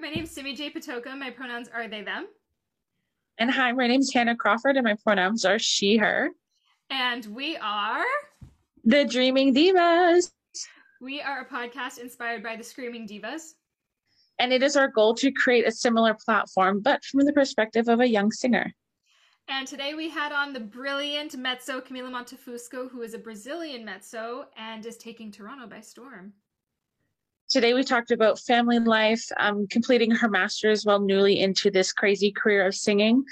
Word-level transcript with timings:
My 0.00 0.08
name's 0.08 0.30
Simi 0.30 0.54
J. 0.54 0.70
Patoka. 0.70 1.16
My 1.18 1.28
pronouns 1.28 1.68
are 1.68 1.86
they, 1.86 2.00
them. 2.00 2.26
And 3.36 3.50
hi, 3.50 3.70
my 3.72 3.86
name's 3.86 4.10
Hannah 4.10 4.34
Crawford, 4.34 4.76
and 4.78 4.84
my 4.84 4.96
pronouns 5.04 5.44
are 5.44 5.58
she, 5.58 5.98
her. 5.98 6.30
And 6.88 7.26
we 7.26 7.58
are 7.58 8.06
the 8.82 9.04
Dreaming 9.04 9.54
Divas. 9.54 10.32
We 11.02 11.20
are 11.20 11.42
a 11.42 11.44
podcast 11.44 11.98
inspired 11.98 12.42
by 12.42 12.56
the 12.56 12.64
Screaming 12.64 13.06
Divas. 13.06 13.56
And 14.38 14.54
it 14.54 14.62
is 14.62 14.74
our 14.74 14.88
goal 14.88 15.14
to 15.16 15.30
create 15.32 15.68
a 15.68 15.72
similar 15.72 16.14
platform, 16.14 16.80
but 16.80 17.04
from 17.04 17.26
the 17.26 17.32
perspective 17.34 17.88
of 17.88 18.00
a 18.00 18.08
young 18.08 18.32
singer. 18.32 18.72
And 19.48 19.68
today 19.68 19.92
we 19.92 20.08
had 20.08 20.32
on 20.32 20.54
the 20.54 20.60
brilliant 20.60 21.36
mezzo 21.36 21.78
Camila 21.78 22.10
Montefusco, 22.10 22.90
who 22.90 23.02
is 23.02 23.12
a 23.12 23.18
Brazilian 23.18 23.84
mezzo 23.84 24.46
and 24.56 24.86
is 24.86 24.96
taking 24.96 25.30
Toronto 25.30 25.66
by 25.66 25.80
storm. 25.80 26.32
Today 27.50 27.74
we 27.74 27.82
talked 27.82 28.12
about 28.12 28.38
family 28.38 28.78
life, 28.78 29.26
um, 29.40 29.66
completing 29.66 30.12
her 30.12 30.28
master's 30.28 30.86
while 30.86 31.00
newly 31.00 31.40
into 31.40 31.68
this 31.68 31.92
crazy 31.92 32.30
career 32.30 32.64
of 32.64 32.76
singing. 32.76 33.24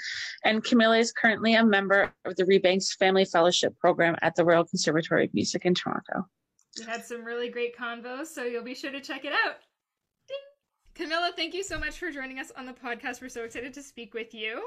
And 0.43 0.61
Camila 0.61 0.99
is 0.99 1.13
currently 1.13 1.55
a 1.55 1.63
member 1.63 2.13
of 2.25 2.35
the 2.35 2.43
Rebanks 2.43 2.97
Family 2.97 3.23
Fellowship 3.23 3.79
Program 3.79 4.17
at 4.21 4.35
the 4.35 4.43
Royal 4.43 4.65
Conservatory 4.65 5.23
of 5.23 5.33
Music 5.33 5.65
in 5.65 5.73
Toronto. 5.73 6.27
We 6.77 6.83
had 6.83 7.05
some 7.05 7.23
really 7.23 7.47
great 7.47 7.77
convos, 7.77 8.27
so 8.27 8.43
you'll 8.43 8.61
be 8.61 8.75
sure 8.75 8.91
to 8.91 8.99
check 8.99 9.23
it 9.23 9.31
out. 9.31 9.55
Ding. 10.27 11.07
Camila, 11.07 11.33
thank 11.33 11.53
you 11.53 11.63
so 11.63 11.79
much 11.79 11.97
for 11.97 12.11
joining 12.11 12.39
us 12.39 12.51
on 12.57 12.65
the 12.65 12.73
podcast. 12.73 13.21
We're 13.21 13.29
so 13.29 13.45
excited 13.45 13.73
to 13.73 13.81
speak 13.81 14.13
with 14.13 14.33
you. 14.33 14.61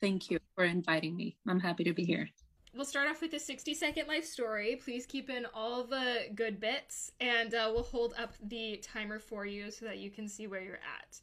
Thank 0.00 0.28
you 0.28 0.40
for 0.56 0.64
inviting 0.64 1.14
me. 1.14 1.36
I'm 1.48 1.60
happy 1.60 1.84
to 1.84 1.94
be 1.94 2.04
here 2.04 2.28
we'll 2.74 2.84
start 2.84 3.08
off 3.08 3.20
with 3.20 3.32
a 3.34 3.38
60 3.38 3.74
second 3.74 4.06
life 4.08 4.24
story. 4.24 4.80
Please 4.82 5.06
keep 5.06 5.30
in 5.30 5.46
all 5.54 5.84
the 5.84 6.26
good 6.34 6.60
bits, 6.60 7.12
and 7.20 7.54
uh, 7.54 7.70
we'll 7.72 7.82
hold 7.82 8.14
up 8.18 8.34
the 8.42 8.76
timer 8.82 9.18
for 9.18 9.46
you 9.46 9.70
so 9.70 9.86
that 9.86 9.98
you 9.98 10.10
can 10.10 10.28
see 10.28 10.46
where 10.46 10.62
you're 10.62 10.74
at. 10.74 11.20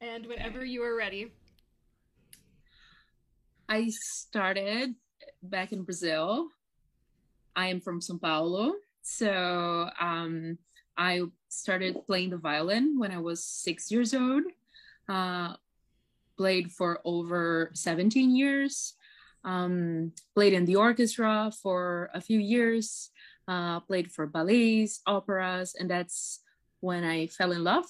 And 0.00 0.26
whenever 0.26 0.60
okay. 0.60 0.68
you 0.68 0.82
are 0.82 0.96
ready. 0.96 1.32
I 3.68 3.88
started 3.90 4.94
back 5.42 5.72
in 5.72 5.82
Brazil. 5.82 6.48
I 7.56 7.68
am 7.68 7.80
from 7.80 8.00
Sao 8.00 8.18
Paulo. 8.18 8.74
So 9.02 9.90
um, 10.00 10.58
I 10.96 11.22
started 11.48 12.04
playing 12.06 12.30
the 12.30 12.36
violin 12.36 12.98
when 12.98 13.10
I 13.10 13.18
was 13.18 13.44
six 13.44 13.90
years 13.90 14.14
old. 14.14 14.44
Uh, 15.08 15.54
played 16.36 16.72
for 16.72 17.00
over 17.04 17.70
17 17.74 18.34
years 18.34 18.94
um, 19.44 20.12
played 20.34 20.52
in 20.52 20.64
the 20.64 20.76
orchestra 20.76 21.52
for 21.62 22.10
a 22.14 22.20
few 22.20 22.38
years, 22.38 23.10
uh, 23.46 23.80
played 23.80 24.10
for 24.10 24.26
ballets, 24.26 25.00
operas, 25.06 25.74
and 25.78 25.90
that's 25.90 26.40
when 26.80 27.04
I 27.04 27.26
fell 27.26 27.52
in 27.52 27.64
love 27.64 27.86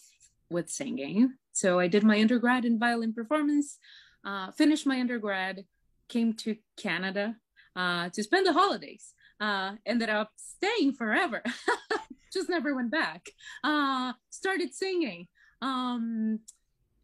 with 0.51 0.71
singing. 0.71 1.35
So 1.53 1.79
I 1.79 1.89
did 1.89 2.03
my 2.05 2.21
undergrad 2.21 2.65
in 2.65 2.79
violin 2.79 3.13
performance, 3.13 3.79
uh, 4.25 4.51
finished 4.53 4.87
my 4.87 4.99
undergrad, 5.01 5.65
came 6.09 6.33
to 6.35 6.57
Canada 6.77 7.37
uh, 7.77 8.09
to 8.11 8.23
spend 8.23 8.47
the 8.47 8.53
holidays. 8.53 9.15
Uh, 9.41 9.73
ended 9.85 10.09
up 10.09 10.31
staying 10.37 10.93
forever, 10.93 11.43
just 12.33 12.49
never 12.49 12.75
went 12.75 12.91
back. 12.91 13.27
Uh, 13.65 14.13
started 14.31 14.73
singing, 14.73 15.27
um, 15.61 16.39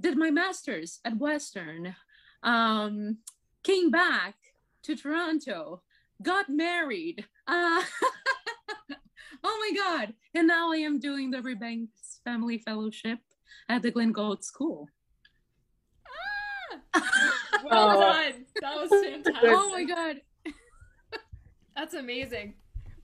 did 0.00 0.16
my 0.16 0.30
master's 0.30 1.00
at 1.04 1.18
Western, 1.18 1.94
um, 2.44 3.18
came 3.64 3.90
back 3.90 4.36
to 4.84 4.96
Toronto, 4.96 5.82
got 6.22 6.48
married. 6.48 7.24
Uh, 7.46 7.82
oh 9.44 9.72
my 9.72 9.72
God. 9.76 10.14
And 10.34 10.46
now 10.46 10.72
I 10.72 10.76
am 10.76 10.98
doing 10.98 11.30
the 11.30 11.38
Rebanks 11.38 12.20
Family 12.24 12.58
Fellowship 12.58 13.18
at 13.68 13.82
the 13.82 13.90
Glenn 13.90 14.12
Gould 14.12 14.44
School. 14.44 14.88
Ah! 16.94 17.02
Well 17.62 17.90
oh. 17.90 18.00
done. 18.00 18.46
That 18.62 18.74
was 18.74 18.90
fantastic. 19.04 19.50
Oh 19.50 19.70
my 19.70 19.84
God. 19.84 20.16
That's 21.76 21.92
amazing. 21.92 22.54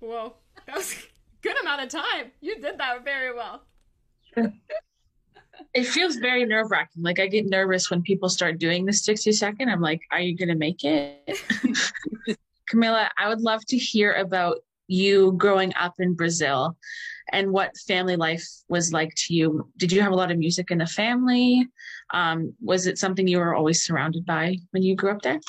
Whoa. 0.00 0.37
That 0.66 0.76
was 0.76 0.93
a 0.94 0.97
good 1.43 1.60
amount 1.60 1.82
of 1.82 1.88
time. 1.91 2.32
You 2.41 2.58
did 2.58 2.78
that 2.78 3.04
very 3.04 3.34
well 3.34 3.66
it 5.75 5.84
feels 5.84 6.17
very 6.17 6.44
nerve 6.44 6.71
wracking. 6.71 7.03
Like 7.03 7.21
I 7.21 7.27
get 7.27 7.47
nervous 7.47 7.91
when 7.91 8.03
people 8.03 8.28
start 8.28 8.59
doing 8.59 8.84
the 8.84 8.93
60 8.93 9.33
second. 9.33 9.69
I'm 9.69 9.81
like, 9.81 10.00
are 10.11 10.21
you 10.21 10.37
going 10.37 10.49
to 10.49 10.55
make 10.55 10.84
it? 10.84 11.28
Camila, 12.72 13.09
I 13.19 13.28
would 13.28 13.41
love 13.41 13.65
to 13.67 13.77
hear 13.77 14.15
about 14.15 14.59
you 14.89 15.33
growing 15.33 15.72
up 15.78 15.94
in 15.99 16.15
Brazil 16.15 16.77
and 17.33 17.53
what 17.53 17.77
family 17.89 18.17
life 18.17 18.47
was 18.69 18.93
like 18.93 19.12
to 19.17 19.34
you. 19.34 19.69
Did 19.77 19.93
you 19.93 20.00
have 20.00 20.12
a 20.12 20.17
lot 20.17 20.31
of 20.31 20.39
music 20.39 20.71
in 20.71 20.78
the 20.78 20.87
family? 20.87 21.67
Um, 22.12 22.55
was 22.61 22.87
it 22.87 22.99
something 22.99 23.27
you 23.27 23.38
were 23.38 23.55
always 23.55 23.84
surrounded 23.84 24.25
by 24.25 24.59
when 24.71 24.83
you 24.83 24.94
grew 24.94 25.11
up 25.11 25.23
there? 25.23 25.41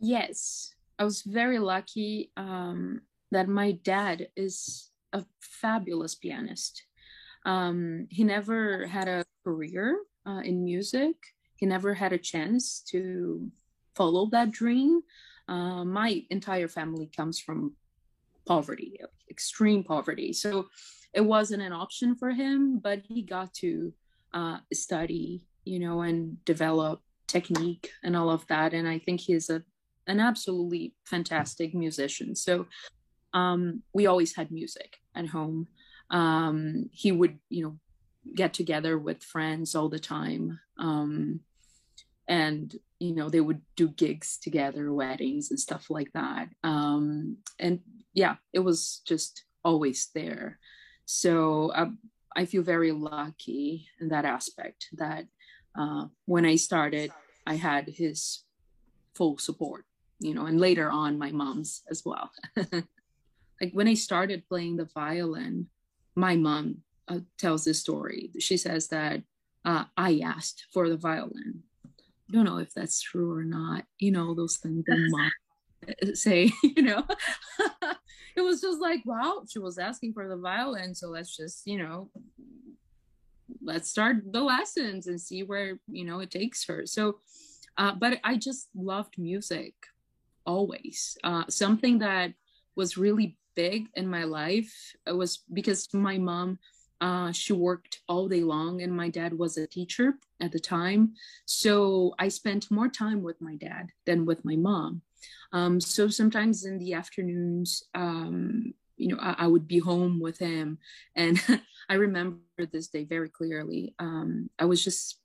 Yes, 0.00 0.74
I 0.98 1.04
was 1.04 1.22
very 1.22 1.58
lucky 1.58 2.30
um, 2.36 3.02
that 3.30 3.48
my 3.48 3.72
dad 3.72 4.28
is 4.36 4.90
a 5.12 5.24
fabulous 5.40 6.14
pianist. 6.14 6.85
Um, 7.46 8.08
he 8.10 8.24
never 8.24 8.86
had 8.86 9.08
a 9.08 9.24
career 9.44 9.98
uh, 10.26 10.42
in 10.44 10.64
music. 10.64 11.14
He 11.56 11.64
never 11.64 11.94
had 11.94 12.12
a 12.12 12.18
chance 12.18 12.82
to 12.90 13.50
follow 13.94 14.28
that 14.32 14.50
dream. 14.50 15.00
Uh, 15.48 15.84
my 15.84 16.22
entire 16.28 16.68
family 16.68 17.08
comes 17.16 17.38
from 17.38 17.72
poverty, 18.46 19.00
extreme 19.30 19.84
poverty. 19.84 20.32
So 20.32 20.66
it 21.14 21.22
wasn't 21.22 21.62
an 21.62 21.72
option 21.72 22.14
for 22.16 22.30
him, 22.30 22.78
but 22.78 23.00
he 23.08 23.22
got 23.22 23.54
to 23.54 23.92
uh, 24.34 24.58
study, 24.72 25.46
you 25.64 25.78
know, 25.78 26.02
and 26.02 26.44
develop 26.44 27.00
technique 27.26 27.90
and 28.04 28.16
all 28.16 28.28
of 28.28 28.46
that. 28.48 28.74
And 28.74 28.86
I 28.86 28.98
think 28.98 29.20
he's 29.20 29.48
a 29.48 29.62
an 30.08 30.20
absolutely 30.20 30.94
fantastic 31.04 31.74
musician. 31.74 32.36
So 32.36 32.66
um, 33.34 33.82
we 33.92 34.06
always 34.06 34.36
had 34.36 34.50
music 34.50 34.98
at 35.14 35.26
home 35.26 35.66
um, 36.10 36.88
he 36.92 37.12
would 37.12 37.38
you 37.48 37.62
know 37.64 37.78
get 38.34 38.54
together 38.54 38.98
with 38.98 39.22
friends 39.22 39.74
all 39.74 39.88
the 39.88 39.98
time. 39.98 40.60
Um, 40.78 41.40
and 42.28 42.74
you 42.98 43.14
know 43.14 43.28
they 43.28 43.40
would 43.40 43.60
do 43.76 43.88
gigs 43.88 44.36
together 44.38 44.92
weddings 44.92 45.50
and 45.50 45.60
stuff 45.60 45.90
like 45.90 46.12
that. 46.12 46.48
Um, 46.64 47.38
and 47.58 47.80
yeah 48.14 48.36
it 48.52 48.60
was 48.60 49.02
just 49.06 49.44
always 49.64 50.08
there. 50.14 50.58
So 51.04 51.70
I, 51.72 51.82
um, 51.82 51.98
I 52.34 52.44
feel 52.44 52.62
very 52.62 52.92
lucky 52.92 53.88
in 54.00 54.08
that 54.08 54.24
aspect 54.24 54.88
that 54.92 55.26
uh, 55.78 56.06
when 56.24 56.44
i 56.44 56.56
started 56.56 57.10
i 57.46 57.54
had 57.54 57.88
his 57.88 58.44
full 59.14 59.38
support 59.38 59.84
you 60.18 60.34
know 60.34 60.46
and 60.46 60.60
later 60.60 60.90
on 60.90 61.18
my 61.18 61.30
mom's 61.30 61.82
as 61.90 62.02
well. 62.04 62.30
Like 63.58 63.72
when 63.72 63.88
i 63.88 63.94
started 63.94 64.46
playing 64.50 64.76
the 64.76 64.84
violin 64.84 65.68
my 66.16 66.34
mom 66.34 66.78
uh, 67.08 67.20
tells 67.38 67.64
this 67.64 67.80
story. 67.80 68.30
She 68.40 68.56
says 68.56 68.88
that 68.88 69.22
uh, 69.64 69.84
I 69.96 70.20
asked 70.24 70.66
for 70.72 70.88
the 70.88 70.96
violin. 70.96 71.62
I 71.86 72.32
don't 72.32 72.44
know 72.44 72.58
if 72.58 72.72
that's 72.74 73.00
true 73.00 73.32
or 73.32 73.44
not. 73.44 73.84
You 73.98 74.10
know, 74.10 74.34
those 74.34 74.56
things 74.56 74.84
that 74.86 74.98
mom 75.10 75.30
say, 76.14 76.50
you 76.62 76.82
know. 76.82 77.04
it 78.36 78.40
was 78.40 78.60
just 78.60 78.80
like, 78.80 79.02
wow, 79.04 79.42
she 79.48 79.58
was 79.58 79.78
asking 79.78 80.14
for 80.14 80.28
the 80.28 80.36
violin. 80.36 80.94
So 80.94 81.08
let's 81.08 81.36
just, 81.36 81.66
you 81.66 81.78
know, 81.78 82.10
let's 83.62 83.88
start 83.88 84.16
the 84.32 84.42
lessons 84.42 85.06
and 85.06 85.20
see 85.20 85.42
where, 85.42 85.78
you 85.88 86.04
know, 86.04 86.20
it 86.20 86.30
takes 86.30 86.64
her. 86.66 86.86
So, 86.86 87.20
uh, 87.78 87.94
but 87.94 88.18
I 88.24 88.36
just 88.36 88.68
loved 88.74 89.18
music 89.18 89.74
always. 90.44 91.16
Uh, 91.22 91.44
something 91.48 91.98
that 91.98 92.32
was 92.74 92.96
really 92.96 93.36
big 93.56 93.88
in 93.94 94.06
my 94.06 94.24
life 94.24 94.94
it 95.06 95.16
was 95.16 95.42
because 95.52 95.88
my 95.92 96.18
mom 96.18 96.58
uh, 97.00 97.30
she 97.32 97.52
worked 97.52 98.00
all 98.08 98.28
day 98.28 98.40
long 98.40 98.82
and 98.82 98.92
my 98.92 99.08
dad 99.08 99.36
was 99.36 99.56
a 99.56 99.66
teacher 99.66 100.14
at 100.40 100.52
the 100.52 100.58
time. 100.58 101.14
So 101.44 102.14
i 102.18 102.28
spent 102.28 102.70
more 102.70 102.88
time 102.88 103.22
with 103.22 103.40
my 103.40 103.56
dad 103.56 103.90
than 104.06 104.24
with 104.24 104.44
my 104.44 104.56
mom. 104.56 105.02
Um, 105.52 105.80
so 105.80 106.08
sometimes 106.08 106.64
in 106.64 106.78
the 106.78 106.94
afternoons 106.94 107.82
um, 107.94 108.74
you 108.96 109.08
know 109.08 109.18
I, 109.20 109.34
I, 109.40 109.46
would 109.46 109.68
be 109.68 109.78
home 109.78 110.20
with 110.20 110.38
him. 110.38 110.78
And 111.14 111.40
i 111.88 111.94
remember 111.94 112.40
this 112.72 112.88
day 112.88 113.04
very 113.04 113.28
clearly. 113.28 113.94
Um, 113.98 114.48
i 114.58 114.64
was 114.64 114.82
just 114.82 115.20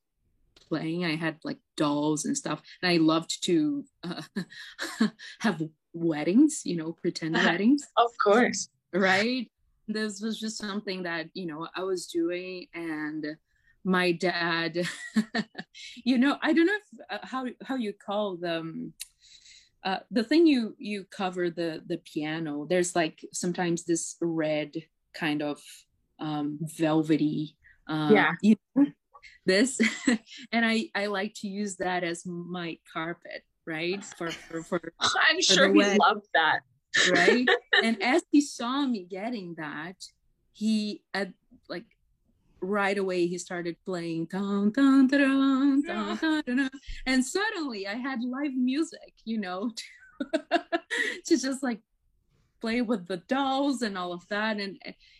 playing. 0.68 1.06
I 1.06 1.16
had 1.16 1.38
like 1.44 1.60
dolls 1.78 2.26
and 2.26 2.38
stuff. 2.38 2.62
And 2.82 2.92
i 2.92 2.98
loved 2.98 3.44
to 3.46 3.86
uh, 4.04 4.22
have 5.40 5.62
weddings, 5.94 6.62
you 6.66 6.76
know, 6.78 6.94
pretend 6.94 7.36
weddings. 7.46 7.84
Of 7.98 8.12
course. 8.24 8.70
Right. 8.94 9.50
This 9.88 10.22
was 10.22 10.40
just 10.40 10.58
something 10.58 11.04
that, 11.04 11.28
you 11.34 11.46
know, 11.48 11.68
I 11.76 11.84
was 11.84 12.08
doing 12.08 12.68
and 12.74 13.26
my 13.84 14.12
dad, 14.12 14.88
you 16.06 16.18
know, 16.18 16.38
I 16.42 16.54
don't 16.54 16.68
know 16.68 16.76
if, 16.76 17.00
uh, 17.10 17.26
how, 17.26 17.46
how 17.64 17.76
you 17.76 17.94
call 17.94 18.38
them, 18.38 18.94
uh, 19.84 20.00
the 20.12 20.24
thing 20.24 20.46
you, 20.46 20.76
you 20.78 21.06
cover 21.10 21.50
the, 21.50 21.82
the 21.88 21.98
piano, 21.98 22.68
there's 22.70 22.96
like 22.96 23.20
sometimes 23.34 23.84
this 23.84 24.16
red 24.22 24.74
kind 25.16 25.42
of 25.42 25.60
um, 26.20 26.60
velvety 26.78 27.58
Um, 27.88 28.14
yeah. 28.14 28.32
You 28.42 28.56
know, 28.76 28.86
this, 29.46 29.82
and 30.52 30.66
I 30.66 30.90
I 30.96 31.08
like 31.08 31.34
to 31.42 31.48
use 31.48 31.78
that 31.78 32.04
as 32.04 32.26
my 32.26 32.78
carpet, 32.94 33.44
right? 33.72 34.04
For 34.04 34.30
for, 34.32 34.64
for 34.64 34.82
I'm 35.00 35.38
for 35.38 35.42
sure 35.42 35.74
he 35.74 35.84
loved 35.98 36.28
that, 36.34 36.60
right? 37.10 37.48
and 37.84 38.02
as 38.04 38.24
he 38.32 38.42
saw 38.42 38.86
me 38.86 39.08
getting 39.10 39.56
that, 39.58 39.96
he 40.52 41.02
at 41.14 41.32
like 41.70 41.86
right 42.62 42.98
away 42.98 43.26
he 43.26 43.38
started 43.38 43.76
playing 43.86 44.26
dun, 44.26 44.72
dun, 44.72 45.08
dun, 45.08 45.82
dun, 45.82 46.44
dun, 46.46 46.70
and 47.08 47.26
suddenly 47.26 47.88
i 47.88 47.96
had 47.96 48.20
live 48.22 48.54
music 48.54 49.14
you 49.26 49.40
know 49.40 49.72
to 51.26 51.38
just 51.38 51.64
like 51.64 51.80
play 52.62 52.82
with 52.82 53.08
the 53.08 53.18
dolls 53.18 53.82
and 53.82 53.98
all 53.98 54.14
of 54.14 54.28
that 54.28 54.60
and 54.60 54.78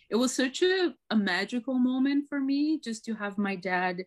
it 0.08 0.14
was 0.14 0.32
such 0.32 0.62
a, 0.62 0.94
a 1.10 1.16
magical 1.16 1.74
moment 1.74 2.26
for 2.28 2.38
me 2.38 2.78
just 2.78 3.04
to 3.04 3.14
have 3.14 3.36
my 3.36 3.56
dad 3.56 4.04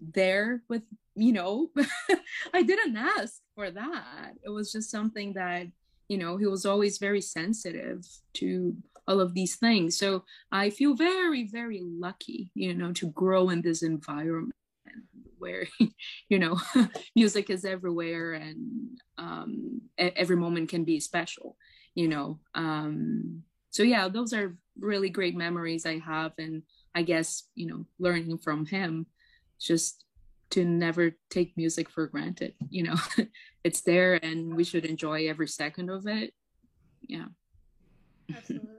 there 0.00 0.62
with 0.68 0.82
you 1.14 1.32
know 1.32 1.70
i 2.54 2.62
didn't 2.62 2.96
ask 2.96 3.40
for 3.54 3.70
that. 3.70 4.34
It 4.44 4.50
was 4.50 4.70
just 4.70 4.90
something 4.90 5.32
that 5.32 5.66
you 6.08 6.18
know 6.18 6.36
he 6.36 6.46
was 6.46 6.66
always 6.66 6.98
very 6.98 7.20
sensitive 7.20 8.06
to 8.34 8.76
all 9.08 9.20
of 9.20 9.34
these 9.34 9.56
things. 9.56 9.96
So 9.96 10.24
i 10.52 10.70
feel 10.70 10.94
very 10.94 11.48
very 11.48 11.80
lucky 11.82 12.50
you 12.54 12.74
know 12.74 12.92
to 12.92 13.08
grow 13.10 13.50
in 13.50 13.62
this 13.62 13.82
environment 13.82 14.54
where 15.38 15.66
you 16.28 16.38
know 16.38 16.58
music 17.14 17.50
is 17.50 17.64
everywhere 17.64 18.34
and 18.34 18.98
um, 19.18 19.80
every 19.98 20.36
moment 20.36 20.68
can 20.68 20.84
be 20.84 21.00
special 21.00 21.56
you 21.94 22.08
know 22.08 22.38
um, 22.54 23.42
so 23.70 23.82
yeah 23.82 24.08
those 24.08 24.32
are 24.32 24.56
really 24.78 25.08
great 25.08 25.36
memories 25.36 25.86
i 25.86 25.98
have 25.98 26.32
and 26.38 26.62
i 26.94 27.02
guess 27.02 27.44
you 27.54 27.66
know 27.66 27.84
learning 27.98 28.38
from 28.38 28.66
him 28.66 29.06
just 29.60 30.04
to 30.50 30.64
never 30.64 31.12
take 31.30 31.56
music 31.56 31.88
for 31.88 32.06
granted 32.06 32.54
you 32.70 32.82
know? 32.84 32.96
It's 33.64 33.80
there 33.80 34.14
and 34.24 34.54
we 34.54 34.62
should 34.62 34.84
enjoy 34.84 35.28
every 35.28 35.48
second 35.48 35.90
of 35.90 36.06
it. 36.06 36.32
Yeah. 37.02 37.26
Absolutely. 38.34 38.70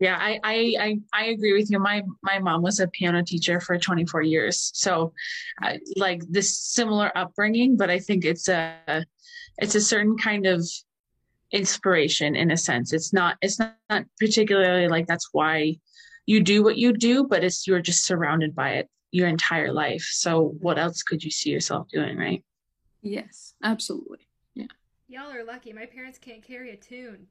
Yeah 0.00 0.16
I, 0.18 0.40
I 0.42 0.74
i 0.80 0.98
i 1.12 1.24
agree 1.26 1.52
with 1.52 1.70
you. 1.70 1.78
My 1.78 2.02
my 2.22 2.38
mom 2.38 2.62
was 2.62 2.80
a 2.80 2.88
piano 2.88 3.22
teacher 3.22 3.60
for 3.60 3.78
24 3.78 4.22
years. 4.22 4.70
So 4.74 5.12
I, 5.60 5.78
like 5.96 6.22
this 6.28 6.58
similar 6.58 7.12
upbringing 7.16 7.76
but 7.76 7.90
i 7.90 7.98
think 7.98 8.24
it's 8.24 8.48
a 8.48 9.04
it's 9.58 9.74
a 9.74 9.80
certain 9.80 10.16
kind 10.16 10.46
of 10.46 10.66
inspiration 11.52 12.36
in 12.36 12.50
a 12.50 12.56
sense. 12.56 12.92
It's 12.92 13.12
not 13.12 13.36
it's 13.42 13.58
not, 13.58 13.76
not 13.90 14.04
particularly 14.18 14.88
like 14.88 15.06
that's 15.06 15.28
why 15.32 15.76
you 16.26 16.42
do 16.42 16.62
what 16.62 16.76
you 16.76 16.92
do 16.92 17.24
but 17.24 17.44
it's 17.44 17.66
you're 17.66 17.82
just 17.82 18.06
surrounded 18.06 18.54
by 18.54 18.70
it 18.80 18.88
your 19.12 19.28
entire 19.28 19.72
life 19.72 20.06
so 20.10 20.54
what 20.60 20.78
else 20.78 21.02
could 21.02 21.22
you 21.22 21.30
see 21.30 21.50
yourself 21.50 21.88
doing 21.88 22.16
right 22.16 22.44
yes 23.02 23.54
absolutely 23.62 24.26
yeah 24.54 24.66
y'all 25.08 25.32
are 25.32 25.44
lucky 25.44 25.72
my 25.72 25.86
parents 25.86 26.18
can't 26.18 26.42
carry 26.42 26.70
a 26.70 26.76
tune 26.76 27.26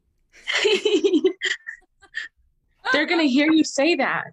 They're 2.92 3.06
going 3.06 3.22
to 3.22 3.28
hear 3.28 3.52
you 3.52 3.64
say 3.64 3.96
that. 3.96 4.26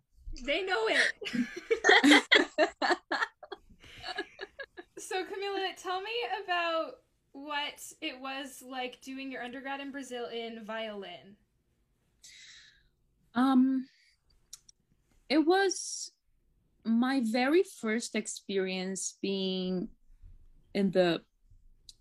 They 0.44 0.62
know 0.62 0.88
it. 0.88 1.12
so, 4.98 5.24
Camila, 5.24 5.76
tell 5.76 6.00
me 6.00 6.10
about 6.44 6.96
what 7.32 7.82
it 8.00 8.20
was 8.20 8.62
like 8.66 9.00
doing 9.02 9.30
your 9.30 9.42
undergrad 9.42 9.80
in 9.80 9.90
Brazil 9.90 10.26
in 10.26 10.64
violin. 10.64 11.36
Um, 13.34 13.86
it 15.28 15.38
was 15.38 16.12
my 16.86 17.20
very 17.24 17.64
first 17.80 18.14
experience 18.14 19.18
being 19.20 19.88
in 20.74 20.90
the 20.90 21.20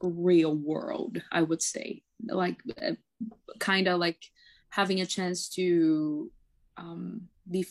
real 0.01 0.55
world, 0.55 1.21
I 1.31 1.41
would 1.41 1.61
say, 1.61 2.03
like 2.27 2.61
uh, 2.81 2.93
kind 3.59 3.87
of 3.87 3.99
like 3.99 4.21
having 4.69 5.01
a 5.01 5.05
chance 5.05 5.49
to 5.49 6.31
um, 6.77 7.21
be 7.49 7.65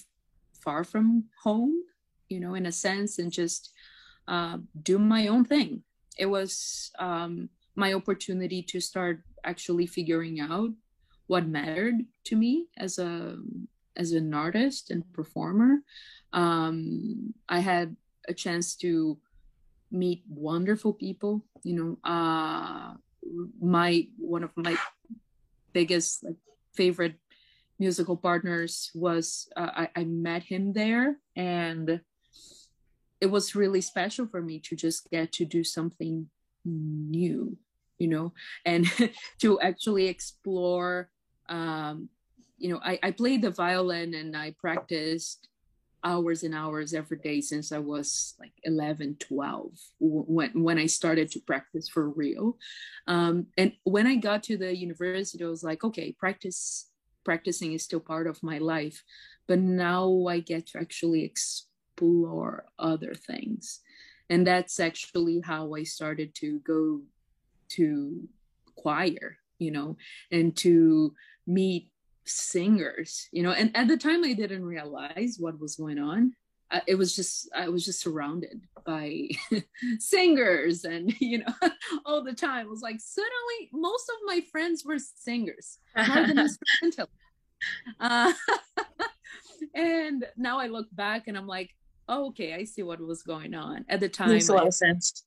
far 0.61 0.85
from 0.85 1.25
home, 1.43 1.83
you 2.29 2.41
know, 2.41 2.55
in 2.55 2.67
a 2.67 2.73
sense, 2.73 3.19
and 3.19 3.31
just 3.31 3.73
uh, 4.27 4.59
do 4.83 4.99
my 4.99 5.29
own 5.29 5.45
thing. 5.45 5.83
It 6.19 6.27
was 6.27 6.91
um, 6.99 7.49
my 7.77 7.93
opportunity 7.93 8.63
to 8.63 8.81
start 8.81 9.21
actually 9.45 9.87
figuring 9.87 10.41
out 10.41 10.71
what 11.27 11.47
mattered 11.47 11.97
to 12.25 12.37
me 12.37 12.67
as 12.77 12.99
a 12.99 13.37
as 13.97 14.13
an 14.13 14.35
artist 14.35 14.91
and 14.91 15.11
performer. 15.13 15.79
Um, 16.35 17.33
I 17.49 17.61
had 17.61 17.97
a 18.29 18.35
chance 18.35 18.77
to 18.77 19.19
meet 19.91 20.25
wonderful 20.29 20.93
people. 20.93 21.45
You 21.63 21.75
know, 21.77 22.11
uh, 22.11 22.95
my 23.61 24.09
one 24.19 24.43
of 24.43 24.51
my 24.57 24.77
biggest 25.73 26.25
like 26.25 26.37
favorite 26.75 27.15
musical 27.79 28.17
partners 28.17 28.91
was 28.95 29.49
uh, 29.57 29.71
I, 29.75 29.89
I 29.97 30.05
met 30.05 30.45
him 30.45 30.73
there 30.73 31.17
and 31.35 32.01
it 33.21 33.27
was 33.27 33.55
really 33.55 33.81
special 33.81 34.27
for 34.27 34.41
me 34.43 34.61
to 34.61 34.77
just 34.77 35.11
get 35.11 35.33
to 35.33 35.45
do 35.45 35.65
something 35.65 36.29
new 36.65 37.57
you 37.99 38.09
know 38.09 38.33
and 38.65 38.87
to 39.41 39.61
actually 39.61 40.07
explore 40.07 41.11
um 41.49 42.09
you 42.59 42.73
know 42.73 42.81
I, 42.83 42.99
I 43.03 43.11
played 43.11 43.43
the 43.43 43.51
violin 43.51 44.15
and 44.15 44.37
i 44.37 44.55
practiced 44.59 45.49
hours 46.05 46.43
and 46.43 46.55
hours 46.55 46.95
every 46.95 47.19
day 47.19 47.41
since 47.41 47.73
i 47.73 47.79
was 47.79 48.35
like 48.39 48.53
11 48.65 49.17
12 49.19 49.73
when 49.99 50.63
when 50.63 50.79
i 50.79 50.87
started 50.87 51.31
to 51.31 51.41
practice 51.41 51.89
for 51.89 52.09
real. 52.11 52.59
Um 53.07 53.47
and 53.57 53.73
when 53.85 54.07
i 54.07 54.17
got 54.17 54.43
to 54.45 54.57
the 54.57 54.77
university 54.77 55.43
i 55.43 55.49
was 55.49 55.65
like 55.65 55.83
okay 55.85 56.13
practice 56.13 56.91
practicing 57.25 57.73
is 57.73 57.83
still 57.83 58.01
part 58.01 58.27
of 58.27 58.43
my 58.43 58.59
life. 58.59 59.03
But 59.49 59.61
now 59.61 60.27
i 60.29 60.41
get 60.41 60.67
to 60.69 60.79
actually 60.79 61.25
explore 61.25 62.67
other 62.79 63.15
things. 63.15 63.81
And 64.31 64.47
that's 64.47 64.79
actually 64.81 65.41
how 65.41 65.75
i 65.75 65.83
started 65.85 66.35
to 66.37 66.59
go 66.61 67.01
to 67.77 68.29
choir 68.77 69.39
you 69.59 69.71
know 69.71 69.97
and 70.31 70.57
to 70.57 71.15
meet 71.47 71.91
singers 72.27 73.29
you 73.33 73.43
know 73.43 73.53
and 73.53 73.75
at 73.77 73.89
the 73.89 73.97
time 73.97 74.25
i 74.25 74.33
didn't 74.33 74.65
realize 74.65 75.37
what 75.39 75.59
was 75.61 75.77
going 75.77 75.99
on. 75.99 76.33
Uh, 76.71 76.81
it 76.87 76.95
was 76.95 77.15
just 77.15 77.49
i 77.55 77.69
was 77.69 77.85
just 77.85 78.01
surrounded 78.01 78.63
by 78.87 79.29
singers 79.99 80.85
and 80.85 81.13
you 81.21 81.39
know 81.39 81.55
all 82.07 82.23
the 82.23 82.33
time. 82.33 82.67
It 82.67 82.71
was 82.71 82.81
like 82.81 83.01
suddenly 83.01 83.71
most 83.73 84.09
of 84.09 84.17
my 84.25 84.41
friends 84.51 84.85
were 84.85 84.99
singers 84.99 85.79
more 85.97 86.27
than 86.27 86.39
instrumental 86.39 87.11
uh, 88.01 88.33
and 89.75 90.27
now 90.37 90.59
i 90.59 90.67
look 90.67 90.87
back 90.93 91.29
and 91.29 91.37
i'm 91.37 91.47
like 91.47 91.71
oh, 92.09 92.27
okay 92.29 92.55
i 92.55 92.65
see 92.65 92.83
what 92.83 93.01
was 93.01 93.23
going 93.23 93.55
on. 93.55 93.85
At 93.89 94.01
the 94.01 94.09
time 94.09 94.31
makes 94.31 94.49
a 94.49 94.55
lot 94.55 94.67
of 94.67 94.75
sense. 94.75 95.25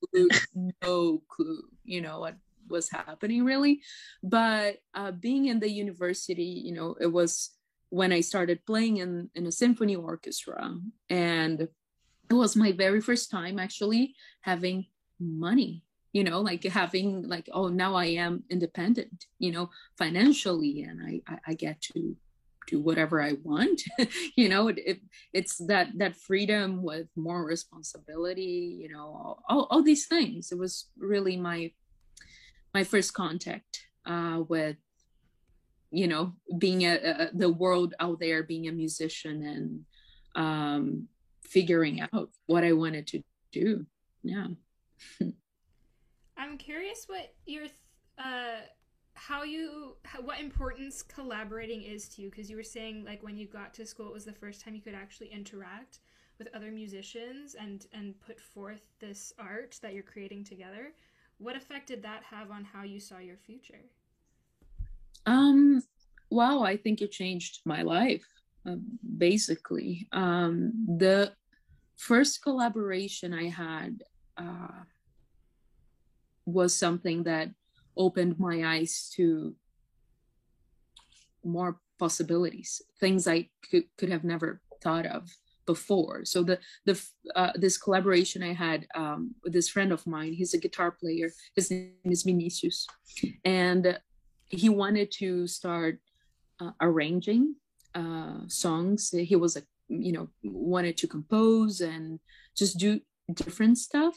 no 0.83 1.21
clue 1.29 1.63
you 1.83 2.01
know 2.01 2.19
what 2.19 2.35
was 2.69 2.89
happening 2.89 3.43
really 3.43 3.81
but 4.23 4.77
uh, 4.95 5.11
being 5.11 5.45
in 5.45 5.59
the 5.59 5.69
university 5.69 6.61
you 6.65 6.73
know 6.73 6.95
it 6.99 7.11
was 7.11 7.57
when 7.89 8.11
I 8.11 8.21
started 8.21 8.65
playing 8.65 8.97
in, 8.97 9.29
in 9.35 9.47
a 9.47 9.51
symphony 9.51 9.95
orchestra. 9.95 10.75
And 11.09 11.61
it 11.61 12.33
was 12.33 12.55
my 12.55 12.71
very 12.71 13.01
first 13.01 13.31
time 13.31 13.59
actually 13.59 14.15
having 14.41 14.87
money, 15.19 15.83
you 16.11 16.23
know, 16.23 16.41
like 16.41 16.63
having 16.63 17.27
like, 17.27 17.49
oh, 17.53 17.69
now 17.69 17.95
I 17.95 18.05
am 18.05 18.43
independent, 18.49 19.25
you 19.39 19.51
know, 19.51 19.69
financially, 19.97 20.83
and 20.83 21.01
I, 21.01 21.21
I, 21.27 21.39
I 21.47 21.53
get 21.53 21.81
to 21.93 22.15
do 22.67 22.81
whatever 22.81 23.21
I 23.21 23.33
want. 23.43 23.81
you 24.35 24.49
know, 24.49 24.67
it, 24.67 24.79
it, 24.85 24.99
it's 25.31 25.55
that 25.67 25.97
that 25.97 26.17
freedom 26.17 26.83
with 26.83 27.07
more 27.15 27.45
responsibility, 27.45 28.77
you 28.81 28.89
know, 28.89 29.39
all, 29.47 29.67
all 29.69 29.81
these 29.81 30.07
things. 30.07 30.51
It 30.51 30.57
was 30.57 30.89
really 30.97 31.37
my 31.37 31.71
my 32.77 32.83
first 32.83 33.11
contact 33.15 33.87
uh, 34.05 34.43
with 34.47 34.77
you 35.89 36.07
know 36.07 36.33
being 36.59 36.81
a, 36.83 36.93
a, 36.95 37.29
the 37.33 37.51
world 37.63 37.95
out 37.99 38.19
there 38.19 38.43
being 38.43 38.67
a 38.67 38.71
musician 38.83 39.37
and 39.53 40.43
um 40.43 41.07
figuring 41.55 42.01
out 42.01 42.29
what 42.45 42.63
i 42.63 42.73
wanted 42.83 43.07
to 43.07 43.19
do. 43.51 43.85
Yeah. 44.23 44.47
I'm 46.41 46.57
curious 46.57 47.05
what 47.07 47.33
your 47.45 47.65
uh 48.27 48.59
how 49.15 49.41
you 49.53 49.95
what 50.27 50.39
importance 50.39 51.01
collaborating 51.01 51.81
is 51.81 52.07
to 52.09 52.21
you. 52.21 52.29
Because 52.29 52.47
you 52.49 52.57
were 52.57 52.71
saying 52.77 52.95
like 53.09 53.23
when 53.23 53.37
you 53.37 53.47
got 53.47 53.73
to 53.75 53.85
school 53.85 54.07
it 54.11 54.13
was 54.13 54.25
the 54.25 54.39
first 54.43 54.57
time 54.61 54.75
you 54.75 54.81
could 54.81 55.01
actually 55.03 55.29
interact 55.39 55.93
with 56.37 56.47
other 56.55 56.71
musicians 56.71 57.55
and 57.55 57.87
and 57.97 58.19
put 58.27 58.39
forth 58.39 58.83
this 58.99 59.33
art 59.39 59.79
that 59.81 59.93
you're 59.95 60.11
creating 60.13 60.43
together 60.43 60.93
what 61.37 61.55
effect 61.55 61.87
did 61.87 62.03
that 62.03 62.23
have 62.23 62.51
on 62.51 62.63
how 62.63 62.83
you 62.83 62.99
saw 62.99 63.19
your 63.19 63.37
future 63.37 63.85
um, 65.27 65.83
wow, 66.31 66.63
I 66.63 66.77
think 66.77 67.01
it 67.01 67.11
changed 67.11 67.59
my 67.65 67.81
life. 67.81 68.25
Uh, 68.65 68.75
basically, 69.17 70.07
um, 70.13 70.71
the 70.97 71.33
first 71.97 72.41
collaboration 72.41 73.33
I 73.33 73.49
had 73.49 74.03
uh, 74.37 74.83
was 76.45 76.73
something 76.73 77.23
that 77.23 77.49
opened 77.95 78.39
my 78.39 78.63
eyes 78.75 79.11
to 79.15 79.55
more 81.43 81.79
possibilities, 81.99 82.81
things 82.99 83.27
I 83.27 83.49
could, 83.69 83.83
could 83.97 84.09
have 84.09 84.23
never 84.23 84.61
thought 84.81 85.05
of 85.05 85.29
before. 85.67 86.25
So 86.25 86.41
the 86.41 86.57
the 86.85 86.99
uh, 87.35 87.51
this 87.55 87.77
collaboration 87.77 88.41
I 88.41 88.53
had 88.53 88.87
um, 88.95 89.35
with 89.43 89.53
this 89.53 89.69
friend 89.69 89.91
of 89.91 90.07
mine, 90.07 90.33
he's 90.33 90.55
a 90.55 90.57
guitar 90.65 90.91
player. 90.91 91.29
His 91.55 91.69
name 91.69 91.93
is 92.05 92.23
Vinicius, 92.23 92.87
and 93.45 93.99
he 94.47 94.69
wanted 94.69 95.11
to 95.19 95.45
start 95.45 95.99
uh, 96.59 96.71
arranging 96.81 97.55
uh, 97.93 98.39
songs. 98.47 99.11
He 99.11 99.35
was 99.35 99.57
a 99.57 99.61
you 99.89 100.13
know 100.13 100.29
wanted 100.43 100.97
to 100.97 101.07
compose 101.07 101.81
and 101.81 102.19
just 102.55 102.79
do 102.79 102.99
different 103.31 103.77
stuff. 103.77 104.15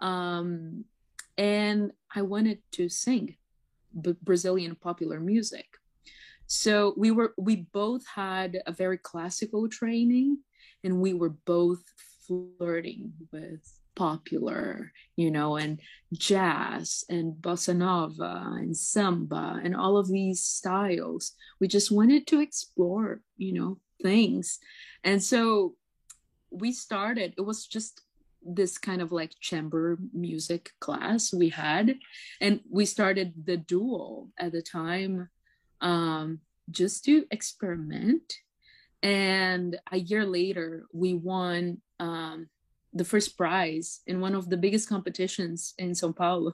Um, 0.00 0.84
and 1.36 1.92
I 2.14 2.22
wanted 2.22 2.58
to 2.72 2.88
sing 2.88 3.36
Brazilian 3.94 4.74
popular 4.74 5.20
music. 5.20 5.66
So 6.46 6.94
we 6.96 7.10
were 7.10 7.34
we 7.36 7.68
both 7.72 8.04
had 8.06 8.62
a 8.66 8.72
very 8.72 8.98
classical 8.98 9.68
training 9.68 10.38
and 10.84 11.00
we 11.00 11.14
were 11.14 11.30
both 11.30 11.82
flirting 12.26 13.12
with 13.32 13.60
popular, 13.98 14.92
you 15.16 15.30
know, 15.30 15.56
and 15.56 15.80
jazz 16.12 17.04
and 17.08 17.34
bossa 17.34 17.76
nova 17.76 18.52
and 18.56 18.76
samba 18.76 19.60
and 19.62 19.74
all 19.74 19.96
of 19.96 20.08
these 20.08 20.42
styles. 20.42 21.32
We 21.60 21.68
just 21.68 21.90
wanted 21.90 22.26
to 22.28 22.40
explore, 22.40 23.20
you 23.36 23.52
know, 23.52 23.78
things. 24.02 24.58
And 25.02 25.22
so 25.22 25.74
we 26.50 26.72
started, 26.72 27.34
it 27.36 27.42
was 27.42 27.66
just 27.66 28.02
this 28.42 28.78
kind 28.78 29.02
of 29.02 29.10
like 29.10 29.32
chamber 29.40 29.98
music 30.12 30.70
class 30.80 31.34
we 31.34 31.48
had 31.48 31.98
and 32.40 32.60
we 32.70 32.86
started 32.86 33.34
the 33.44 33.56
duo 33.56 34.28
at 34.38 34.52
the 34.52 34.62
time 34.62 35.28
um, 35.80 36.38
just 36.70 37.04
to 37.04 37.26
experiment 37.30 38.32
and 39.02 39.78
a 39.92 39.98
year 39.98 40.24
later 40.24 40.86
we 40.92 41.14
won 41.14 41.80
um, 42.00 42.48
the 42.92 43.04
first 43.04 43.36
prize 43.36 44.00
in 44.06 44.20
one 44.20 44.34
of 44.34 44.48
the 44.50 44.56
biggest 44.56 44.88
competitions 44.88 45.74
in 45.78 45.94
sao 45.94 46.12
paulo 46.12 46.52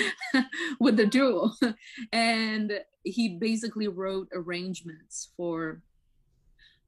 with 0.80 0.96
the 0.96 1.06
duo 1.06 1.50
and 2.12 2.80
he 3.02 3.36
basically 3.36 3.88
wrote 3.88 4.28
arrangements 4.32 5.30
for 5.36 5.82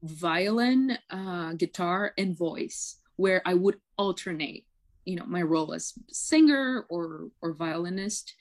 violin 0.02 0.98
uh, 1.10 1.52
guitar 1.54 2.12
and 2.18 2.36
voice 2.36 2.98
where 3.16 3.42
I 3.44 3.54
would 3.54 3.76
alternate, 3.98 4.66
you 5.04 5.16
know, 5.16 5.26
my 5.26 5.42
role 5.42 5.72
as 5.74 5.94
singer 6.10 6.86
or 6.88 7.28
or 7.40 7.52
violinist, 7.52 8.34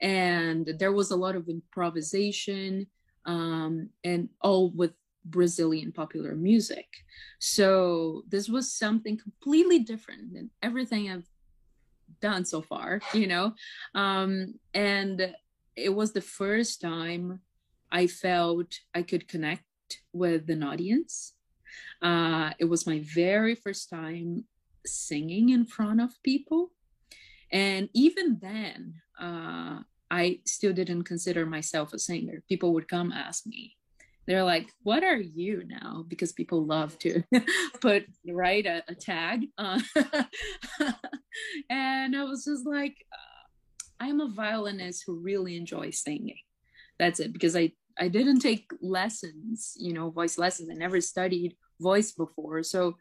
and 0.00 0.68
there 0.78 0.92
was 0.92 1.10
a 1.10 1.16
lot 1.16 1.36
of 1.36 1.48
improvisation, 1.48 2.86
um, 3.26 3.90
and 4.04 4.28
all 4.40 4.70
with 4.70 4.92
Brazilian 5.24 5.92
popular 5.92 6.34
music. 6.34 6.86
So 7.38 8.22
this 8.28 8.48
was 8.48 8.72
something 8.72 9.18
completely 9.18 9.80
different 9.80 10.34
than 10.34 10.50
everything 10.62 11.10
I've 11.10 11.28
done 12.20 12.44
so 12.44 12.62
far, 12.62 13.00
you 13.14 13.26
know, 13.26 13.54
um, 13.94 14.54
and 14.74 15.34
it 15.76 15.94
was 15.94 16.12
the 16.12 16.20
first 16.20 16.80
time 16.80 17.40
I 17.90 18.06
felt 18.06 18.74
I 18.94 19.02
could 19.02 19.28
connect 19.28 19.64
with 20.12 20.48
an 20.50 20.62
audience 20.62 21.34
uh, 22.00 22.50
it 22.58 22.64
was 22.64 22.86
my 22.86 23.02
very 23.14 23.54
first 23.54 23.88
time 23.88 24.44
singing 24.84 25.50
in 25.50 25.64
front 25.64 26.00
of 26.00 26.10
people. 26.22 26.72
And 27.52 27.88
even 27.94 28.38
then, 28.40 28.94
uh, 29.20 29.80
I 30.10 30.40
still 30.46 30.72
didn't 30.72 31.04
consider 31.04 31.46
myself 31.46 31.92
a 31.92 31.98
singer. 31.98 32.42
People 32.48 32.74
would 32.74 32.88
come 32.88 33.12
ask 33.12 33.46
me, 33.46 33.76
they're 34.26 34.44
like, 34.44 34.70
What 34.82 35.04
are 35.04 35.20
you 35.20 35.64
now? 35.66 36.04
Because 36.06 36.32
people 36.32 36.64
love 36.64 36.98
to 37.00 37.22
put, 37.80 38.06
write 38.26 38.66
a, 38.66 38.82
a 38.88 38.94
tag. 38.94 39.46
Uh, 39.58 39.80
and 41.70 42.16
I 42.16 42.24
was 42.24 42.44
just 42.44 42.66
like, 42.66 42.96
uh, 43.12 44.04
I'm 44.04 44.20
a 44.20 44.28
violinist 44.28 45.04
who 45.06 45.18
really 45.18 45.56
enjoys 45.56 46.02
singing. 46.02 46.38
That's 46.98 47.20
it. 47.20 47.32
Because 47.32 47.56
I, 47.56 47.72
I 47.98 48.08
didn't 48.08 48.40
take 48.40 48.70
lessons, 48.80 49.74
you 49.76 49.92
know, 49.92 50.10
voice 50.10 50.38
lessons. 50.38 50.70
I 50.70 50.74
never 50.74 51.00
studied 51.00 51.56
voice 51.80 52.12
before. 52.12 52.62
So 52.62 52.96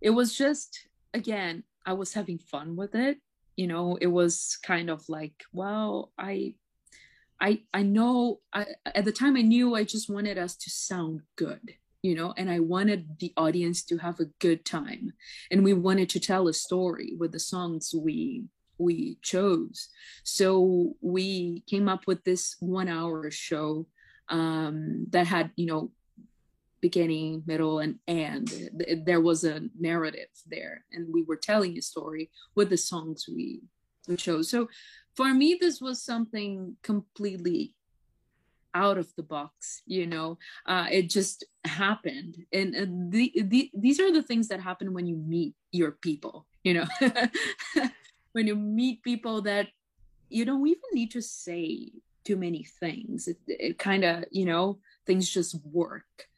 it 0.00 0.10
was 0.10 0.36
just, 0.36 0.88
again, 1.14 1.62
I 1.86 1.94
was 1.94 2.12
having 2.12 2.38
fun 2.38 2.76
with 2.76 2.94
it. 2.94 3.18
You 3.56 3.66
know, 3.66 3.98
it 4.00 4.06
was 4.06 4.58
kind 4.64 4.90
of 4.90 5.02
like, 5.08 5.34
well, 5.52 6.12
I, 6.18 6.54
I, 7.42 7.62
I 7.74 7.82
know 7.82 8.38
I, 8.52 8.66
at 8.94 9.04
the 9.04 9.12
time 9.12 9.36
I 9.36 9.42
knew 9.42 9.74
I 9.74 9.82
just 9.82 10.08
wanted 10.08 10.38
us 10.38 10.54
to 10.56 10.70
sound 10.70 11.22
good, 11.34 11.74
you 12.00 12.14
know, 12.14 12.32
and 12.36 12.48
I 12.48 12.60
wanted 12.60 13.18
the 13.18 13.32
audience 13.36 13.82
to 13.86 13.98
have 13.98 14.20
a 14.20 14.30
good 14.38 14.64
time. 14.64 15.12
And 15.50 15.64
we 15.64 15.72
wanted 15.72 16.08
to 16.10 16.20
tell 16.20 16.46
a 16.46 16.54
story 16.54 17.14
with 17.18 17.32
the 17.32 17.40
songs 17.40 17.92
we 17.92 18.44
we 18.78 19.18
chose. 19.22 19.88
So 20.24 20.94
we 21.00 21.62
came 21.68 21.88
up 21.88 22.06
with 22.06 22.24
this 22.24 22.56
one 22.60 22.88
hour 22.88 23.30
show 23.30 23.86
um, 24.28 25.06
that 25.10 25.26
had, 25.26 25.50
you 25.56 25.66
know, 25.66 25.90
beginning, 26.80 27.42
middle, 27.46 27.78
and 27.80 27.98
end. 28.08 28.70
There 29.04 29.20
was 29.20 29.44
a 29.44 29.62
narrative 29.78 30.30
there, 30.46 30.84
and 30.92 31.12
we 31.12 31.22
were 31.22 31.36
telling 31.36 31.76
a 31.76 31.82
story 31.82 32.30
with 32.54 32.70
the 32.70 32.76
songs 32.76 33.26
we 33.28 33.62
we 34.08 34.16
chose. 34.16 34.50
So 34.50 34.68
for 35.16 35.32
me, 35.32 35.56
this 35.60 35.80
was 35.80 36.02
something 36.02 36.76
completely 36.82 37.74
out 38.74 38.96
of 38.96 39.14
the 39.16 39.22
box 39.22 39.82
you 39.84 40.06
know? 40.06 40.38
Uh, 40.64 40.86
it 40.90 41.10
just 41.10 41.44
happened. 41.64 42.38
And, 42.52 42.74
and 42.74 43.12
the, 43.12 43.32
the, 43.36 43.70
these 43.74 44.00
are 44.00 44.10
the 44.10 44.22
things 44.22 44.48
that 44.48 44.60
happen 44.60 44.94
when 44.94 45.06
you 45.06 45.16
meet 45.16 45.54
your 45.72 45.92
people 45.92 46.46
you 46.64 46.74
know? 46.74 46.86
When 48.32 48.46
you 48.46 48.56
meet 48.56 49.02
people 49.02 49.42
that 49.42 49.68
you 50.30 50.46
don't 50.46 50.66
even 50.66 50.80
need 50.94 51.10
to 51.10 51.20
say 51.20 51.92
too 52.24 52.36
many 52.36 52.64
things. 52.80 53.28
It, 53.28 53.36
it 53.46 53.78
kind 53.78 54.04
of 54.04 54.24
you 54.30 54.46
know 54.46 54.78
things 55.06 55.28
just 55.28 55.56
work. 55.66 56.28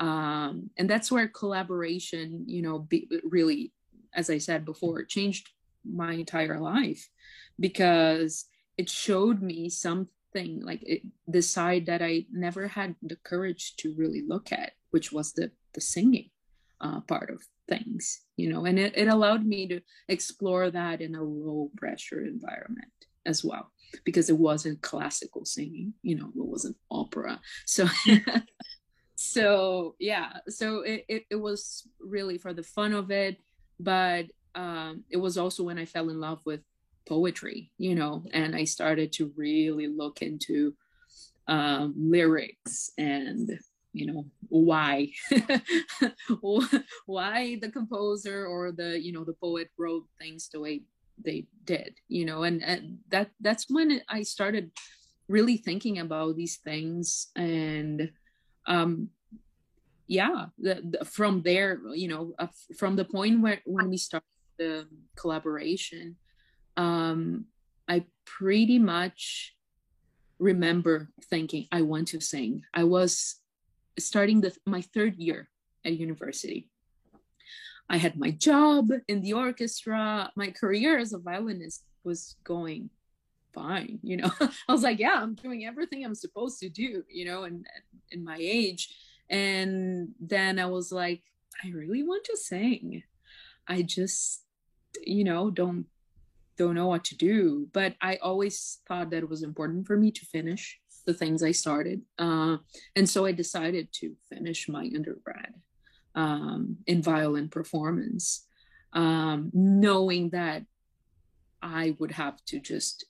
Um, 0.00 0.70
and 0.76 0.90
that's 0.90 1.12
where 1.12 1.28
collaboration 1.28 2.44
you 2.48 2.62
know 2.62 2.80
be, 2.80 3.08
really 3.22 3.72
as 4.12 4.28
i 4.28 4.38
said 4.38 4.64
before 4.64 5.04
changed 5.04 5.50
my 5.84 6.14
entire 6.14 6.58
life 6.58 7.08
because 7.58 8.46
it 8.76 8.90
showed 8.90 9.42
me 9.42 9.68
something 9.68 10.60
like 10.62 10.82
it, 10.82 11.02
the 11.28 11.42
side 11.42 11.86
that 11.86 12.02
i 12.02 12.24
never 12.32 12.66
had 12.66 12.94
the 13.02 13.16
courage 13.16 13.76
to 13.76 13.94
really 13.96 14.22
look 14.26 14.52
at 14.52 14.72
which 14.90 15.12
was 15.12 15.32
the 15.32 15.50
the 15.74 15.80
singing 15.80 16.30
uh, 16.80 17.00
part 17.02 17.30
of 17.30 17.42
things 17.68 18.22
you 18.36 18.52
know 18.52 18.64
and 18.64 18.78
it, 18.78 18.96
it 18.96 19.08
allowed 19.08 19.44
me 19.44 19.66
to 19.66 19.80
explore 20.08 20.70
that 20.70 21.00
in 21.00 21.14
a 21.14 21.22
low 21.22 21.70
pressure 21.76 22.24
environment 22.24 22.92
as 23.26 23.44
well 23.44 23.70
because 24.04 24.28
it 24.28 24.36
wasn't 24.36 24.82
classical 24.82 25.44
singing 25.44 25.94
you 26.02 26.16
know 26.16 26.28
it 26.28 26.44
wasn't 26.44 26.76
opera. 26.90 27.40
So 27.64 27.86
so 29.16 29.94
yeah 29.98 30.38
so 30.48 30.80
it, 30.80 31.04
it, 31.08 31.24
it, 31.30 31.36
was 31.36 31.88
really 32.00 32.36
for 32.36 32.52
the 32.52 32.62
fun 32.62 32.92
of 32.92 33.10
it 33.10 33.38
but 33.78 34.26
um, 34.54 35.04
it 35.08 35.16
was 35.16 35.38
also 35.38 35.62
when 35.62 35.78
i 35.78 35.84
fell 35.84 36.10
in 36.10 36.20
love 36.20 36.40
with 36.44 36.60
poetry 37.06 37.70
you 37.78 37.94
know 37.94 38.24
and 38.32 38.54
i 38.56 38.64
started 38.64 39.12
to 39.12 39.32
really 39.36 39.86
look 39.86 40.22
into 40.22 40.74
um, 41.46 41.94
lyrics 41.96 42.90
and 42.96 43.58
you 43.92 44.06
know 44.06 44.24
why 44.48 45.08
why 47.06 47.56
the 47.60 47.70
composer 47.70 48.46
or 48.46 48.72
the 48.72 48.98
you 49.00 49.12
know 49.12 49.24
the 49.24 49.34
poet 49.34 49.70
wrote 49.78 50.04
things 50.18 50.48
the 50.52 50.60
way 50.60 50.82
they 51.22 51.46
did 51.64 51.94
you 52.08 52.24
know 52.24 52.42
and, 52.42 52.62
and 52.62 52.98
that 53.08 53.30
that's 53.40 53.66
when 53.70 54.00
i 54.08 54.22
started 54.22 54.70
really 55.28 55.56
thinking 55.56 55.98
about 55.98 56.36
these 56.36 56.56
things 56.56 57.28
and 57.36 58.10
um 58.66 59.08
yeah 60.06 60.46
the, 60.58 60.82
the, 60.90 61.04
from 61.04 61.42
there 61.42 61.80
you 61.94 62.08
know 62.08 62.34
uh, 62.38 62.48
from 62.76 62.96
the 62.96 63.04
point 63.04 63.40
where 63.40 63.60
when 63.64 63.88
we 63.88 63.96
started 63.96 64.26
the 64.58 64.86
collaboration 65.16 66.16
um 66.76 67.44
i 67.88 68.04
pretty 68.24 68.78
much 68.78 69.54
remember 70.38 71.08
thinking 71.30 71.66
i 71.72 71.82
want 71.82 72.08
to 72.08 72.20
sing. 72.20 72.62
I 72.72 72.84
was 72.84 73.36
starting 73.98 74.40
the 74.40 74.56
my 74.66 74.80
third 74.80 75.16
year 75.16 75.48
at 75.84 75.92
university. 75.92 76.68
I 77.88 77.98
had 77.98 78.18
my 78.18 78.30
job 78.30 78.90
in 79.08 79.20
the 79.20 79.34
orchestra. 79.34 80.32
My 80.36 80.50
career 80.50 80.98
as 80.98 81.12
a 81.12 81.18
violinist 81.18 81.84
was 82.02 82.36
going 82.44 82.90
fine 83.52 84.00
you 84.02 84.16
know? 84.16 84.30
I 84.40 84.72
was 84.72 84.82
like 84.82 84.98
yeah 84.98 85.14
i'm 85.22 85.34
doing 85.34 85.64
everything 85.64 86.04
i'm 86.04 86.16
supposed 86.16 86.58
to 86.58 86.68
do 86.68 87.04
you 87.08 87.24
know 87.24 87.44
and 87.44 87.64
in 88.10 88.24
my 88.24 88.36
age. 88.40 88.92
And 89.30 90.08
then 90.20 90.58
i 90.58 90.66
was 90.66 90.90
like 90.90 91.22
i 91.62 91.68
really 91.68 92.02
want 92.02 92.24
to 92.24 92.36
sing. 92.36 93.02
I 93.66 93.82
just, 93.82 94.42
you 95.04 95.24
know, 95.24 95.50
don't 95.50 95.86
don't 96.56 96.74
know 96.74 96.86
what 96.86 97.04
to 97.04 97.16
do. 97.16 97.68
But 97.72 97.94
I 98.00 98.16
always 98.16 98.80
thought 98.86 99.10
that 99.10 99.22
it 99.22 99.28
was 99.28 99.42
important 99.42 99.86
for 99.86 99.96
me 99.96 100.10
to 100.12 100.26
finish 100.26 100.80
the 101.06 101.14
things 101.14 101.42
I 101.42 101.52
started, 101.52 102.00
uh, 102.18 102.56
and 102.96 103.08
so 103.08 103.26
I 103.26 103.32
decided 103.32 103.88
to 104.00 104.14
finish 104.32 104.68
my 104.68 104.90
undergrad 104.94 105.54
um, 106.14 106.78
in 106.86 107.02
violin 107.02 107.50
performance, 107.50 108.46
um, 108.94 109.50
knowing 109.52 110.30
that 110.30 110.64
I 111.62 111.94
would 111.98 112.12
have 112.12 112.42
to 112.46 112.58
just, 112.58 113.04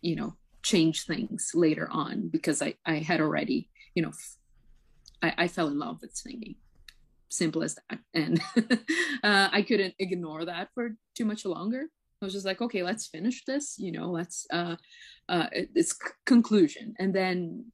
you 0.00 0.16
know, 0.16 0.36
change 0.62 1.04
things 1.04 1.50
later 1.54 1.88
on 1.90 2.28
because 2.28 2.62
I 2.62 2.74
I 2.86 2.96
had 2.96 3.20
already, 3.20 3.68
you 3.94 4.02
know, 4.02 4.12
I, 5.22 5.34
I 5.38 5.48
fell 5.48 5.68
in 5.68 5.78
love 5.78 5.98
with 6.00 6.16
singing 6.16 6.56
simple 7.32 7.62
as 7.62 7.76
that 7.88 7.98
and 8.14 8.40
uh, 9.24 9.48
i 9.52 9.62
couldn't 9.62 9.94
ignore 9.98 10.44
that 10.44 10.68
for 10.74 10.94
too 11.14 11.24
much 11.24 11.44
longer 11.44 11.86
i 12.22 12.24
was 12.24 12.32
just 12.32 12.46
like 12.46 12.60
okay 12.62 12.82
let's 12.82 13.06
finish 13.06 13.44
this 13.44 13.78
you 13.78 13.92
know 13.92 14.10
let's 14.10 14.46
uh, 14.52 14.76
uh 15.28 15.46
it's 15.52 15.98
conclusion 16.24 16.94
and 16.98 17.14
then 17.14 17.64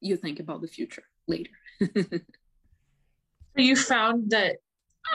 you 0.00 0.16
think 0.16 0.40
about 0.40 0.60
the 0.60 0.68
future 0.68 1.04
later 1.28 1.50
so 1.80 2.20
you 3.56 3.76
found 3.76 4.30
that 4.30 4.56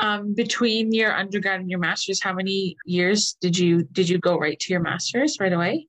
um, 0.01 0.33
between 0.35 0.93
your 0.93 1.15
undergrad 1.15 1.59
and 1.59 1.69
your 1.69 1.79
master's 1.79 2.21
how 2.21 2.33
many 2.33 2.75
years 2.85 3.37
did 3.41 3.57
you 3.57 3.83
did 3.83 4.07
you 4.07 4.19
go 4.19 4.37
right 4.37 4.59
to 4.59 4.73
your 4.73 4.81
master's 4.81 5.37
right 5.39 5.53
away 5.53 5.87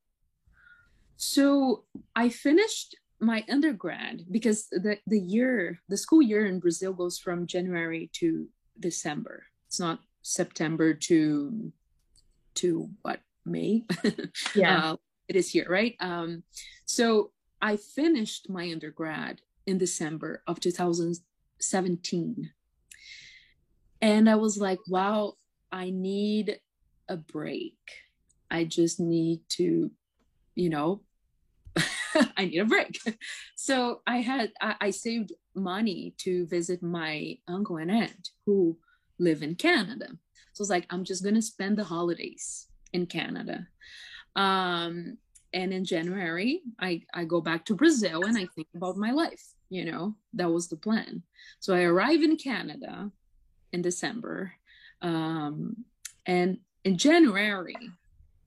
so 1.17 1.83
i 2.15 2.29
finished 2.29 2.95
my 3.19 3.43
undergrad 3.49 4.25
because 4.31 4.67
the 4.69 4.97
the 5.07 5.19
year 5.19 5.79
the 5.89 5.97
school 5.97 6.21
year 6.21 6.45
in 6.45 6.59
Brazil 6.59 6.93
goes 6.93 7.19
from 7.19 7.47
January 7.47 8.09
to 8.13 8.47
December. 8.79 9.43
It's 9.67 9.79
not 9.79 9.99
September 10.21 10.93
to 10.93 11.71
to 12.59 12.89
what 13.01 13.21
May. 13.45 13.83
Yeah, 14.55 14.91
uh, 14.91 14.95
it 15.27 15.35
is 15.35 15.49
here, 15.49 15.67
right? 15.69 15.95
Um, 15.99 16.43
so 16.85 17.31
I 17.61 17.77
finished 17.77 18.49
my 18.49 18.71
undergrad 18.71 19.41
in 19.65 19.77
December 19.77 20.43
of 20.47 20.59
2017, 20.59 22.51
and 24.01 24.29
I 24.29 24.35
was 24.35 24.57
like, 24.57 24.79
wow, 24.87 25.33
I 25.71 25.89
need 25.89 26.59
a 27.07 27.17
break. 27.17 27.77
I 28.49 28.63
just 28.63 28.99
need 28.99 29.41
to, 29.49 29.91
you 30.55 30.69
know, 30.69 31.01
I 32.37 32.45
need 32.45 32.59
a 32.59 32.65
break. 32.65 32.99
So 33.55 34.01
I 34.07 34.17
had 34.17 34.51
I, 34.61 34.75
I, 34.81 34.89
saved 34.89 35.33
money 35.53 36.15
to 36.19 36.47
visit 36.47 36.81
my 36.81 37.37
uncle 37.47 37.77
and 37.77 37.91
aunt 37.91 38.29
who 38.45 38.77
live 39.19 39.43
in 39.43 39.55
Canada. 39.55 40.07
So 40.59 40.63
was 40.63 40.69
like, 40.69 40.87
I'm 40.89 41.05
just 41.05 41.23
gonna 41.23 41.41
spend 41.41 41.77
the 41.77 41.85
holidays 41.85 42.67
in 42.91 43.05
Canada. 43.05 43.65
Um, 44.35 45.17
and 45.53 45.71
in 45.71 45.85
January, 45.85 46.63
I, 46.77 47.03
I 47.13 47.23
go 47.23 47.39
back 47.39 47.63
to 47.65 47.75
Brazil 47.75 48.25
and 48.25 48.37
I 48.37 48.45
think 48.47 48.67
about 48.75 48.97
my 48.97 49.11
life. 49.11 49.41
You 49.69 49.85
know, 49.85 50.15
that 50.33 50.51
was 50.51 50.67
the 50.67 50.75
plan. 50.75 51.23
So 51.61 51.73
I 51.73 51.83
arrive 51.83 52.23
in 52.23 52.35
Canada 52.35 53.09
in 53.71 53.81
December. 53.81 54.51
Um, 55.01 55.85
and 56.25 56.57
in 56.83 56.97
January, 56.97 57.77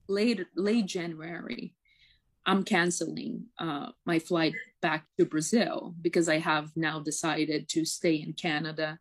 late 0.06 0.44
late 0.54 0.84
January, 0.84 1.72
I'm 2.44 2.62
canceling 2.62 3.46
uh, 3.58 3.92
my 4.04 4.18
flight 4.18 4.54
back 4.82 5.06
to 5.16 5.24
Brazil 5.24 5.94
because 6.02 6.28
I 6.28 6.40
have 6.40 6.76
now 6.76 7.00
decided 7.00 7.70
to 7.70 7.86
stay 7.86 8.16
in 8.16 8.34
Canada 8.34 8.98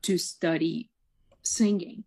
to 0.00 0.16
study 0.16 0.88
singing. 1.42 2.04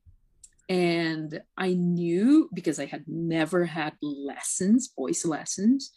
And 0.70 1.42
I 1.58 1.74
knew 1.74 2.50
because 2.54 2.80
I 2.80 2.86
had 2.86 3.04
never 3.08 3.66
had 3.66 3.94
lessons, 4.02 4.92
voice 4.96 5.26
lessons, 5.26 5.92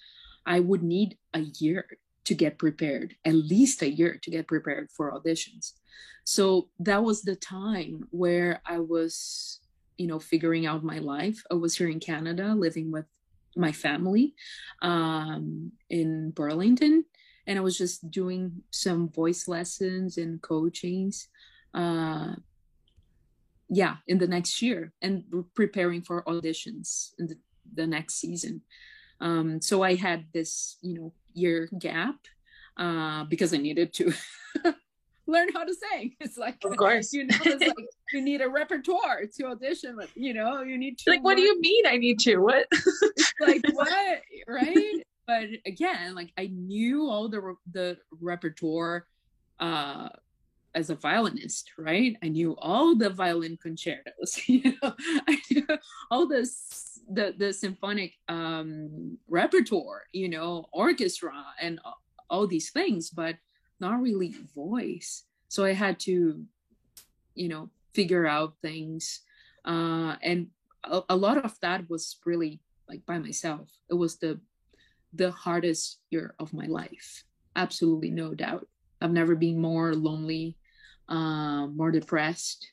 I 0.47 0.61
would 0.61 0.83
need 0.83 1.17
a 1.33 1.41
year 1.41 1.87
to 2.25 2.35
get 2.35 2.59
prepared, 2.59 3.15
at 3.25 3.35
least 3.35 3.83
a 3.83 3.91
year 3.91 4.19
to 4.23 4.31
get 4.31 4.49
prepared 4.49 4.89
for 4.91 5.13
auditions. 5.13 5.73
So 6.25 6.71
that 6.81 7.05
was 7.05 7.23
the 7.23 7.37
time 7.37 8.09
where 8.11 8.63
I 8.67 8.81
was, 8.81 9.61
you 9.99 10.07
know, 10.07 10.19
figuring 10.19 10.67
out 10.67 10.83
my 10.83 10.99
life. 10.99 11.43
I 11.51 11.55
was 11.55 11.77
here 11.77 11.89
in 11.89 12.01
Canada 12.01 12.55
living 12.55 12.91
with 12.91 13.05
my 13.57 13.73
family 13.73 14.35
um, 14.83 15.73
in 15.91 16.31
Burlington. 16.31 17.05
And 17.47 17.59
I 17.59 17.63
was 17.63 17.77
just 17.77 18.11
doing 18.11 18.63
some 18.71 19.11
voice 19.11 19.47
lessons 19.47 20.17
and 20.17 20.41
coachings. 20.41 21.29
Uh, 21.75 22.35
yeah, 23.69 23.97
in 24.07 24.19
the 24.19 24.27
next 24.27 24.63
year 24.63 24.93
and 25.03 25.25
preparing 25.55 26.03
for 26.03 26.23
auditions 26.25 27.11
in 27.19 27.27
the, 27.27 27.37
the 27.75 27.87
next 27.87 28.17
season. 28.17 28.63
Um, 29.21 29.61
so 29.61 29.83
I 29.83 29.95
had 29.95 30.27
this, 30.33 30.77
you 30.83 30.95
know, 30.95 31.13
year 31.33 31.69
gap 31.79 32.17
uh, 32.77 33.25
because 33.25 33.55
I 33.55 33.59
needed 33.59 33.93
to 33.95 34.13
learn 35.27 35.49
how 35.53 35.65
to 35.65 35.75
sing. 35.75 36.15
It's 36.21 36.37
like, 36.37 36.57
of 36.65 36.77
course, 36.77 37.13
you 37.13 37.27
know, 37.27 37.37
it's 37.45 37.61
like 37.67 37.75
you 38.13 38.23
need 38.23 38.41
a 38.41 38.49
repertoire 38.49 39.23
to 39.37 39.47
audition 39.47 39.97
with. 39.97 40.11
You 40.15 40.35
know, 40.35 40.63
you 40.63 40.79
need 40.79 40.99
to. 40.99 41.11
Like, 41.11 41.25
what 41.25 41.37
do 41.37 41.43
you 41.43 41.61
mean? 41.61 41.87
I 41.87 41.97
need 41.97 42.19
to 42.21 42.37
what? 42.39 42.67
like 43.41 43.63
what, 43.73 44.21
right? 44.47 45.03
But 45.27 45.45
again, 45.67 46.15
like 46.15 46.33
I 46.37 46.49
knew 46.53 47.09
all 47.09 47.29
the 47.29 47.55
the 47.73 47.99
repertoire 48.21 49.07
uh 49.61 50.09
as 50.75 50.91
a 50.91 50.95
violinist, 50.95 51.71
right? 51.79 52.17
I 52.23 52.29
knew 52.29 52.57
all 52.59 52.97
the 52.97 53.11
violin 53.11 53.57
concertos, 53.57 54.41
you 54.49 54.75
know, 54.83 54.95
I 55.29 55.39
knew 55.51 55.67
all 56.11 56.27
the 56.27 56.45
the 57.37 57.53
symphonic 57.53 58.15
um 58.29 59.19
repertoire, 59.29 60.05
you 60.13 60.29
know, 60.29 60.67
orchestra 60.73 61.33
and 61.61 61.81
all 62.31 62.47
these 62.47 62.71
things, 62.71 63.11
but 63.11 63.37
not 63.81 64.01
really 64.01 64.35
voice. 64.55 65.25
So 65.49 65.65
I 65.65 65.73
had 65.73 65.99
to, 66.01 66.43
you 67.35 67.49
know, 67.49 67.71
figure 67.93 68.27
out 68.27 68.55
things. 68.63 69.21
Uh, 69.65 70.17
and 70.23 70.49
a, 70.85 71.03
a 71.11 71.17
lot 71.17 71.39
of 71.45 71.59
that 71.61 71.89
was 71.89 72.17
really 72.25 72.61
like 72.89 73.05
by 73.07 73.19
myself. 73.19 73.71
It 73.89 73.95
was 73.95 74.17
the 74.19 74.41
the 75.13 75.31
hardest 75.31 76.01
year 76.11 76.35
of 76.39 76.53
my 76.53 76.67
life. 76.67 77.25
Absolutely 77.55 78.11
no 78.11 78.35
doubt. 78.35 78.67
I've 79.01 79.13
never 79.13 79.37
been 79.37 79.61
more 79.61 79.95
lonely, 79.95 80.57
uh, 81.09 81.67
more 81.67 81.91
depressed, 81.91 82.67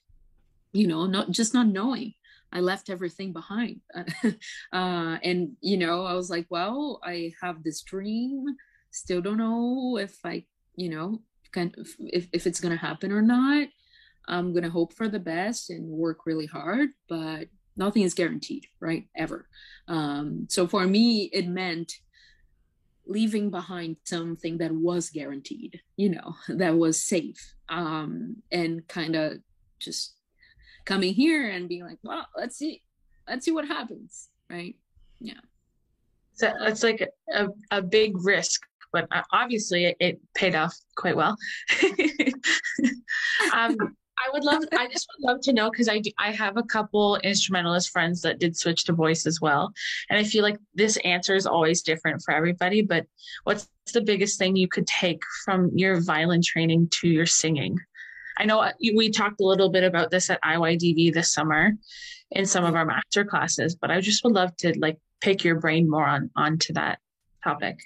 you 0.74 0.88
know, 0.88 1.06
not 1.06 1.32
just 1.32 1.54
not 1.54 1.68
knowing. 1.68 2.14
I 2.54 2.60
left 2.60 2.90
everything 2.90 3.32
behind. 3.32 3.80
uh, 3.96 4.34
and, 4.74 5.54
you 5.62 5.78
know, 5.78 6.06
I 6.06 6.14
was 6.14 6.30
like, 6.30 6.48
well, 6.50 7.00
I 7.04 7.34
have 7.42 7.64
this 7.64 7.82
dream. 7.82 8.46
Still 8.92 9.22
don't 9.22 9.38
know 9.38 9.98
if 9.98 10.18
I 10.26 10.44
you 10.76 10.90
know 10.90 11.22
can, 11.52 11.74
if, 12.00 12.28
if 12.34 12.48
it's 12.48 12.60
going 12.60 12.76
to 12.76 12.86
happen 12.86 13.12
or 13.12 13.22
not 13.22 13.68
i'm 14.28 14.52
going 14.52 14.64
to 14.64 14.70
hope 14.70 14.94
for 14.94 15.08
the 15.08 15.20
best 15.20 15.70
and 15.70 15.86
work 15.88 16.26
really 16.26 16.46
hard 16.46 16.90
but 17.10 17.48
nothing 17.76 18.04
is 18.04 18.14
guaranteed 18.14 18.66
right 18.80 19.08
ever 19.16 19.48
um, 19.88 20.48
so 20.50 20.68
for 20.68 20.86
me 20.86 21.30
it 21.34 21.48
meant 21.48 21.94
leaving 23.06 23.50
behind 23.50 23.98
something 24.06 24.58
that 24.60 24.72
was 24.72 25.10
guaranteed 25.10 25.82
you 25.98 26.10
know 26.10 26.36
that 26.50 26.78
was 26.78 27.02
safe 27.02 27.56
um, 27.72 28.36
and 28.52 28.88
kind 28.88 29.16
of 29.16 29.40
just 29.80 30.14
coming 30.86 31.14
here 31.14 31.50
and 31.50 31.68
being 31.68 31.84
like 31.84 31.98
well 32.04 32.28
let's 32.38 32.58
see 32.58 32.84
let's 33.28 33.46
see 33.46 33.52
what 33.52 33.68
happens 33.68 34.30
right 34.50 34.76
yeah 35.20 35.34
so 36.34 36.52
it's 36.62 36.84
like 36.84 37.08
a, 37.34 37.48
a 37.72 37.82
big 37.82 38.14
risk 38.24 38.62
but 38.92 39.08
uh, 39.12 39.22
obviously 39.32 39.86
it, 39.86 39.98
it 40.00 40.22
paid 40.34 40.56
off 40.56 40.76
quite 40.96 41.16
well. 41.16 41.38
um, 43.54 43.78
I 44.24 44.30
would 44.32 44.44
love, 44.44 44.64
I 44.78 44.88
just 44.88 45.08
would 45.18 45.28
love 45.28 45.42
to 45.42 45.54
know 45.54 45.72
because 45.72 45.90
I 45.90 46.00
do, 46.00 46.12
I 46.20 46.32
have 46.32 46.58
a 46.58 46.64
couple 46.64 47.18
instrumentalist 47.18 47.90
friends 47.90 48.22
that 48.22 48.40
did 48.40 48.56
switch 48.56 48.84
to 48.86 48.94
voice 48.94 49.26
as 49.26 49.42
well, 49.42 49.74
and 50.10 50.20
I 50.20 50.24
feel 50.24 50.44
like 50.44 50.58
this 50.76 50.98
answer 50.98 51.36
is 51.36 51.48
always 51.48 51.82
different 51.82 52.22
for 52.24 52.34
everybody. 52.34 52.82
But 52.82 53.06
what's 53.44 53.68
the 53.94 54.02
biggest 54.02 54.38
thing 54.38 54.56
you 54.56 54.68
could 54.68 54.88
take 54.88 55.22
from 55.44 55.72
your 55.76 56.02
violin 56.02 56.42
training 56.44 56.90
to 57.00 57.08
your 57.08 57.26
singing? 57.26 57.78
I 58.38 58.46
know 58.46 58.60
uh, 58.60 58.72
we 58.96 59.10
talked 59.10 59.42
a 59.42 59.46
little 59.46 59.70
bit 59.70 59.84
about 59.84 60.12
this 60.12 60.30
at 60.30 60.42
IYDV 60.44 61.14
this 61.14 61.32
summer 61.32 61.74
in 62.32 62.46
some 62.46 62.64
of 62.64 62.76
our 62.76 62.86
master 62.86 63.26
classes, 63.26 63.76
but 63.76 63.92
I 63.92 64.02
just 64.02 64.24
would 64.24 64.34
love 64.34 64.56
to 64.58 64.78
like 64.80 64.98
pick 65.20 65.44
your 65.44 65.60
brain 65.60 65.90
more 65.90 66.06
on 66.06 66.30
onto 66.36 66.74
that 66.74 67.00
topic. 67.44 67.80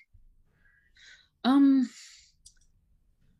Um, 1.44 1.90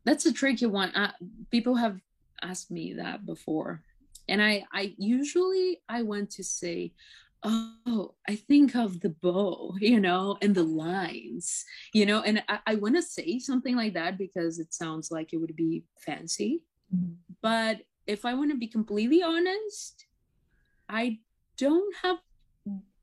that's 0.04 0.26
a 0.26 0.32
tricky 0.32 0.66
one. 0.66 0.90
Uh, 0.90 1.12
people 1.50 1.74
have 1.74 2.00
asked 2.48 2.70
me 2.70 2.94
that 2.94 3.26
before, 3.26 3.82
and 4.28 4.42
I, 4.42 4.64
I 4.72 4.94
usually 4.98 5.80
I 5.88 6.02
want 6.02 6.30
to 6.32 6.44
say, 6.44 6.92
oh, 7.42 8.14
I 8.28 8.36
think 8.36 8.74
of 8.74 9.00
the 9.00 9.10
bow, 9.10 9.74
you 9.80 10.00
know, 10.00 10.38
and 10.42 10.54
the 10.54 10.64
lines, 10.64 11.64
you 11.92 12.06
know, 12.06 12.22
and 12.22 12.42
I, 12.48 12.58
I 12.66 12.74
want 12.76 12.96
to 12.96 13.02
say 13.02 13.38
something 13.38 13.76
like 13.76 13.94
that 13.94 14.18
because 14.18 14.58
it 14.58 14.74
sounds 14.74 15.10
like 15.10 15.32
it 15.32 15.38
would 15.38 15.56
be 15.56 15.84
fancy, 15.98 16.62
mm-hmm. 16.94 17.14
but 17.42 17.82
if 18.06 18.24
I 18.24 18.34
want 18.34 18.50
to 18.52 18.56
be 18.56 18.68
completely 18.68 19.22
honest, 19.22 20.06
I 20.88 21.18
don't 21.56 21.94
have 22.02 22.18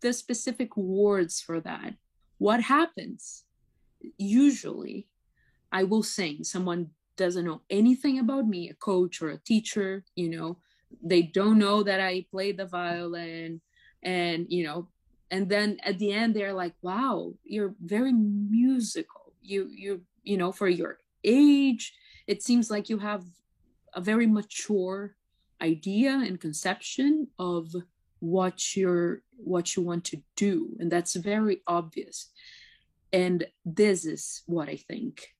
the 0.01 0.13
specific 0.13 0.75
words 0.77 1.41
for 1.41 1.59
that. 1.61 1.95
What 2.37 2.61
happens? 2.61 3.43
Usually, 4.17 5.07
I 5.71 5.83
will 5.83 6.03
sing. 6.03 6.43
Someone 6.43 6.91
doesn't 7.17 7.45
know 7.45 7.61
anything 7.69 8.19
about 8.19 8.47
me, 8.47 8.69
a 8.69 8.73
coach 8.73 9.21
or 9.21 9.29
a 9.29 9.37
teacher, 9.37 10.03
you 10.15 10.29
know, 10.29 10.57
they 11.01 11.21
don't 11.21 11.57
know 11.57 11.83
that 11.83 11.99
I 11.99 12.25
play 12.31 12.51
the 12.51 12.65
violin 12.65 13.61
and, 14.03 14.45
you 14.49 14.63
know, 14.63 14.87
and 15.31 15.49
then 15.49 15.77
at 15.83 15.99
the 15.99 16.11
end 16.11 16.35
they're 16.35 16.53
like, 16.53 16.73
wow, 16.81 17.33
you're 17.43 17.75
very 17.81 18.13
musical. 18.13 19.33
You, 19.41 19.69
you, 19.71 20.01
you 20.23 20.37
know, 20.37 20.51
for 20.51 20.67
your 20.67 20.99
age, 21.23 21.93
it 22.27 22.43
seems 22.43 22.69
like 22.69 22.89
you 22.89 22.99
have 22.99 23.23
a 23.93 24.01
very 24.01 24.27
mature 24.27 25.15
idea 25.61 26.11
and 26.11 26.39
conception 26.39 27.27
of 27.39 27.73
what 28.19 28.75
you're 28.75 29.21
what 29.35 29.75
you 29.75 29.83
want 29.83 30.05
to 30.05 30.17
do 30.35 30.69
and 30.79 30.89
that's 30.89 31.15
very 31.15 31.61
obvious 31.67 32.29
and 33.11 33.45
this 33.65 34.05
is 34.05 34.43
what 34.45 34.69
i 34.69 34.77
think 34.77 35.35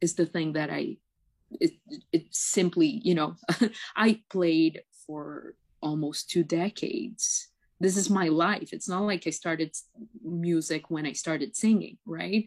is 0.00 0.14
the 0.14 0.24
thing 0.24 0.54
that 0.54 0.70
i 0.70 0.96
it, 1.60 1.72
it 2.12 2.26
simply 2.30 3.00
you 3.04 3.14
know 3.14 3.36
i 3.96 4.20
played 4.30 4.82
for 5.06 5.54
almost 5.82 6.30
two 6.30 6.44
decades. 6.44 7.48
This 7.80 7.96
is 7.96 8.08
my 8.08 8.28
life. 8.28 8.72
It's 8.72 8.88
not 8.88 9.02
like 9.02 9.26
i 9.26 9.30
started 9.30 9.74
music 10.22 10.90
when 10.90 11.06
i 11.06 11.12
started 11.12 11.56
singing 11.56 11.98
right? 12.06 12.46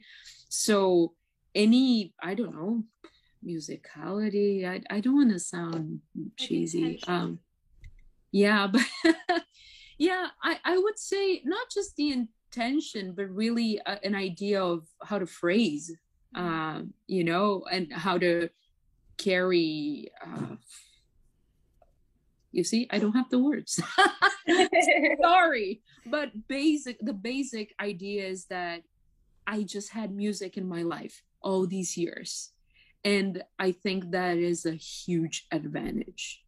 So 0.49 1.13
any 1.55 2.13
i 2.21 2.33
don't 2.33 2.53
know 2.53 2.83
musicality 3.43 4.67
i, 4.67 4.81
I 4.89 4.99
don't 4.99 5.15
want 5.15 5.31
to 5.31 5.39
sound 5.39 5.99
cheesy 6.37 6.99
um 7.07 7.39
yeah 8.31 8.67
but 8.67 8.81
yeah 9.97 10.27
I, 10.43 10.59
I 10.65 10.77
would 10.77 10.99
say 10.99 11.41
not 11.45 11.67
just 11.71 11.95
the 11.95 12.11
intention 12.11 13.13
but 13.15 13.29
really 13.29 13.79
a, 13.85 14.03
an 14.03 14.15
idea 14.15 14.63
of 14.63 14.87
how 15.03 15.19
to 15.19 15.25
phrase 15.25 15.95
uh, 16.35 16.81
you 17.07 17.23
know 17.23 17.63
and 17.71 17.93
how 17.93 18.17
to 18.17 18.49
carry 19.17 20.09
uh, 20.25 20.55
you 22.51 22.63
see 22.63 22.87
i 22.91 22.99
don't 22.99 23.13
have 23.13 23.29
the 23.29 23.39
words. 23.39 23.81
Sorry. 25.21 25.81
But 26.05 26.47
basic 26.47 26.97
the 26.99 27.13
basic 27.13 27.73
idea 27.81 28.27
is 28.27 28.45
that 28.45 28.83
i 29.47 29.63
just 29.63 29.91
had 29.91 30.15
music 30.15 30.57
in 30.57 30.67
my 30.67 30.83
life 30.83 31.21
all 31.41 31.67
these 31.67 31.97
years. 31.97 32.51
And 33.03 33.43
i 33.59 33.71
think 33.71 34.11
that 34.11 34.37
is 34.37 34.65
a 34.65 34.73
huge 34.73 35.47
advantage. 35.51 36.43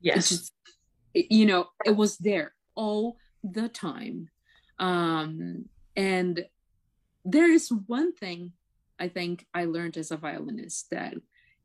Yes. 0.00 0.28
just, 0.28 0.52
you 1.14 1.46
know 1.46 1.66
it 1.84 1.96
was 1.96 2.16
there 2.18 2.54
all 2.74 3.16
the 3.42 3.68
time. 3.68 4.28
Um 4.78 5.66
and 5.96 6.46
there 7.24 7.50
is 7.50 7.70
one 7.70 8.12
thing 8.12 8.52
i 8.98 9.08
think 9.08 9.46
i 9.54 9.64
learned 9.64 9.96
as 9.96 10.10
a 10.10 10.16
violinist 10.16 10.90
that 10.90 11.14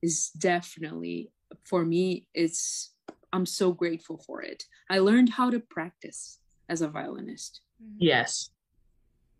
is 0.01 0.29
definitely 0.29 1.31
for 1.63 1.85
me 1.85 2.27
it's 2.33 2.93
i'm 3.33 3.45
so 3.45 3.71
grateful 3.71 4.17
for 4.17 4.41
it. 4.41 4.63
I 4.89 4.99
learned 4.99 5.29
how 5.29 5.49
to 5.49 5.59
practice 5.59 6.39
as 6.69 6.81
a 6.81 6.87
violinist. 6.87 7.61
Yes. 7.97 8.49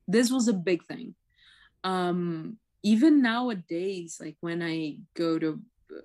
This 0.07 0.29
was 0.31 0.47
a 0.47 0.53
big 0.53 0.83
thing. 0.85 1.15
Um 1.83 2.57
even 2.85 3.19
nowadays 3.19 4.19
like 4.21 4.37
when 4.41 4.61
i 4.61 4.95
go 5.15 5.39
to 5.39 5.59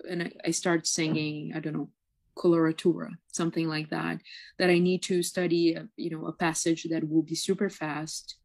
and 0.09 0.23
I, 0.23 0.33
I 0.47 0.51
start 0.51 0.87
singing 0.87 1.53
i 1.55 1.61
don't 1.61 1.75
know 1.75 1.91
coloratura 2.37 3.11
something 3.33 3.69
like 3.69 3.91
that 3.91 4.19
that 4.59 4.71
i 4.71 4.79
need 4.79 5.03
to 5.03 5.23
study 5.23 5.75
a, 5.75 5.87
you 5.97 6.11
know 6.11 6.27
a 6.27 6.33
passage 6.33 6.85
that 6.91 7.09
will 7.09 7.23
be 7.23 7.35
super 7.35 7.69
fast 7.69 8.37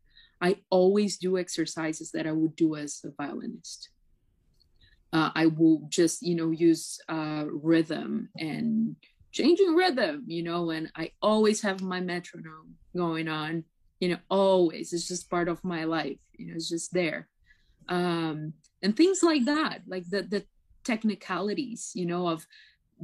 i 0.41 0.58
always 0.70 1.18
do 1.18 1.38
exercises 1.38 2.12
that 2.12 2.28
i 2.28 2.32
would 2.34 2.56
do 2.58 2.76
as 2.76 3.02
a 3.06 3.12
violinist 3.12 3.89
uh, 5.15 5.30
i 5.36 5.45
will 5.45 5.80
just 5.89 6.21
you 6.21 6.36
know 6.36 6.51
use 6.51 6.99
uh, 7.10 7.45
rhythm 7.71 8.30
and 8.38 8.95
changing 9.32 9.75
rhythm 9.75 10.23
you 10.28 10.43
know 10.43 10.69
and 10.69 10.91
i 10.95 11.12
always 11.21 11.62
have 11.62 11.82
my 11.82 11.99
metronome 11.99 12.75
going 12.95 13.28
on 13.28 13.63
you 13.99 14.10
know 14.10 14.17
always 14.30 14.93
it's 14.93 15.08
just 15.08 15.30
part 15.30 15.47
of 15.47 15.63
my 15.63 15.84
life 15.84 16.17
you 16.38 16.47
know 16.47 16.56
it's 16.56 16.69
just 16.69 16.93
there 16.93 17.28
um, 17.88 18.54
and 18.82 18.95
things 18.95 19.23
like 19.23 19.45
that, 19.45 19.82
like 19.88 20.10
the 20.10 20.23
the 20.23 20.43
technicalities, 20.84 21.91
you 21.95 22.06
know, 22.06 22.28
of 22.28 22.45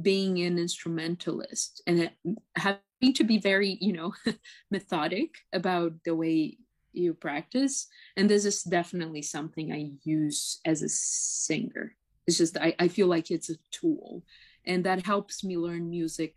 being 0.00 0.40
an 0.40 0.58
instrumentalist 0.58 1.82
and 1.86 2.10
having 2.56 3.12
to 3.14 3.24
be 3.24 3.38
very, 3.38 3.76
you 3.80 3.92
know, 3.92 4.14
methodic 4.70 5.34
about 5.52 5.92
the 6.04 6.14
way 6.14 6.56
you 6.92 7.14
practice. 7.14 7.88
And 8.16 8.28
this 8.28 8.44
is 8.44 8.62
definitely 8.62 9.22
something 9.22 9.72
I 9.72 9.92
use 10.04 10.60
as 10.64 10.82
a 10.82 10.88
singer. 10.88 11.94
It's 12.26 12.38
just 12.38 12.56
I, 12.56 12.74
I 12.78 12.88
feel 12.88 13.06
like 13.06 13.30
it's 13.30 13.50
a 13.50 13.56
tool, 13.70 14.22
and 14.64 14.84
that 14.84 15.04
helps 15.06 15.42
me 15.42 15.56
learn 15.56 15.90
music 15.90 16.36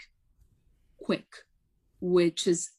quick, 0.97 1.27
which 2.01 2.47
is 2.47 2.71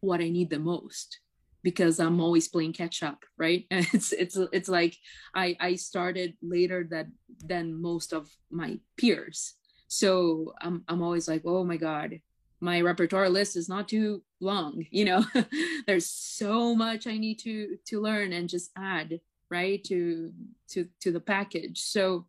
what 0.00 0.20
I 0.20 0.28
need 0.28 0.50
the 0.50 0.58
most 0.58 1.20
because 1.62 1.98
I'm 1.98 2.20
always 2.20 2.48
playing 2.48 2.72
catch 2.72 3.02
up, 3.02 3.24
right? 3.36 3.64
And 3.70 3.86
it's 3.92 4.12
it's 4.12 4.36
it's 4.52 4.68
like 4.68 4.96
I 5.34 5.56
I 5.60 5.74
started 5.74 6.34
later 6.42 6.86
that 6.90 7.06
than 7.44 7.80
most 7.80 8.12
of 8.12 8.30
my 8.50 8.78
peers. 8.96 9.54
So 9.88 10.54
I'm 10.60 10.84
I'm 10.88 11.02
always 11.02 11.28
like, 11.28 11.42
oh 11.44 11.64
my 11.64 11.76
God, 11.76 12.20
my 12.60 12.80
repertoire 12.80 13.28
list 13.28 13.56
is 13.56 13.68
not 13.68 13.88
too 13.88 14.22
long, 14.40 14.84
you 14.90 15.04
know. 15.04 15.24
There's 15.86 16.06
so 16.06 16.74
much 16.74 17.06
I 17.06 17.16
need 17.18 17.38
to 17.40 17.76
to 17.86 18.00
learn 18.00 18.32
and 18.32 18.48
just 18.48 18.70
add, 18.76 19.20
right, 19.50 19.82
to 19.84 20.32
to 20.70 20.88
to 21.00 21.12
the 21.12 21.20
package. 21.20 21.80
So 21.80 22.26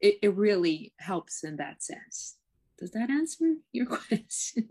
it, 0.00 0.16
it 0.22 0.34
really 0.34 0.92
helps 0.98 1.44
in 1.44 1.56
that 1.56 1.82
sense. 1.82 2.36
Does 2.78 2.90
that 2.92 3.10
answer 3.10 3.54
your 3.72 3.86
question? 4.08 4.68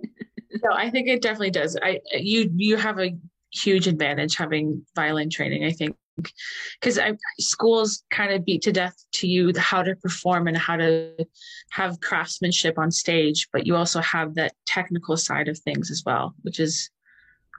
no, 0.63 0.73
I 0.73 0.89
think 0.89 1.07
it 1.07 1.21
definitely 1.21 1.51
does. 1.51 1.77
I 1.81 1.99
you 2.13 2.51
you 2.55 2.77
have 2.77 2.99
a 2.99 3.17
huge 3.51 3.87
advantage 3.87 4.35
having 4.35 4.85
violin 4.95 5.29
training, 5.29 5.65
I 5.65 5.71
think, 5.71 5.95
because 6.79 6.99
schools 7.39 8.03
kind 8.11 8.31
of 8.31 8.45
beat 8.45 8.61
to 8.63 8.71
death 8.71 8.95
to 9.13 9.27
you 9.27 9.51
how 9.57 9.83
to 9.83 9.95
perform 9.95 10.47
and 10.47 10.57
how 10.57 10.75
to 10.77 11.13
have 11.71 11.99
craftsmanship 12.01 12.77
on 12.77 12.91
stage, 12.91 13.47
but 13.51 13.65
you 13.65 13.75
also 13.75 14.01
have 14.01 14.35
that 14.35 14.53
technical 14.65 15.17
side 15.17 15.47
of 15.47 15.57
things 15.57 15.91
as 15.91 16.03
well, 16.05 16.35
which 16.41 16.59
is 16.59 16.89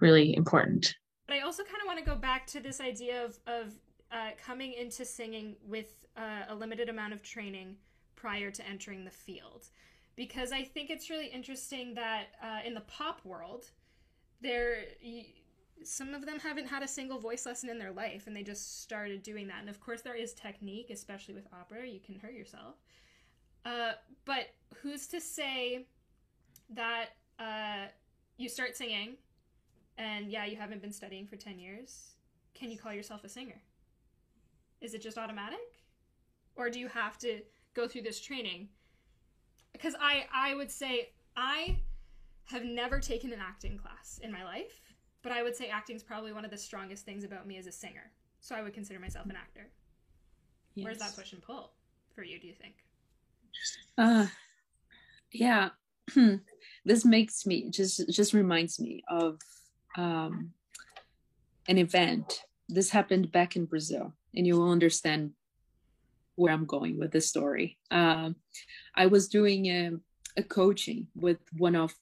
really 0.00 0.34
important. 0.36 0.94
But 1.26 1.36
I 1.36 1.40
also 1.40 1.62
kind 1.62 1.76
of 1.80 1.86
want 1.86 1.98
to 1.98 2.04
go 2.04 2.16
back 2.16 2.46
to 2.48 2.60
this 2.60 2.80
idea 2.80 3.24
of, 3.24 3.38
of 3.46 3.72
uh, 4.12 4.30
coming 4.44 4.72
into 4.72 5.04
singing 5.04 5.56
with 5.66 5.94
uh, 6.16 6.44
a 6.48 6.54
limited 6.54 6.88
amount 6.88 7.12
of 7.12 7.22
training 7.22 7.76
prior 8.16 8.50
to 8.50 8.66
entering 8.68 9.04
the 9.04 9.10
field. 9.10 9.68
Because 10.16 10.52
I 10.52 10.62
think 10.62 10.90
it's 10.90 11.08
really 11.08 11.28
interesting 11.28 11.94
that 11.94 12.24
uh, 12.42 12.58
in 12.66 12.74
the 12.74 12.82
pop 12.82 13.24
world, 13.24 13.70
there 14.42 14.78
some 15.82 16.14
of 16.14 16.26
them 16.26 16.38
haven't 16.38 16.66
had 16.66 16.82
a 16.82 16.88
single 16.88 17.18
voice 17.18 17.46
lesson 17.46 17.70
in 17.70 17.78
their 17.78 17.92
life 17.92 18.26
and 18.26 18.36
they 18.36 18.42
just 18.42 18.82
started 18.82 19.22
doing 19.22 19.46
that. 19.48 19.60
And 19.60 19.68
of 19.68 19.80
course, 19.80 20.02
there 20.02 20.14
is 20.14 20.34
technique, 20.34 20.90
especially 20.90 21.34
with 21.34 21.46
opera, 21.52 21.86
you 21.86 22.00
can 22.00 22.16
hurt 22.16 22.34
yourself. 22.34 22.74
Uh, 23.64 23.92
but 24.24 24.48
who's 24.82 25.06
to 25.08 25.20
say 25.20 25.86
that 26.70 27.10
uh, 27.38 27.86
you 28.36 28.48
start 28.48 28.76
singing 28.76 29.16
and 29.98 30.30
yeah, 30.30 30.44
you 30.44 30.56
haven't 30.56 30.82
been 30.82 30.92
studying 30.92 31.26
for 31.26 31.36
10 31.36 31.58
years? 31.58 32.14
Can 32.54 32.70
you 32.70 32.78
call 32.78 32.92
yourself 32.92 33.24
a 33.24 33.28
singer? 33.28 33.60
Is 34.80 34.94
it 34.94 35.02
just 35.02 35.18
automatic? 35.18 35.58
Or 36.56 36.70
do 36.70 36.78
you 36.78 36.88
have 36.88 37.18
to 37.18 37.40
go 37.74 37.86
through 37.86 38.02
this 38.02 38.20
training? 38.20 38.68
Because 39.72 39.94
I, 40.00 40.26
I 40.34 40.54
would 40.54 40.70
say 40.70 41.10
I 41.36 41.78
have 42.44 42.64
never 42.64 42.98
taken 42.98 43.32
an 43.32 43.38
acting 43.40 43.78
class 43.78 44.18
in 44.22 44.32
my 44.32 44.44
life 44.44 44.80
but 45.22 45.32
I 45.32 45.42
would 45.42 45.56
say 45.56 45.68
acting 45.68 45.96
is 45.96 46.02
probably 46.02 46.32
one 46.32 46.44
of 46.44 46.50
the 46.50 46.58
strongest 46.58 47.04
things 47.04 47.24
about 47.24 47.46
me 47.46 47.58
as 47.58 47.66
a 47.66 47.72
singer. 47.72 48.10
So 48.40 48.54
I 48.54 48.62
would 48.62 48.72
consider 48.72 48.98
myself 48.98 49.26
an 49.26 49.36
actor. 49.36 49.68
Yes. 50.74 50.84
Where's 50.84 50.98
that 50.98 51.14
push 51.16 51.32
and 51.32 51.42
pull 51.42 51.72
for 52.14 52.22
you, 52.22 52.40
do 52.40 52.46
you 52.46 52.54
think? 52.54 52.74
Uh 53.98 54.26
yeah. 55.32 55.70
this 56.84 57.04
makes 57.04 57.46
me 57.46 57.70
just 57.70 58.08
just 58.08 58.32
reminds 58.32 58.80
me 58.80 59.02
of 59.08 59.38
um 59.96 60.52
an 61.68 61.76
event. 61.76 62.42
This 62.68 62.90
happened 62.90 63.30
back 63.30 63.56
in 63.56 63.66
Brazil, 63.66 64.14
and 64.34 64.46
you 64.46 64.56
will 64.56 64.70
understand 64.70 65.32
where 66.36 66.52
I'm 66.52 66.64
going 66.64 66.98
with 66.98 67.12
this 67.12 67.28
story. 67.28 67.78
Um, 67.90 68.36
I 68.94 69.06
was 69.06 69.28
doing 69.28 69.66
a, 69.66 69.92
a 70.36 70.42
coaching 70.42 71.08
with 71.14 71.38
one 71.58 71.76
of 71.76 71.94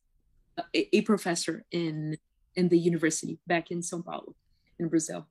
a, 0.74 0.96
a 0.96 1.02
professor 1.02 1.64
in 1.70 2.16
in 2.54 2.68
the 2.68 2.78
university 2.78 3.38
back 3.46 3.70
in 3.70 3.82
Sao 3.82 4.02
Paulo, 4.02 4.34
in 4.78 4.88
Brazil. 4.88 5.26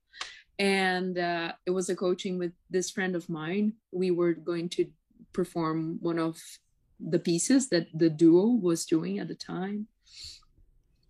And 0.59 1.17
uh, 1.17 1.51
it 1.65 1.71
was 1.71 1.89
a 1.89 1.95
coaching 1.95 2.39
with 2.39 2.53
this 2.69 2.89
friend 2.89 3.15
of 3.15 3.29
mine. 3.29 3.73
We 3.91 4.11
were 4.11 4.33
going 4.33 4.69
to 4.69 4.87
perform 5.33 5.97
one 6.01 6.19
of 6.19 6.41
the 6.99 7.19
pieces 7.19 7.69
that 7.69 7.87
the 7.93 8.09
duo 8.09 8.45
was 8.47 8.85
doing 8.85 9.19
at 9.19 9.27
the 9.27 9.35
time 9.35 9.87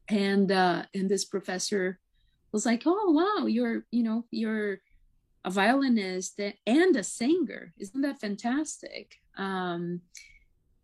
and 0.10 0.52
uh 0.52 0.84
and 0.94 1.10
this 1.10 1.26
professor 1.26 2.00
was 2.52 2.66
like 2.66 2.84
oh 2.86 3.12
wow 3.12 3.46
you're 3.46 3.86
you 3.92 4.04
know 4.04 4.26
you're 4.32 4.80
a 5.48 5.50
violinist 5.50 6.42
and 6.68 6.96
a 6.98 7.04
singer. 7.04 7.74
Isn't 7.80 8.02
that 8.02 8.20
fantastic? 8.20 9.16
Um 9.38 10.02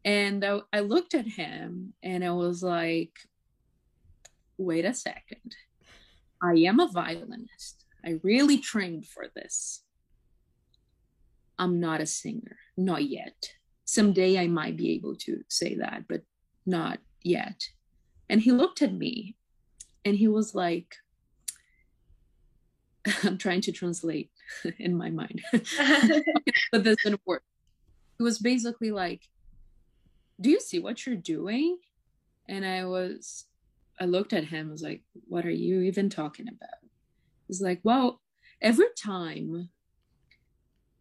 and 0.05 0.43
I, 0.45 0.59
I 0.71 0.79
looked 0.79 1.13
at 1.13 1.27
him 1.27 1.93
and 2.01 2.23
I 2.23 2.31
was 2.31 2.63
like 2.63 3.15
wait 4.57 4.85
a 4.85 4.93
second. 4.93 5.55
I 6.41 6.53
am 6.69 6.79
a 6.79 6.87
violinist. 6.87 7.83
I 8.05 8.19
really 8.23 8.57
trained 8.57 9.05
for 9.05 9.25
this. 9.35 9.83
I'm 11.59 11.81
not 11.81 11.99
a 11.99 12.05
singer. 12.05 12.57
Not 12.77 13.03
yet. 13.03 13.39
Someday 13.83 14.39
i 14.39 14.47
might 14.47 14.77
be 14.77 14.91
able 14.93 15.15
to 15.25 15.43
say 15.49 15.75
that 15.75 16.05
but 16.07 16.21
not 16.65 16.99
yet. 17.21 17.59
And 18.29 18.39
he 18.39 18.53
looked 18.53 18.81
at 18.81 18.93
me 18.93 19.35
and 20.05 20.15
he 20.15 20.29
was 20.29 20.55
like, 20.55 20.95
I'm 23.23 23.37
trying 23.37 23.61
to 23.61 23.71
translate 23.71 24.29
in 24.79 24.95
my 24.95 25.09
mind, 25.09 25.41
but 26.71 26.83
this 26.83 26.97
didn't 27.03 27.21
work. 27.25 27.43
It 28.19 28.23
was 28.23 28.39
basically 28.39 28.91
like, 28.91 29.21
Do 30.39 30.49
you 30.49 30.59
see 30.59 30.79
what 30.79 31.05
you're 31.05 31.15
doing? 31.15 31.77
And 32.47 32.65
I 32.65 32.85
was, 32.85 33.45
I 33.99 34.05
looked 34.05 34.33
at 34.33 34.45
him, 34.45 34.69
I 34.69 34.71
was 34.71 34.81
like, 34.81 35.01
What 35.27 35.45
are 35.45 35.51
you 35.51 35.81
even 35.81 36.09
talking 36.09 36.47
about? 36.47 36.79
It's 37.49 37.61
like, 37.61 37.81
Well, 37.83 38.21
every 38.61 38.87
time 38.97 39.69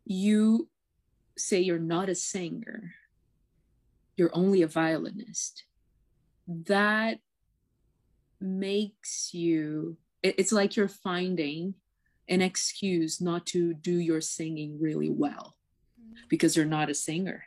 you 0.04 0.68
say 1.38 1.60
you're 1.60 1.78
not 1.78 2.08
a 2.08 2.14
singer, 2.14 2.94
you're 4.16 4.34
only 4.34 4.62
a 4.62 4.66
violinist, 4.66 5.64
that 6.46 7.18
makes 8.40 9.32
you 9.32 9.96
it's 10.22 10.52
like 10.52 10.76
you're 10.76 10.88
finding 10.88 11.74
an 12.32 12.40
excuse 12.40 13.20
not 13.20 13.44
to 13.46 13.74
do 13.74 13.98
your 13.98 14.20
singing 14.20 14.78
really 14.80 15.10
well 15.10 15.56
mm. 16.00 16.14
because 16.28 16.56
you're 16.56 16.76
not 16.78 16.90
a 16.90 16.94
singer 16.94 17.44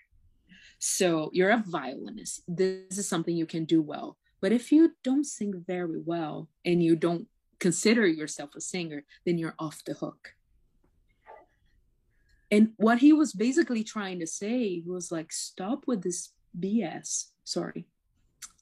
so 0.80 1.30
you're 1.34 1.52
a 1.52 1.64
violinist 1.66 2.44
this 2.48 2.98
is 2.98 3.08
something 3.08 3.36
you 3.36 3.46
can 3.46 3.66
do 3.66 3.82
well 3.82 4.18
but 4.42 4.52
if 4.52 4.72
you 4.72 4.92
don't 5.04 5.26
sing 5.26 5.64
very 5.66 6.00
well 6.00 6.48
and 6.64 6.84
you 6.84 6.96
don't 6.96 7.28
consider 7.60 8.06
yourself 8.06 8.52
a 8.56 8.62
singer 8.62 9.04
then 9.26 9.38
you're 9.38 9.56
off 9.60 9.84
the 9.86 9.94
hook 9.94 10.34
and 12.52 12.72
what 12.78 13.00
he 13.00 13.12
was 13.12 13.34
basically 13.34 13.84
trying 13.84 14.20
to 14.20 14.28
say 14.28 14.84
was 14.86 15.12
like 15.12 15.32
stop 15.32 15.86
with 15.88 16.04
this 16.04 16.34
bs 16.60 17.32
sorry 17.44 17.88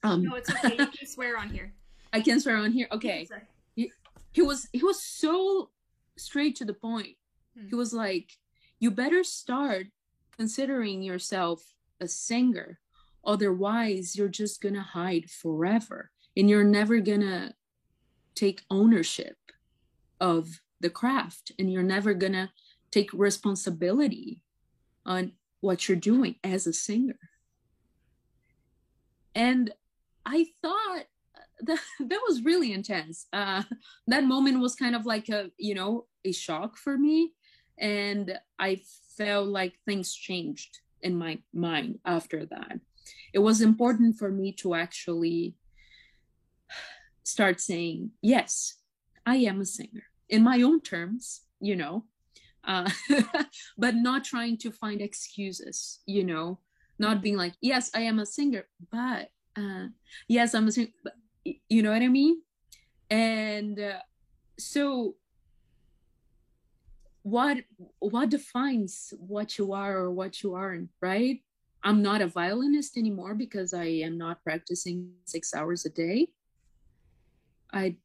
um, 0.03 0.23
no, 0.23 0.35
it's 0.35 0.49
okay. 0.49 0.75
You 0.77 0.87
can 0.97 1.07
swear 1.07 1.37
on 1.37 1.49
here. 1.49 1.73
I 2.11 2.19
can 2.19 2.39
swear 2.39 2.57
on 2.57 2.71
here. 2.71 2.87
Okay. 2.91 3.27
He, 3.75 3.91
he 4.31 4.41
was 4.41 4.67
he 4.71 4.83
was 4.83 5.01
so 5.01 5.69
straight 6.17 6.55
to 6.57 6.65
the 6.65 6.73
point. 6.73 7.17
Hmm. 7.57 7.67
He 7.67 7.75
was 7.75 7.93
like, 7.93 8.37
"You 8.79 8.91
better 8.91 9.23
start 9.23 9.87
considering 10.37 11.03
yourself 11.03 11.73
a 11.99 12.07
singer, 12.07 12.79
otherwise 13.23 14.15
you're 14.15 14.27
just 14.27 14.61
gonna 14.61 14.81
hide 14.81 15.29
forever, 15.29 16.11
and 16.35 16.49
you're 16.49 16.63
never 16.63 16.99
gonna 16.99 17.55
take 18.35 18.65
ownership 18.69 19.37
of 20.19 20.61
the 20.79 20.89
craft, 20.89 21.51
and 21.57 21.71
you're 21.71 21.83
never 21.83 22.13
gonna 22.13 22.51
take 22.91 23.13
responsibility 23.13 24.41
on 25.05 25.33
what 25.61 25.87
you're 25.87 25.97
doing 25.97 26.39
as 26.43 26.67
a 26.67 26.73
singer." 26.73 27.19
And 29.35 29.73
I 30.25 30.53
thought 30.61 31.07
that, 31.61 31.79
that 31.99 32.19
was 32.27 32.43
really 32.43 32.73
intense. 32.73 33.27
Uh, 33.33 33.63
that 34.07 34.23
moment 34.23 34.59
was 34.59 34.75
kind 34.75 34.95
of 34.95 35.05
like 35.05 35.29
a, 35.29 35.51
you 35.57 35.75
know, 35.75 36.05
a 36.25 36.31
shock 36.31 36.77
for 36.77 36.97
me. 36.97 37.33
And 37.77 38.37
I 38.59 38.81
felt 39.17 39.47
like 39.47 39.73
things 39.85 40.13
changed 40.13 40.79
in 41.01 41.17
my 41.17 41.39
mind 41.53 41.99
after 42.05 42.45
that. 42.45 42.79
It 43.33 43.39
was 43.39 43.61
important 43.61 44.17
for 44.17 44.29
me 44.29 44.53
to 44.53 44.75
actually 44.75 45.55
start 47.23 47.59
saying, 47.59 48.11
yes, 48.21 48.77
I 49.25 49.37
am 49.37 49.61
a 49.61 49.65
singer 49.65 50.03
in 50.29 50.43
my 50.43 50.61
own 50.61 50.81
terms, 50.81 51.41
you 51.59 51.75
know, 51.75 52.05
uh, 52.65 52.89
but 53.77 53.95
not 53.95 54.23
trying 54.23 54.57
to 54.57 54.71
find 54.71 55.01
excuses, 55.01 55.99
you 56.05 56.23
know, 56.23 56.59
not 56.99 57.21
being 57.21 57.37
like, 57.37 57.53
yes, 57.61 57.89
I 57.93 58.01
am 58.01 58.19
a 58.19 58.25
singer, 58.25 58.65
but 58.91 59.29
uh, 59.57 59.87
yes, 60.27 60.53
I'm 60.53 60.67
assuming, 60.67 60.93
you 61.45 61.83
know 61.83 61.91
what 61.91 62.01
I 62.01 62.07
mean? 62.07 62.41
And 63.09 63.79
uh, 63.79 63.99
so, 64.57 65.15
what 67.23 67.57
what 67.99 68.29
defines 68.29 69.13
what 69.17 69.57
you 69.57 69.73
are 69.73 69.97
or 69.97 70.11
what 70.11 70.43
you 70.43 70.55
aren't, 70.55 70.89
right? 71.01 71.39
I'm 71.83 72.01
not 72.01 72.21
a 72.21 72.27
violinist 72.27 72.97
anymore 72.97 73.35
because 73.35 73.73
I 73.73 73.85
am 73.85 74.17
not 74.17 74.43
practicing 74.43 75.11
six 75.25 75.53
hours 75.53 75.85
a 75.85 75.89
day. 75.89 76.29
I 77.73 77.97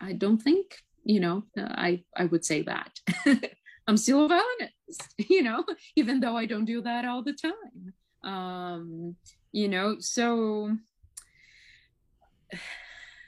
I 0.00 0.12
don't 0.12 0.42
think 0.42 0.78
you 1.04 1.20
know 1.20 1.44
I 1.56 2.04
I 2.16 2.26
would 2.26 2.44
say 2.44 2.62
that. 2.62 2.98
I'm 3.88 3.96
still 3.96 4.26
a 4.26 4.28
violinist, 4.28 5.14
you 5.30 5.42
know, 5.42 5.64
even 5.96 6.20
though 6.20 6.36
I 6.36 6.46
don't 6.46 6.64
do 6.64 6.82
that 6.82 7.04
all 7.04 7.22
the 7.22 7.32
time. 7.32 7.94
Um, 8.22 9.16
you 9.50 9.68
know 9.68 9.96
so 9.98 10.76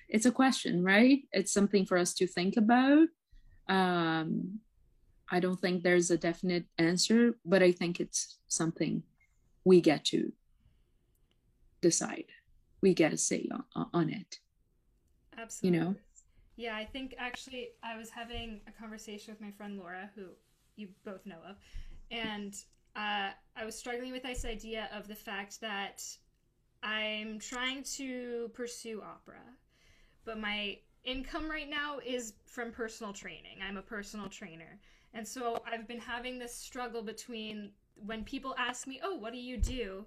it's 0.08 0.26
a 0.26 0.32
question 0.32 0.84
right? 0.84 1.22
It's 1.32 1.52
something 1.52 1.86
for 1.86 1.98
us 1.98 2.14
to 2.14 2.26
think 2.26 2.56
about. 2.56 3.08
Um 3.68 4.60
i 5.30 5.40
don't 5.40 5.58
think 5.58 5.82
there's 5.82 6.10
a 6.10 6.18
definite 6.18 6.66
answer 6.76 7.38
but 7.46 7.62
i 7.62 7.72
think 7.72 7.98
it's 7.98 8.36
something 8.46 9.02
we 9.64 9.80
get 9.80 10.04
to 10.04 10.30
decide. 11.80 12.26
We 12.82 12.92
get 12.92 13.14
a 13.14 13.16
say 13.16 13.48
on, 13.74 13.86
on 13.94 14.10
it. 14.10 14.38
Absolutely 15.38 15.78
you 15.78 15.84
know? 15.84 15.94
Yeah 16.56 16.76
i 16.76 16.84
think 16.84 17.14
actually 17.18 17.70
i 17.82 17.96
was 17.96 18.10
having 18.10 18.60
a 18.68 18.72
conversation 18.72 19.32
with 19.32 19.40
my 19.40 19.50
friend 19.50 19.78
laura 19.78 20.10
who 20.14 20.26
you 20.76 20.88
both 21.04 21.24
know 21.24 21.40
of 21.48 21.56
and 22.10 22.54
uh, 22.96 23.30
I 23.56 23.64
was 23.64 23.76
struggling 23.76 24.12
with 24.12 24.22
this 24.22 24.44
idea 24.44 24.88
of 24.92 25.08
the 25.08 25.14
fact 25.14 25.60
that 25.60 26.02
I'm 26.84 27.38
trying 27.38 27.82
to 27.96 28.50
pursue 28.52 29.02
opera, 29.02 29.40
but 30.24 30.38
my 30.38 30.78
income 31.02 31.50
right 31.50 31.68
now 31.68 31.98
is 32.04 32.34
from 32.46 32.70
personal 32.70 33.12
training. 33.12 33.58
I'm 33.66 33.78
a 33.78 33.82
personal 33.82 34.28
trainer. 34.28 34.78
And 35.14 35.26
so 35.26 35.62
I've 35.66 35.88
been 35.88 36.00
having 36.00 36.38
this 36.38 36.54
struggle 36.54 37.02
between 37.02 37.70
when 37.94 38.24
people 38.24 38.54
ask 38.58 38.86
me, 38.86 39.00
Oh, 39.02 39.14
what 39.14 39.32
do 39.32 39.38
you 39.38 39.56
do? 39.56 40.04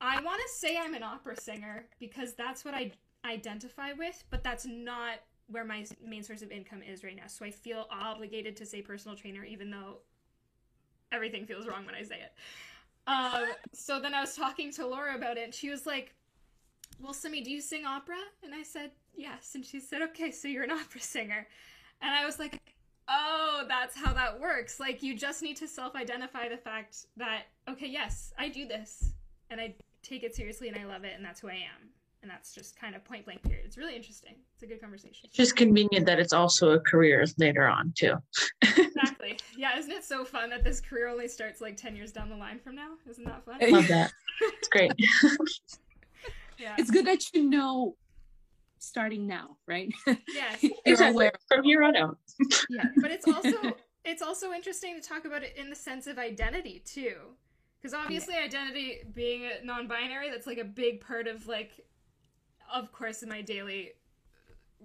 I 0.00 0.22
want 0.22 0.40
to 0.40 0.48
say 0.48 0.78
I'm 0.78 0.94
an 0.94 1.02
opera 1.02 1.36
singer 1.38 1.86
because 1.98 2.34
that's 2.34 2.64
what 2.64 2.74
I 2.74 2.92
identify 3.24 3.92
with, 3.92 4.22
but 4.30 4.42
that's 4.42 4.66
not 4.66 5.16
where 5.48 5.64
my 5.64 5.84
main 6.02 6.22
source 6.22 6.42
of 6.42 6.52
income 6.52 6.82
is 6.82 7.02
right 7.02 7.16
now. 7.16 7.26
So 7.26 7.44
I 7.44 7.50
feel 7.50 7.86
obligated 7.90 8.56
to 8.56 8.66
say 8.66 8.80
personal 8.80 9.16
trainer, 9.16 9.44
even 9.44 9.70
though 9.70 9.98
everything 11.12 11.44
feels 11.44 11.66
wrong 11.66 11.84
when 11.84 11.94
I 11.94 12.02
say 12.02 12.16
it. 12.16 12.32
Um, 13.10 13.46
so 13.72 13.98
then 14.00 14.14
I 14.14 14.20
was 14.20 14.36
talking 14.36 14.72
to 14.72 14.86
Laura 14.86 15.16
about 15.16 15.36
it, 15.36 15.44
and 15.44 15.54
she 15.54 15.68
was 15.68 15.84
like, 15.84 16.14
"Well, 17.00 17.12
Simi, 17.12 17.40
do 17.42 17.50
you 17.50 17.60
sing 17.60 17.84
opera?" 17.84 18.18
And 18.44 18.54
I 18.54 18.62
said, 18.62 18.92
"Yes." 19.16 19.54
And 19.54 19.64
she 19.64 19.80
said, 19.80 20.02
"Okay, 20.02 20.30
so 20.30 20.46
you're 20.46 20.62
an 20.62 20.70
opera 20.80 21.00
singer." 21.00 21.46
And 22.00 22.14
I 22.14 22.24
was 22.24 22.38
like, 22.38 22.60
"Oh, 23.08 23.64
that's 23.68 23.96
how 23.96 24.12
that 24.12 24.38
works. 24.38 24.78
Like, 24.78 25.02
you 25.02 25.16
just 25.16 25.42
need 25.42 25.56
to 25.56 25.66
self-identify 25.66 26.48
the 26.48 26.56
fact 26.56 27.06
that, 27.16 27.46
okay, 27.68 27.88
yes, 27.88 28.32
I 28.38 28.48
do 28.48 28.66
this, 28.66 29.12
and 29.50 29.60
I 29.60 29.74
take 30.02 30.22
it 30.22 30.34
seriously, 30.34 30.68
and 30.68 30.78
I 30.78 30.84
love 30.84 31.04
it, 31.04 31.14
and 31.16 31.24
that's 31.24 31.40
who 31.40 31.48
I 31.48 31.54
am." 31.54 31.90
and 32.22 32.30
that's 32.30 32.54
just 32.54 32.78
kind 32.78 32.94
of 32.94 33.04
point 33.04 33.24
blank 33.24 33.42
period. 33.42 33.64
It's 33.64 33.78
really 33.78 33.96
interesting. 33.96 34.34
It's 34.54 34.62
a 34.62 34.66
good 34.66 34.80
conversation. 34.80 35.24
It's 35.24 35.36
just 35.36 35.56
convenient 35.56 36.06
that 36.06 36.20
it's 36.20 36.32
also 36.32 36.72
a 36.72 36.80
career 36.80 37.24
later 37.38 37.66
on 37.66 37.92
too. 37.96 38.16
exactly. 39.22 39.60
Yeah, 39.60 39.78
isn't 39.78 39.90
it 39.90 40.04
so 40.04 40.24
fun 40.24 40.50
that 40.50 40.64
this 40.64 40.80
career 40.80 41.08
only 41.08 41.28
starts 41.28 41.60
like 41.60 41.76
10 41.76 41.96
years 41.96 42.12
down 42.12 42.28
the 42.28 42.36
line 42.36 42.58
from 42.58 42.74
now? 42.74 42.90
Isn't 43.08 43.24
that 43.24 43.44
fun? 43.44 43.58
I 43.60 43.66
love 43.66 43.88
that. 43.88 44.12
It's 44.42 44.68
great. 44.68 44.92
yeah. 46.58 46.74
It's 46.78 46.90
good 46.90 47.06
that 47.06 47.34
you 47.34 47.44
know 47.44 47.94
starting 48.78 49.26
now, 49.26 49.58
right? 49.66 49.92
Yes. 50.06 50.64
exactly. 50.86 51.30
From 51.46 51.62
here 51.62 51.82
on 51.82 51.94
out. 51.94 52.16
yeah, 52.70 52.86
but 53.02 53.10
it's 53.10 53.28
also 53.28 53.76
it's 54.02 54.22
also 54.22 54.52
interesting 54.52 54.98
to 54.98 55.06
talk 55.06 55.26
about 55.26 55.42
it 55.42 55.54
in 55.58 55.68
the 55.68 55.76
sense 55.76 56.06
of 56.06 56.16
identity 56.16 56.82
too. 56.86 57.16
Because 57.76 57.92
obviously, 57.92 58.32
yeah. 58.34 58.44
identity 58.44 59.00
being 59.12 59.50
non-binary, 59.62 60.30
that's 60.30 60.46
like 60.46 60.56
a 60.56 60.64
big 60.64 61.02
part 61.02 61.26
of 61.26 61.46
like 61.46 61.72
of 62.72 62.92
course, 62.92 63.22
in 63.22 63.28
my 63.28 63.42
daily 63.42 63.92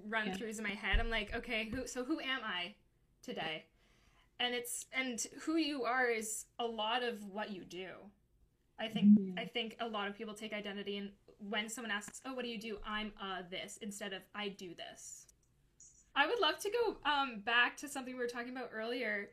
run 0.09 0.27
throughs 0.29 0.55
yeah. 0.55 0.57
in 0.57 0.63
my 0.63 0.69
head, 0.71 0.99
I'm 0.99 1.09
like, 1.09 1.33
okay, 1.35 1.69
who? 1.69 1.87
So 1.87 2.03
who 2.03 2.19
am 2.19 2.41
I 2.43 2.75
today? 3.21 3.63
And 4.39 4.53
it's 4.53 4.85
and 4.93 5.25
who 5.41 5.55
you 5.55 5.83
are 5.83 6.09
is 6.09 6.45
a 6.59 6.65
lot 6.65 7.03
of 7.03 7.23
what 7.25 7.51
you 7.51 7.63
do. 7.63 7.87
I 8.79 8.87
think 8.87 9.17
mm-hmm. 9.17 9.39
I 9.39 9.45
think 9.45 9.77
a 9.79 9.87
lot 9.87 10.07
of 10.07 10.17
people 10.17 10.33
take 10.33 10.53
identity 10.53 10.97
and 10.97 11.11
when 11.39 11.69
someone 11.69 11.91
asks, 11.91 12.21
"Oh, 12.25 12.33
what 12.33 12.43
do 12.43 12.49
you 12.49 12.59
do?" 12.59 12.77
I'm 12.85 13.13
uh 13.21 13.43
this 13.49 13.77
instead 13.81 14.13
of 14.13 14.21
I 14.33 14.49
do 14.49 14.73
this. 14.75 15.27
I 16.15 16.27
would 16.27 16.39
love 16.39 16.59
to 16.59 16.69
go 16.69 16.97
um 17.09 17.41
back 17.45 17.77
to 17.77 17.87
something 17.87 18.13
we 18.13 18.19
were 18.19 18.27
talking 18.27 18.51
about 18.51 18.69
earlier. 18.73 19.29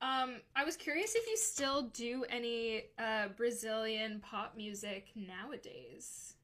Um, 0.00 0.36
I 0.54 0.64
was 0.64 0.76
curious 0.76 1.14
if 1.16 1.26
you 1.26 1.36
still 1.36 1.82
do 1.92 2.24
any 2.30 2.84
uh, 2.98 3.28
Brazilian 3.36 4.20
pop 4.20 4.56
music 4.56 5.08
nowadays. 5.16 6.34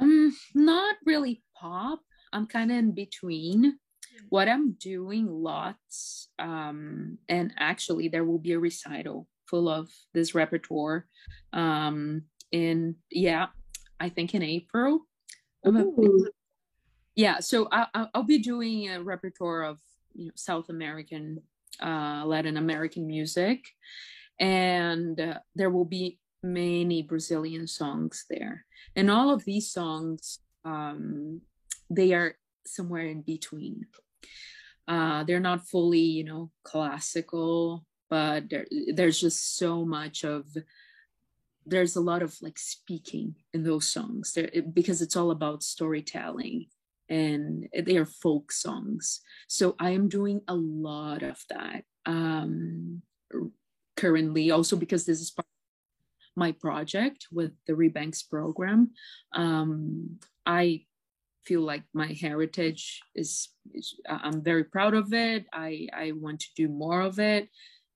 Um, 0.00 0.36
not 0.54 0.96
really 1.06 1.42
pop. 1.54 2.00
I'm 2.32 2.46
kind 2.46 2.72
of 2.72 2.78
in 2.78 2.92
between. 2.92 3.78
What 4.28 4.48
I'm 4.48 4.72
doing 4.72 5.26
lots, 5.26 6.28
um, 6.38 7.18
and 7.28 7.52
actually 7.58 8.08
there 8.08 8.24
will 8.24 8.38
be 8.38 8.52
a 8.52 8.58
recital 8.58 9.26
full 9.46 9.68
of 9.68 9.90
this 10.14 10.34
repertoire. 10.34 11.06
Um, 11.52 12.22
in 12.52 12.96
yeah, 13.10 13.46
I 13.98 14.08
think 14.08 14.34
in 14.34 14.42
April. 14.42 15.06
yeah, 17.14 17.40
so 17.40 17.68
I, 17.70 18.06
I'll 18.14 18.22
be 18.22 18.38
doing 18.38 18.88
a 18.88 19.02
repertoire 19.02 19.62
of 19.64 19.78
you 20.14 20.26
know 20.26 20.32
South 20.36 20.68
American, 20.68 21.42
uh, 21.82 22.22
Latin 22.24 22.56
American 22.56 23.06
music, 23.06 23.66
and 24.38 25.20
uh, 25.20 25.38
there 25.54 25.70
will 25.70 25.84
be 25.84 26.18
many 26.42 27.02
Brazilian 27.02 27.66
songs 27.66 28.24
there. 28.30 28.64
And 28.96 29.10
all 29.10 29.30
of 29.30 29.44
these 29.44 29.70
songs, 29.70 30.38
um, 30.64 31.42
they 31.90 32.14
are 32.14 32.36
somewhere 32.66 33.06
in 33.06 33.22
between. 33.22 33.86
Uh, 34.88 35.24
they're 35.24 35.40
not 35.40 35.68
fully, 35.68 36.00
you 36.00 36.24
know, 36.24 36.50
classical, 36.64 37.84
but 38.08 38.50
there, 38.50 38.66
there's 38.92 39.20
just 39.20 39.56
so 39.56 39.84
much 39.84 40.24
of 40.24 40.46
there's 41.66 41.94
a 41.94 42.00
lot 42.00 42.22
of 42.22 42.34
like 42.40 42.58
speaking 42.58 43.34
in 43.52 43.62
those 43.62 43.86
songs 43.86 44.32
there, 44.32 44.50
it, 44.52 44.74
because 44.74 45.02
it's 45.02 45.14
all 45.14 45.30
about 45.30 45.62
storytelling 45.62 46.66
and 47.08 47.68
they 47.84 47.96
are 47.96 48.06
folk 48.06 48.50
songs 48.50 49.20
so 49.46 49.76
i 49.78 49.90
am 49.90 50.08
doing 50.08 50.40
a 50.48 50.54
lot 50.54 51.22
of 51.22 51.38
that 51.50 51.84
um 52.06 53.02
currently 54.00 54.50
also 54.50 54.74
because 54.76 55.04
this 55.04 55.20
is 55.20 55.30
part 55.30 55.44
of 55.44 56.40
my 56.40 56.52
project 56.52 57.26
with 57.30 57.52
the 57.66 57.74
Rebanks 57.74 58.28
program. 58.28 58.92
Um, 59.34 60.18
I 60.46 60.86
feel 61.44 61.62
like 61.62 61.82
my 61.94 62.16
heritage 62.20 63.00
is, 63.14 63.48
is, 63.72 63.94
I'm 64.08 64.42
very 64.42 64.64
proud 64.64 64.94
of 64.94 65.12
it. 65.12 65.46
I, 65.52 65.88
I 65.92 66.12
want 66.12 66.40
to 66.40 66.48
do 66.56 66.68
more 66.68 67.00
of 67.00 67.18
it. 67.18 67.48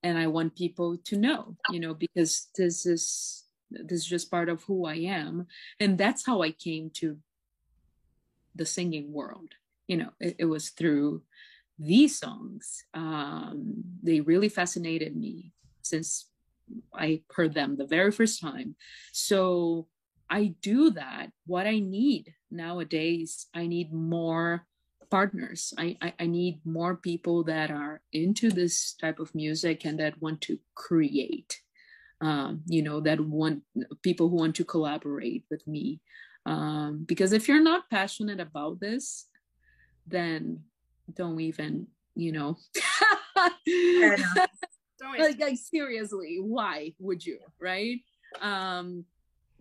And 0.02 0.18
I 0.18 0.26
want 0.26 0.54
people 0.54 0.98
to 1.04 1.16
know, 1.16 1.56
you 1.70 1.80
know, 1.80 1.94
because 1.94 2.48
this 2.58 2.84
is 2.84 3.44
this 3.70 4.00
is 4.00 4.06
just 4.06 4.30
part 4.30 4.48
of 4.48 4.62
who 4.64 4.86
I 4.86 4.96
am. 4.96 5.46
And 5.80 5.96
that's 5.96 6.26
how 6.26 6.42
I 6.42 6.50
came 6.50 6.90
to 6.94 7.16
the 8.54 8.66
singing 8.66 9.12
world. 9.12 9.52
You 9.88 9.96
know, 9.96 10.10
it, 10.20 10.36
it 10.40 10.44
was 10.44 10.70
through 10.70 11.22
these 11.78 12.18
songs. 12.18 12.84
Um, 12.92 13.82
they 14.02 14.20
really 14.20 14.48
fascinated 14.48 15.16
me 15.16 15.52
since 15.82 16.28
I 16.94 17.22
heard 17.34 17.54
them 17.54 17.76
the 17.76 17.86
very 17.86 18.12
first 18.12 18.40
time. 18.40 18.76
So 19.12 19.86
I 20.30 20.54
do 20.62 20.90
that. 20.90 21.28
What 21.46 21.66
I 21.66 21.78
need 21.80 22.34
nowadays, 22.54 23.46
I 23.54 23.66
need 23.66 23.92
more 23.92 24.66
partners. 25.10 25.74
I, 25.78 25.96
I, 26.00 26.14
I, 26.20 26.26
need 26.26 26.60
more 26.64 26.96
people 26.96 27.44
that 27.44 27.70
are 27.70 28.00
into 28.12 28.50
this 28.50 28.94
type 28.94 29.18
of 29.18 29.34
music 29.34 29.84
and 29.84 29.98
that 30.00 30.20
want 30.20 30.40
to 30.42 30.58
create. 30.74 31.60
Um, 32.20 32.62
you 32.66 32.82
know, 32.82 33.00
that 33.00 33.20
want 33.20 33.62
people 34.02 34.28
who 34.28 34.36
want 34.36 34.56
to 34.56 34.64
collaborate 34.64 35.44
with 35.50 35.66
me. 35.66 36.00
Um, 36.46 37.04
because 37.06 37.32
if 37.32 37.48
you're 37.48 37.62
not 37.62 37.90
passionate 37.90 38.40
about 38.40 38.80
this, 38.80 39.26
then 40.06 40.60
don't 41.12 41.40
even, 41.40 41.88
you 42.14 42.32
know. 42.32 42.56
like, 45.18 45.40
like 45.40 45.58
seriously 45.58 46.38
why 46.40 46.92
would 46.98 47.24
you 47.24 47.38
right 47.60 48.00
um 48.40 49.04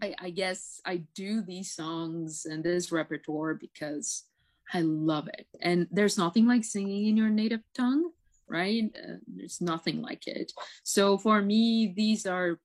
I, 0.03 0.15
I 0.19 0.29
guess 0.29 0.81
i 0.85 0.95
do 1.15 1.41
these 1.41 1.71
songs 1.71 2.45
and 2.49 2.63
this 2.63 2.91
repertoire 2.91 3.53
because 3.55 4.25
i 4.73 4.81
love 4.81 5.27
it. 5.27 5.47
And 5.61 5.87
there's 5.91 6.17
nothing 6.17 6.45
like 6.47 6.63
singing 6.63 7.07
in 7.07 7.17
your 7.17 7.29
native 7.29 7.61
tongue 7.75 8.11
right? 8.49 8.93
Uh, 8.93 9.17
there's 9.25 9.61
nothing 9.61 10.01
like 10.01 10.27
it. 10.27 10.51
So 10.83 11.17
for 11.17 11.41
me 11.41 11.93
these 11.95 12.25
are 12.25 12.59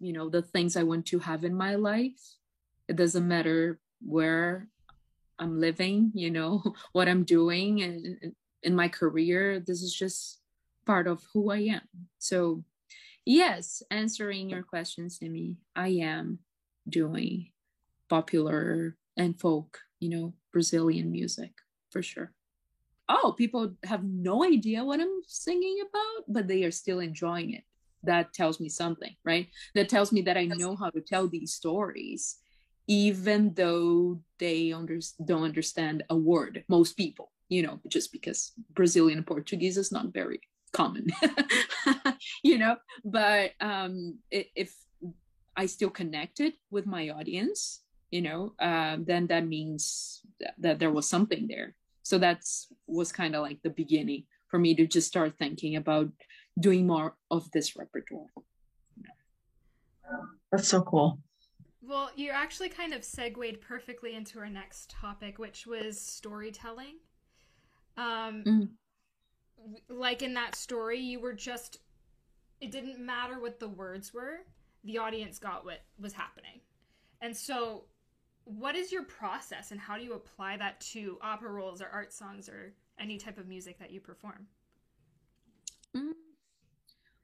you 0.00 0.12
know 0.12 0.28
the 0.28 0.42
things 0.42 0.76
i 0.76 0.82
want 0.82 1.06
to 1.06 1.18
have 1.20 1.44
in 1.44 1.54
my 1.54 1.76
life. 1.76 2.20
It 2.88 2.96
doesn't 2.96 3.26
matter 3.26 3.78
where 4.00 4.68
i'm 5.38 5.58
living 5.58 6.12
you 6.14 6.30
know 6.30 6.62
what 6.92 7.08
i'm 7.08 7.24
doing 7.24 7.82
and 7.82 8.34
in 8.64 8.74
my 8.74 8.88
career. 8.88 9.60
This 9.60 9.82
is 9.82 9.94
just 9.94 10.40
part 10.84 11.06
of 11.06 11.22
who 11.32 11.50
I 11.50 11.58
am. 11.58 11.88
So, 12.18 12.64
yes, 13.24 13.82
answering 13.90 14.50
your 14.50 14.62
question, 14.62 15.08
Simi, 15.10 15.56
I 15.76 15.88
am 15.88 16.40
doing 16.88 17.50
popular 18.08 18.96
and 19.16 19.38
folk, 19.38 19.78
you 20.00 20.08
know, 20.08 20.34
Brazilian 20.52 21.10
music 21.10 21.52
for 21.90 22.02
sure. 22.02 22.32
Oh, 23.08 23.34
people 23.36 23.74
have 23.84 24.02
no 24.02 24.44
idea 24.44 24.84
what 24.84 25.00
I'm 25.00 25.20
singing 25.26 25.78
about, 25.82 26.24
but 26.28 26.48
they 26.48 26.64
are 26.64 26.70
still 26.70 27.00
enjoying 27.00 27.52
it. 27.52 27.64
That 28.02 28.32
tells 28.32 28.60
me 28.60 28.68
something, 28.68 29.14
right? 29.24 29.48
That 29.74 29.88
tells 29.88 30.12
me 30.12 30.22
that 30.22 30.36
I 30.36 30.46
know 30.46 30.76
how 30.76 30.90
to 30.90 31.00
tell 31.00 31.28
these 31.28 31.54
stories, 31.54 32.36
even 32.86 33.54
though 33.54 34.20
they 34.38 34.72
under- 34.72 35.00
don't 35.24 35.42
understand 35.44 36.04
a 36.10 36.16
word. 36.16 36.64
Most 36.68 36.96
people, 36.96 37.32
you 37.48 37.62
know, 37.62 37.80
just 37.88 38.12
because 38.12 38.52
Brazilian 38.74 39.22
Portuguese 39.24 39.76
is 39.76 39.92
not 39.92 40.12
very 40.12 40.40
common 40.74 41.06
you 42.42 42.58
know 42.58 42.76
but 43.04 43.52
um 43.60 44.18
if 44.30 44.74
i 45.56 45.66
still 45.66 45.90
connected 45.90 46.54
with 46.70 46.86
my 46.86 47.08
audience 47.10 47.84
you 48.14 48.22
know 48.22 48.54
um, 48.60 49.04
then 49.04 49.26
that 49.26 49.44
means 49.46 50.22
that, 50.38 50.54
that 50.58 50.78
there 50.78 50.92
was 50.92 51.08
something 51.08 51.48
there. 51.48 51.74
So 52.04 52.18
that's 52.18 52.68
was 52.86 53.10
kind 53.10 53.34
of 53.34 53.42
like 53.42 53.58
the 53.62 53.70
beginning 53.70 54.24
for 54.48 54.58
me 54.58 54.74
to 54.76 54.86
just 54.86 55.08
start 55.08 55.34
thinking 55.36 55.74
about 55.74 56.10
doing 56.60 56.86
more 56.86 57.16
of 57.30 57.50
this 57.50 57.76
repertoire. 57.76 58.26
That's 60.52 60.68
so 60.68 60.82
cool. 60.82 61.18
Well 61.82 62.10
you 62.14 62.30
actually 62.30 62.68
kind 62.68 62.94
of 62.94 63.02
segued 63.02 63.60
perfectly 63.60 64.14
into 64.14 64.38
our 64.38 64.48
next 64.48 64.90
topic 64.90 65.40
which 65.40 65.66
was 65.66 66.00
storytelling. 66.00 66.98
Um, 67.96 68.44
mm 68.46 68.68
like 69.88 70.20
in 70.20 70.34
that 70.34 70.54
story, 70.54 71.00
you 71.00 71.18
were 71.20 71.32
just 71.32 71.78
it 72.60 72.70
didn't 72.70 72.98
matter 72.98 73.40
what 73.40 73.60
the 73.60 73.68
words 73.68 74.12
were, 74.12 74.40
the 74.84 74.98
audience 74.98 75.38
got 75.38 75.64
what 75.64 75.80
was 75.98 76.12
happening. 76.12 76.60
And 77.20 77.36
so 77.36 77.84
what 78.44 78.76
is 78.76 78.92
your 78.92 79.04
process 79.04 79.70
and 79.70 79.80
how 79.80 79.96
do 79.96 80.04
you 80.04 80.12
apply 80.12 80.56
that 80.58 80.80
to 80.80 81.18
opera 81.22 81.50
roles 81.50 81.80
or 81.80 81.88
art 81.92 82.12
songs 82.12 82.48
or 82.48 82.74
any 82.98 83.16
type 83.16 83.38
of 83.38 83.48
music 83.48 83.78
that 83.78 83.90
you 83.90 84.00
perform? 84.00 84.46
Mm. 85.96 86.12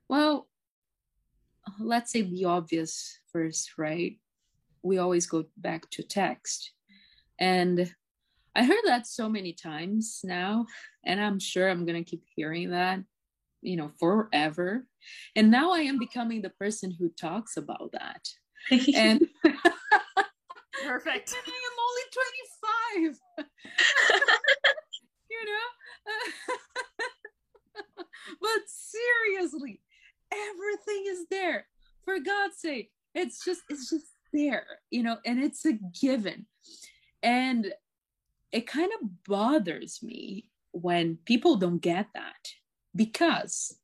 Well, 0.09 0.49
let's 1.79 2.11
say 2.11 2.23
the 2.23 2.47
obvious 2.47 3.19
first, 3.33 3.79
right? 3.79 4.19
We 4.83 4.99
always 4.99 5.27
go 5.27 5.45
back 5.57 5.89
to 5.91 6.03
text. 6.03 6.73
And 7.39 7.93
I 8.57 8.65
heard 8.65 8.83
that 8.87 9.07
so 9.07 9.29
many 9.29 9.53
times 9.53 10.21
now, 10.25 10.67
and 11.05 11.21
I'm 11.21 11.39
sure 11.39 11.69
I'm 11.69 11.87
going 11.87 12.03
to 12.03 12.11
keep 12.11 12.25
hearing 12.35 12.71
that, 12.71 13.01
you 13.63 13.77
know, 13.77 13.93
forever. 13.99 14.87
And 15.37 15.51
now 15.51 15.73
I 15.73 15.81
am 15.81 15.99
becoming 15.99 16.43
the 16.43 16.51
person 16.51 16.91
who 16.91 17.11
talks 17.11 17.57
about 17.57 17.93
that. 17.93 18.29
and 18.71 19.27
perfect. 20.85 21.35
I 21.35 21.61
am 21.69 21.77
only 21.87 22.07
25. 22.97 23.19
you 25.31 25.45
know? 25.47 25.69
but 28.41 28.63
seriously, 28.67 29.81
everything 30.33 31.05
is 31.09 31.27
there. 31.31 31.67
For 32.05 32.19
God's 32.19 32.57
sake, 32.59 32.91
it's 33.15 33.45
just 33.45 33.61
it's 33.69 33.91
just 33.91 34.07
there, 34.33 34.67
you 34.91 35.03
know, 35.03 35.19
and 35.27 35.39
it's 35.41 35.65
a 35.67 35.79
given. 36.01 36.47
And 37.23 37.73
it 38.53 38.67
kind 38.67 38.91
of 39.01 39.25
bothers 39.27 40.03
me 40.03 40.47
when 40.73 41.19
people 41.25 41.57
don't 41.57 41.81
get 41.81 42.07
that 42.15 42.49
because 42.95 43.77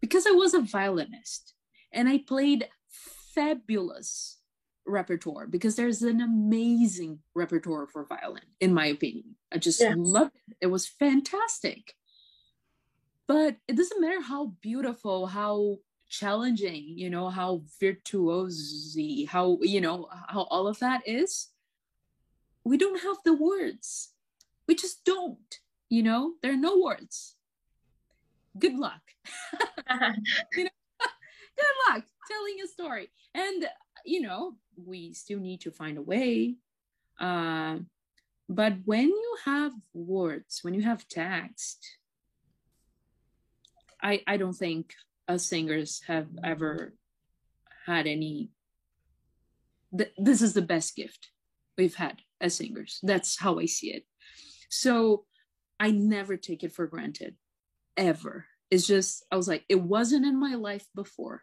because 0.00 0.26
I 0.26 0.32
was 0.32 0.54
a 0.54 0.60
violinist 0.60 1.54
and 1.92 2.08
I 2.08 2.18
played 2.18 2.68
fabulous 3.34 4.38
repertoire 4.86 5.46
because 5.46 5.74
there's 5.74 6.02
an 6.02 6.20
amazing 6.20 7.18
repertoire 7.34 7.86
for 7.86 8.04
violin 8.04 8.44
in 8.60 8.72
my 8.72 8.86
opinion. 8.86 9.36
I 9.52 9.58
just 9.58 9.80
yes. 9.80 9.94
loved 9.96 10.36
it. 10.48 10.56
It 10.60 10.66
was 10.66 10.86
fantastic. 10.86 11.94
But 13.26 13.56
it 13.66 13.76
doesn't 13.76 14.00
matter 14.00 14.22
how 14.22 14.54
beautiful, 14.60 15.26
how 15.26 15.78
challenging 16.08 16.84
you 16.86 17.10
know 17.10 17.28
how 17.28 17.62
virtuosy 17.80 19.26
how 19.26 19.58
you 19.62 19.80
know 19.80 20.08
how 20.28 20.42
all 20.42 20.68
of 20.68 20.78
that 20.78 21.02
is 21.06 21.48
we 22.64 22.78
don't 22.78 23.02
have 23.02 23.16
the 23.24 23.34
words 23.34 24.12
we 24.68 24.74
just 24.74 25.04
don't 25.04 25.60
you 25.88 26.02
know 26.02 26.34
there 26.42 26.52
are 26.52 26.56
no 26.56 26.78
words 26.78 27.35
good 28.58 28.74
luck. 28.74 29.02
You 30.56 30.64
know 30.64 30.70
good 31.56 31.76
luck 31.88 32.04
telling 32.30 32.56
a 32.64 32.68
story. 32.68 33.10
And 33.34 33.66
you 34.04 34.20
know 34.20 34.54
we 34.76 35.12
still 35.14 35.38
need 35.38 35.60
to 35.62 35.70
find 35.70 35.98
a 35.98 36.02
way. 36.02 36.56
Uh, 37.20 37.78
but 38.48 38.74
when 38.84 39.08
you 39.08 39.36
have 39.44 39.72
words 39.92 40.60
when 40.62 40.74
you 40.74 40.82
have 40.82 41.08
text 41.08 41.84
i 44.02 44.22
i 44.26 44.36
don't 44.36 44.54
think 44.54 44.94
us 45.28 45.46
singers 45.46 46.02
have 46.06 46.28
ever 46.44 46.94
had 47.86 48.06
any 48.06 48.50
th- 49.96 50.12
this 50.16 50.42
is 50.42 50.54
the 50.54 50.62
best 50.62 50.94
gift 50.94 51.30
we've 51.76 51.96
had 51.96 52.22
as 52.40 52.54
singers. 52.54 53.00
That's 53.02 53.38
how 53.38 53.58
i 53.58 53.66
see 53.66 53.92
it. 53.92 54.04
So 54.70 55.24
i 55.80 55.90
never 55.90 56.36
take 56.36 56.62
it 56.62 56.72
for 56.72 56.86
granted 56.86 57.36
ever. 57.96 58.46
It's 58.70 58.86
just 58.86 59.24
i 59.30 59.36
was 59.36 59.48
like 59.48 59.64
it 59.68 59.80
wasn't 59.80 60.26
in 60.26 60.38
my 60.38 60.54
life 60.54 60.86
before. 60.94 61.42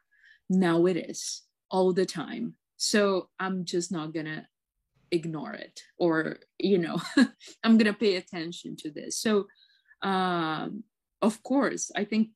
Now 0.49 0.85
it 0.85 0.97
is 0.97 1.43
all 1.69 1.93
the 1.93 2.05
time. 2.05 2.55
So 2.77 3.29
i'm 3.39 3.65
just 3.65 3.91
not 3.91 4.13
gonna 4.13 4.47
ignore 5.11 5.53
it 5.53 5.79
or 5.97 6.37
you 6.57 6.79
know 6.79 6.99
i'm 7.63 7.77
gonna 7.77 7.93
pay 7.93 8.15
attention 8.15 8.75
to 8.77 8.91
this. 8.91 9.19
So 9.19 9.47
um 10.01 10.83
of 11.23 11.41
course 11.41 11.89
i 11.95 12.03
think 12.03 12.29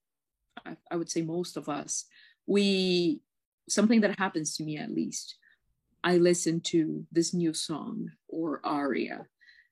I, 0.66 0.78
I 0.90 0.96
would 0.96 1.12
say 1.12 1.22
most 1.22 1.58
of 1.58 1.70
us 1.70 2.06
we 2.48 3.22
something 3.70 4.02
that 4.02 4.18
happens 4.18 4.56
to 4.56 4.64
me 4.64 4.78
at 4.78 4.90
least 4.90 5.36
i 6.04 6.16
listen 6.18 6.62
to 6.62 7.06
this 7.12 7.34
new 7.34 7.54
song 7.54 8.10
or 8.30 8.62
aria 8.64 9.26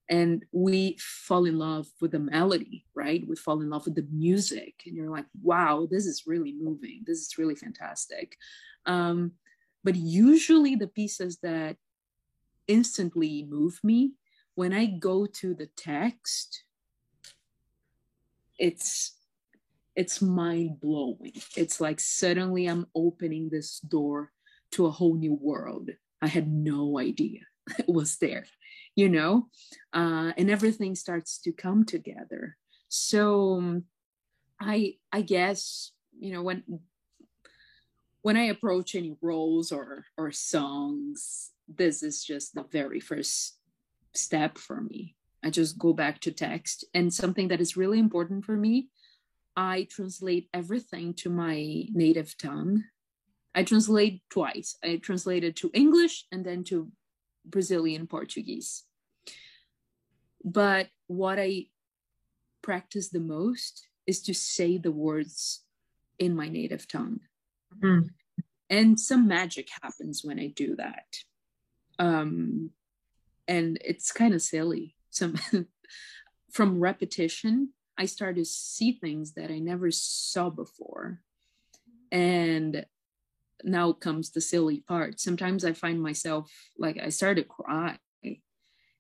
and 0.10 0.46
we 0.52 0.98
fall 1.00 1.46
in 1.46 1.58
love 1.58 1.88
with 2.02 2.12
the 2.12 2.20
melody 2.20 2.86
right? 2.96 3.28
We 3.28 3.36
fall 3.36 3.62
in 3.62 3.70
love 3.70 3.86
with 3.86 3.96
the 3.96 4.08
music 4.12 4.84
and 4.86 4.96
you're 4.96 5.10
like 5.10 5.26
wow 5.42 5.88
this 5.90 6.06
is 6.06 6.24
really 6.28 6.54
moving. 6.60 7.04
This 7.06 7.20
is 7.20 7.38
really 7.38 7.56
fantastic. 7.56 8.38
Um, 8.86 9.34
but 9.84 9.96
usually 9.96 10.76
the 10.76 10.88
pieces 10.88 11.38
that 11.44 11.78
instantly 12.68 13.46
move 13.48 13.80
me 13.84 14.14
when 14.56 14.74
i 14.74 14.88
go 14.88 15.28
to 15.28 15.54
the 15.54 15.68
text 15.78 16.64
it's 18.58 19.20
it's 19.96 20.20
mind 20.20 20.80
blowing 20.80 21.32
it's 21.56 21.80
like 21.80 22.00
suddenly 22.00 22.66
i'm 22.66 22.88
opening 22.96 23.50
this 23.50 23.80
door 23.82 24.32
to 24.76 24.86
a 24.86 24.92
whole 24.92 25.16
new 25.16 25.34
world. 25.34 25.90
I 26.22 26.28
had 26.28 26.52
no 26.52 27.00
idea 27.00 27.42
it 27.80 27.88
was 27.88 28.18
there 28.18 28.46
you 28.96 29.10
know 29.10 29.48
uh, 29.94 30.32
and 30.38 30.50
everything 30.50 30.96
starts 30.96 31.38
to 31.40 31.52
come 31.52 31.86
together. 31.86 32.58
So 32.88 33.56
um, 33.56 33.84
i 34.60 34.96
i 35.12 35.22
guess 35.22 35.92
you 36.18 36.32
know 36.32 36.42
when 36.42 36.64
when 38.22 38.38
i 38.38 38.44
approach 38.44 38.96
any 38.96 39.16
roles 39.22 39.72
or 39.72 40.06
or 40.18 40.32
songs 40.32 41.52
this 41.68 42.04
is 42.04 42.24
just 42.24 42.54
the 42.56 42.64
very 42.64 43.00
first 43.00 43.58
step 44.14 44.58
for 44.58 44.82
me. 44.82 45.16
I 45.44 45.50
just 45.50 45.78
go 45.78 45.94
back 45.94 46.22
to 46.22 46.32
text. 46.32 46.86
And 46.94 47.14
something 47.14 47.48
that 47.50 47.60
is 47.60 47.76
really 47.76 48.00
important 48.00 48.46
for 48.46 48.56
me 48.56 48.90
i 49.58 49.88
translate 49.90 50.50
everything 50.54 51.14
to 51.14 51.30
my 51.30 51.86
native 51.94 52.38
tongue. 52.38 52.84
I 53.54 53.64
translate 53.64 54.22
twice. 54.30 54.78
I 54.84 54.98
translated 54.98 55.56
to 55.58 55.72
english 55.74 56.26
and 56.32 56.46
then 56.46 56.64
to 56.66 56.92
Brazilian 57.46 58.08
Portuguese. 58.08 58.84
But 60.44 60.90
what 61.08 61.40
I 61.40 61.68
practice 62.62 63.10
the 63.10 63.20
most 63.20 63.88
is 64.08 64.22
to 64.24 64.34
say 64.34 64.78
the 64.78 64.92
words 64.92 65.64
in 66.20 66.36
my 66.36 66.48
native 66.48 66.88
tongue. 66.88 67.20
Mm. 67.80 68.10
And 68.70 69.00
some 69.00 69.28
magic 69.28 69.70
happens 69.82 70.24
when 70.24 70.40
I 70.40 70.48
do 70.48 70.76
that. 70.76 71.18
Um, 72.00 72.72
and 73.48 73.78
it's 73.84 74.12
kind 74.12 74.34
of 74.34 74.42
silly. 74.42 74.96
Some 75.10 75.36
from 76.52 76.80
repetition, 76.80 77.74
I 77.98 78.06
start 78.06 78.36
to 78.36 78.46
see 78.46 78.94
things 78.94 79.34
that 79.34 79.52
I 79.52 79.60
never 79.60 79.92
saw 79.92 80.50
before. 80.50 81.22
And 82.12 82.86
now 83.66 83.92
comes 83.92 84.32
the 84.32 84.42
silly 84.42 84.82
part. 84.88 85.20
Sometimes 85.20 85.66
I 85.66 85.74
find 85.74 86.02
myself 86.02 86.52
like 86.78 87.00
I 87.02 87.10
start 87.10 87.38
to 87.38 87.44
cry 87.44 87.98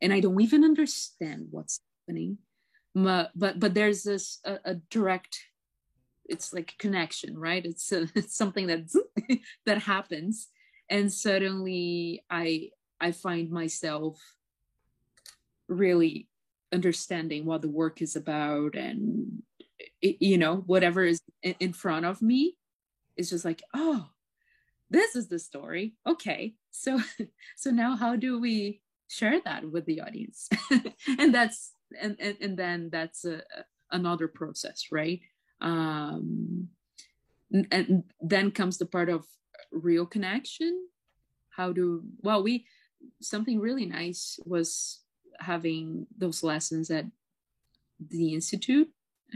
and 0.01 0.13
I 0.13 0.19
don't 0.19 0.41
even 0.41 0.63
understand 0.63 1.47
what's 1.51 1.79
happening. 2.07 2.39
But 2.93 3.31
but, 3.35 3.59
but 3.59 3.73
there's 3.73 4.03
this 4.03 4.39
a, 4.45 4.59
a 4.65 4.75
direct 4.89 5.39
it's 6.27 6.51
like 6.51 6.73
connection, 6.79 7.37
right? 7.37 7.63
It's, 7.63 7.91
uh, 7.93 7.97
a, 7.97 8.07
it's 8.15 8.35
something 8.35 8.67
that 8.67 8.91
that 9.65 9.79
happens 9.79 10.47
and 10.89 11.11
suddenly 11.11 12.23
I 12.29 12.69
I 12.99 13.11
find 13.11 13.49
myself 13.49 14.19
really 15.67 16.27
understanding 16.71 17.45
what 17.45 17.61
the 17.61 17.69
work 17.69 18.01
is 18.01 18.15
about 18.15 18.75
and 18.75 19.41
you 20.01 20.37
know 20.37 20.57
whatever 20.65 21.03
is 21.03 21.19
in 21.41 21.73
front 21.73 22.05
of 22.05 22.21
me 22.21 22.55
is 23.17 23.29
just 23.29 23.45
like 23.45 23.63
oh 23.73 24.07
this 24.89 25.15
is 25.15 25.27
the 25.27 25.39
story. 25.39 25.95
Okay. 26.05 26.55
So 26.71 26.99
so 27.57 27.71
now 27.71 27.95
how 27.95 28.15
do 28.15 28.39
we 28.39 28.81
share 29.07 29.39
that 29.45 29.69
with 29.69 29.85
the 29.85 30.01
audience? 30.01 30.49
And 31.19 31.33
that's 31.33 31.71
and, 32.01 32.17
and 32.19 32.37
and 32.41 32.57
then 32.57 32.89
that's 32.91 33.25
a, 33.25 33.41
another 33.91 34.27
process 34.27 34.85
right? 34.91 35.21
Um 35.61 36.69
and, 37.51 37.67
and 37.71 38.03
then 38.21 38.51
comes 38.51 38.77
the 38.77 38.85
part 38.85 39.09
of 39.09 39.25
real 39.71 40.05
connection. 40.05 40.87
How 41.49 41.71
do 41.71 42.03
well 42.21 42.43
we 42.43 42.65
something 43.21 43.59
really 43.59 43.85
nice 43.85 44.39
was 44.45 45.01
having 45.39 46.07
those 46.17 46.43
lessons 46.43 46.89
at 46.89 47.05
the 47.99 48.33
institute 48.33 48.89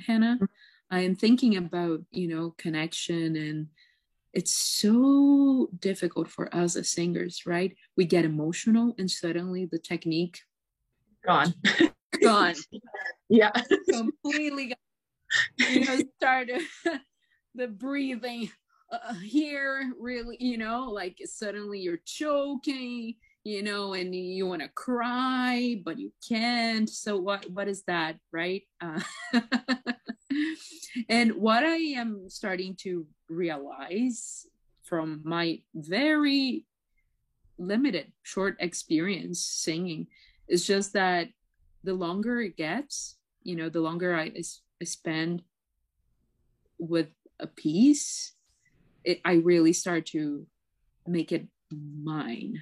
hannah. 0.07 0.35
Mm-hmm. 0.35 0.45
i 0.91 0.99
am 1.01 1.15
thinking 1.15 1.57
about 1.57 2.01
you 2.11 2.27
know 2.27 2.53
connection 2.57 3.35
and 3.35 3.67
it's 4.33 4.53
so 4.53 5.69
difficult 5.79 6.27
for 6.27 6.53
us 6.55 6.75
as 6.75 6.89
singers, 6.89 7.43
right? 7.45 7.75
We 7.97 8.05
get 8.05 8.25
emotional 8.25 8.93
and 8.97 9.09
suddenly 9.09 9.65
the 9.65 9.79
technique 9.79 10.39
gone. 11.25 11.53
gone. 12.21 12.55
yeah. 13.29 13.51
Completely 13.89 14.67
gone. 14.67 15.71
You 15.71 15.85
know, 15.85 15.99
start 16.17 16.49
the 17.55 17.67
breathing 17.67 18.49
uh, 18.91 19.13
here, 19.15 19.93
really, 19.99 20.37
you 20.39 20.57
know, 20.57 20.89
like 20.91 21.17
suddenly 21.25 21.79
you're 21.79 22.01
choking, 22.05 23.15
you 23.43 23.63
know, 23.63 23.93
and 23.93 24.15
you 24.15 24.47
want 24.47 24.61
to 24.61 24.69
cry, 24.69 25.81
but 25.83 25.99
you 25.99 26.11
can't. 26.27 26.89
So 26.89 27.17
what 27.17 27.49
what 27.51 27.67
is 27.67 27.83
that, 27.83 28.17
right? 28.31 28.63
Uh, 28.81 29.01
and 31.09 31.33
what 31.33 31.63
I 31.63 31.75
am 31.75 32.29
starting 32.29 32.75
to 32.81 33.05
realize 33.29 34.45
from 34.83 35.21
my 35.23 35.61
very 35.75 36.65
limited 37.57 38.11
short 38.23 38.55
experience 38.59 39.39
singing 39.39 40.07
is 40.47 40.65
just 40.65 40.93
that 40.93 41.27
the 41.83 41.93
longer 41.93 42.41
it 42.41 42.57
gets, 42.57 43.17
you 43.43 43.55
know, 43.55 43.69
the 43.69 43.81
longer 43.81 44.15
I, 44.15 44.31
I 44.81 44.85
spend 44.85 45.43
with 46.79 47.09
a 47.39 47.47
piece, 47.47 48.33
it, 49.03 49.21
I 49.23 49.35
really 49.35 49.73
start 49.73 50.07
to 50.07 50.45
make 51.07 51.31
it 51.31 51.47
mine. 51.71 52.61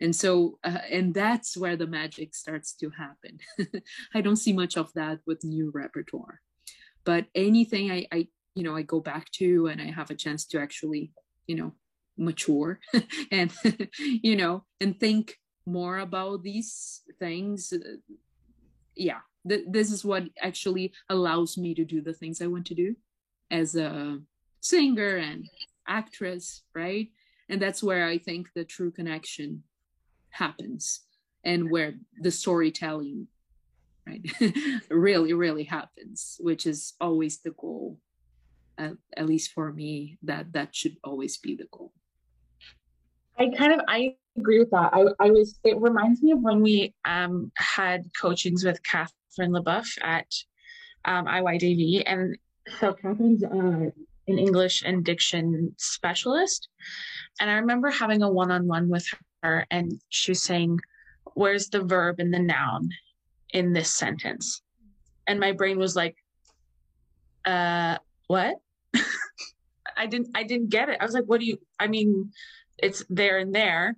And 0.00 0.14
so 0.14 0.58
uh, 0.64 0.78
and 0.90 1.14
that's 1.14 1.56
where 1.56 1.76
the 1.76 1.86
magic 1.86 2.34
starts 2.34 2.74
to 2.76 2.90
happen. 2.90 3.38
I 4.14 4.20
don't 4.20 4.36
see 4.36 4.52
much 4.52 4.76
of 4.76 4.92
that 4.94 5.20
with 5.26 5.44
new 5.44 5.70
repertoire. 5.74 6.40
But 7.04 7.26
anything 7.34 7.90
I, 7.90 8.06
I 8.12 8.28
you 8.56 8.64
know 8.64 8.74
i 8.74 8.82
go 8.82 8.98
back 8.98 9.30
to 9.30 9.68
and 9.68 9.80
i 9.80 9.86
have 9.86 10.10
a 10.10 10.14
chance 10.14 10.44
to 10.44 10.58
actually 10.58 11.12
you 11.46 11.54
know 11.54 11.72
mature 12.18 12.80
and 13.30 13.52
you 13.98 14.34
know 14.34 14.64
and 14.80 14.98
think 14.98 15.38
more 15.68 15.98
about 15.98 16.42
these 16.42 17.02
things. 17.18 17.72
Yeah 18.94 19.18
th- 19.48 19.64
this 19.68 19.90
is 19.90 20.04
what 20.04 20.24
actually 20.40 20.92
allows 21.08 21.56
me 21.56 21.74
to 21.74 21.84
do 21.84 22.00
the 22.00 22.12
things 22.12 22.40
i 22.40 22.46
want 22.46 22.66
to 22.66 22.74
do 22.74 22.94
as 23.50 23.76
a 23.76 24.18
singer 24.60 25.16
and 25.16 25.44
actress 25.86 26.62
right? 26.74 27.08
And 27.48 27.62
that's 27.62 27.82
where 27.82 28.06
i 28.06 28.18
think 28.18 28.48
the 28.54 28.64
true 28.64 28.90
connection 28.90 29.62
happens 30.30 31.00
and 31.44 31.70
where 31.70 31.94
the 32.20 32.30
storytelling 32.30 33.28
right 34.06 34.26
really 34.90 35.32
really 35.32 35.64
happens 35.64 36.36
which 36.40 36.66
is 36.66 36.94
always 37.00 37.38
the 37.38 37.52
goal 37.52 37.98
at, 38.78 38.92
at 39.16 39.26
least 39.26 39.52
for 39.52 39.72
me 39.72 40.18
that 40.22 40.52
that 40.52 40.74
should 40.74 40.96
always 41.04 41.38
be 41.38 41.54
the 41.54 41.66
goal 41.70 41.92
I 43.38 43.50
kind 43.56 43.72
of 43.72 43.80
I 43.86 44.16
agree 44.36 44.58
with 44.58 44.70
that. 44.70 44.90
I, 44.92 45.04
I 45.20 45.30
was 45.30 45.58
it 45.64 45.80
reminds 45.80 46.22
me 46.22 46.32
of 46.32 46.40
when 46.40 46.62
we 46.62 46.94
um 47.04 47.52
had 47.56 48.06
coachings 48.18 48.64
with 48.64 48.82
Catherine 48.82 49.52
LeBoeuf 49.52 49.98
at 50.02 50.26
um, 51.04 51.26
IYDV 51.26 52.02
and 52.06 52.36
so 52.80 52.92
Catherine's 52.92 53.44
uh, 53.44 53.90
an 54.28 54.38
English 54.38 54.82
and 54.84 55.04
diction 55.04 55.72
specialist. 55.76 56.68
And 57.40 57.48
I 57.48 57.54
remember 57.54 57.90
having 57.90 58.22
a 58.22 58.30
one-on-one 58.30 58.88
with 58.88 59.06
her 59.42 59.66
and 59.70 60.00
she 60.08 60.32
was 60.32 60.42
saying, 60.42 60.80
Where's 61.34 61.68
the 61.68 61.82
verb 61.82 62.16
and 62.18 62.32
the 62.34 62.40
noun 62.40 62.88
in 63.52 63.72
this 63.72 63.94
sentence? 63.94 64.62
And 65.28 65.38
my 65.38 65.52
brain 65.52 65.78
was 65.78 65.94
like, 65.94 66.16
uh 67.44 67.98
what? 68.26 68.56
I 69.96 70.06
didn't 70.06 70.28
I 70.34 70.42
didn't 70.42 70.70
get 70.70 70.88
it. 70.88 70.98
I 71.00 71.04
was 71.04 71.14
like, 71.14 71.24
what 71.24 71.40
do 71.40 71.46
you 71.46 71.58
I 71.78 71.86
mean 71.86 72.32
it's 72.78 73.04
there 73.08 73.38
and 73.38 73.54
there. 73.54 73.96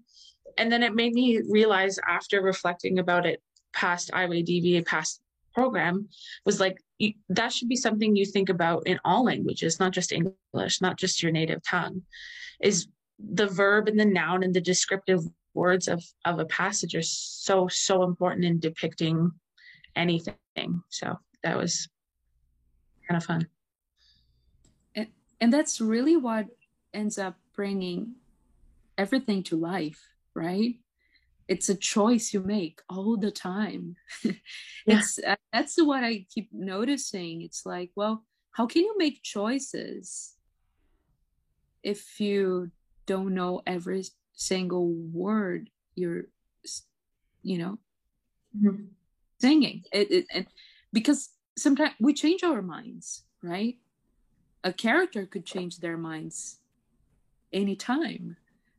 And 0.57 0.73
then 0.73 0.83
it 0.83 0.95
made 0.95 1.13
me 1.13 1.41
realize 1.49 1.99
after 2.09 2.43
reflecting 2.43 2.99
about 2.99 3.27
it 3.27 3.43
past 3.73 4.11
IYDV, 4.13 4.87
past 4.87 5.21
program, 5.55 6.09
was 6.45 6.61
like 6.61 6.79
you, 6.99 7.13
that 7.29 7.53
should 7.53 7.69
be 7.69 7.77
something 7.77 8.17
you 8.17 8.25
think 8.25 8.49
about 8.49 8.87
in 8.87 8.99
all 9.05 9.25
languages, 9.25 9.79
not 9.79 9.93
just 9.93 10.13
English, 10.13 10.81
not 10.81 10.99
just 10.99 11.23
your 11.23 11.33
native 11.33 11.63
tongue. 11.63 12.03
Is 12.61 12.89
the 13.19 13.47
verb 13.47 13.89
and 13.89 13.99
the 13.99 14.05
noun 14.05 14.43
and 14.43 14.55
the 14.55 14.61
descriptive 14.61 15.21
words 15.55 15.89
of 15.89 16.05
of 16.25 16.39
a 16.39 16.45
passage 16.45 16.95
are 16.95 17.03
so 17.03 17.69
so 17.69 18.05
important 18.05 18.45
in 18.45 18.61
depicting 18.61 19.31
anything. 19.97 20.83
So 20.89 21.19
that 21.43 21.57
was 21.57 21.89
kind 23.09 23.17
of 23.17 23.25
fun. 23.25 23.49
And, 25.41 25.53
that's 25.53 25.81
really 25.81 26.17
what 26.17 26.47
ends 26.93 27.19
up 27.19 27.37
bringing 27.55 28.15
everything 28.97 29.43
to 29.45 29.57
life, 29.57 30.01
right? 30.35 30.75
It's 31.47 31.69
a 31.69 31.75
choice 31.75 32.35
you 32.35 32.41
make 32.41 32.81
all 32.91 33.17
the 33.17 33.31
time. 33.31 33.97
yeah. 34.23 34.33
It's 34.87 35.19
uh, 35.19 35.37
that's 35.53 35.77
what 35.83 36.05
I 36.05 36.27
keep 36.33 36.51
noticing. 36.53 37.43
It's 37.43 37.65
like, 37.65 37.91
well, 37.95 38.25
how 38.53 38.67
can 38.67 38.83
you 38.83 38.95
make 38.99 39.23
choices 39.23 40.35
if 41.83 42.21
you 42.21 42.71
don't 43.07 43.35
know 43.35 43.63
every 43.67 44.05
single 44.35 44.93
word 44.93 45.71
you're, 45.95 46.25
you 47.43 47.59
know, 47.59 47.79
mm-hmm. 48.57 48.85
singing? 49.41 49.85
It, 49.91 50.11
it 50.11 50.27
and 50.35 50.47
because 50.93 51.31
sometimes 51.57 51.95
we 51.99 52.15
change 52.15 52.43
our 52.43 52.63
minds, 52.63 53.23
right? 53.43 53.77
A 54.65 54.73
character 54.73 55.27
could 55.27 55.47
change 55.47 55.79
their 55.79 55.97
minds 55.97 56.59
anytime 57.53 58.37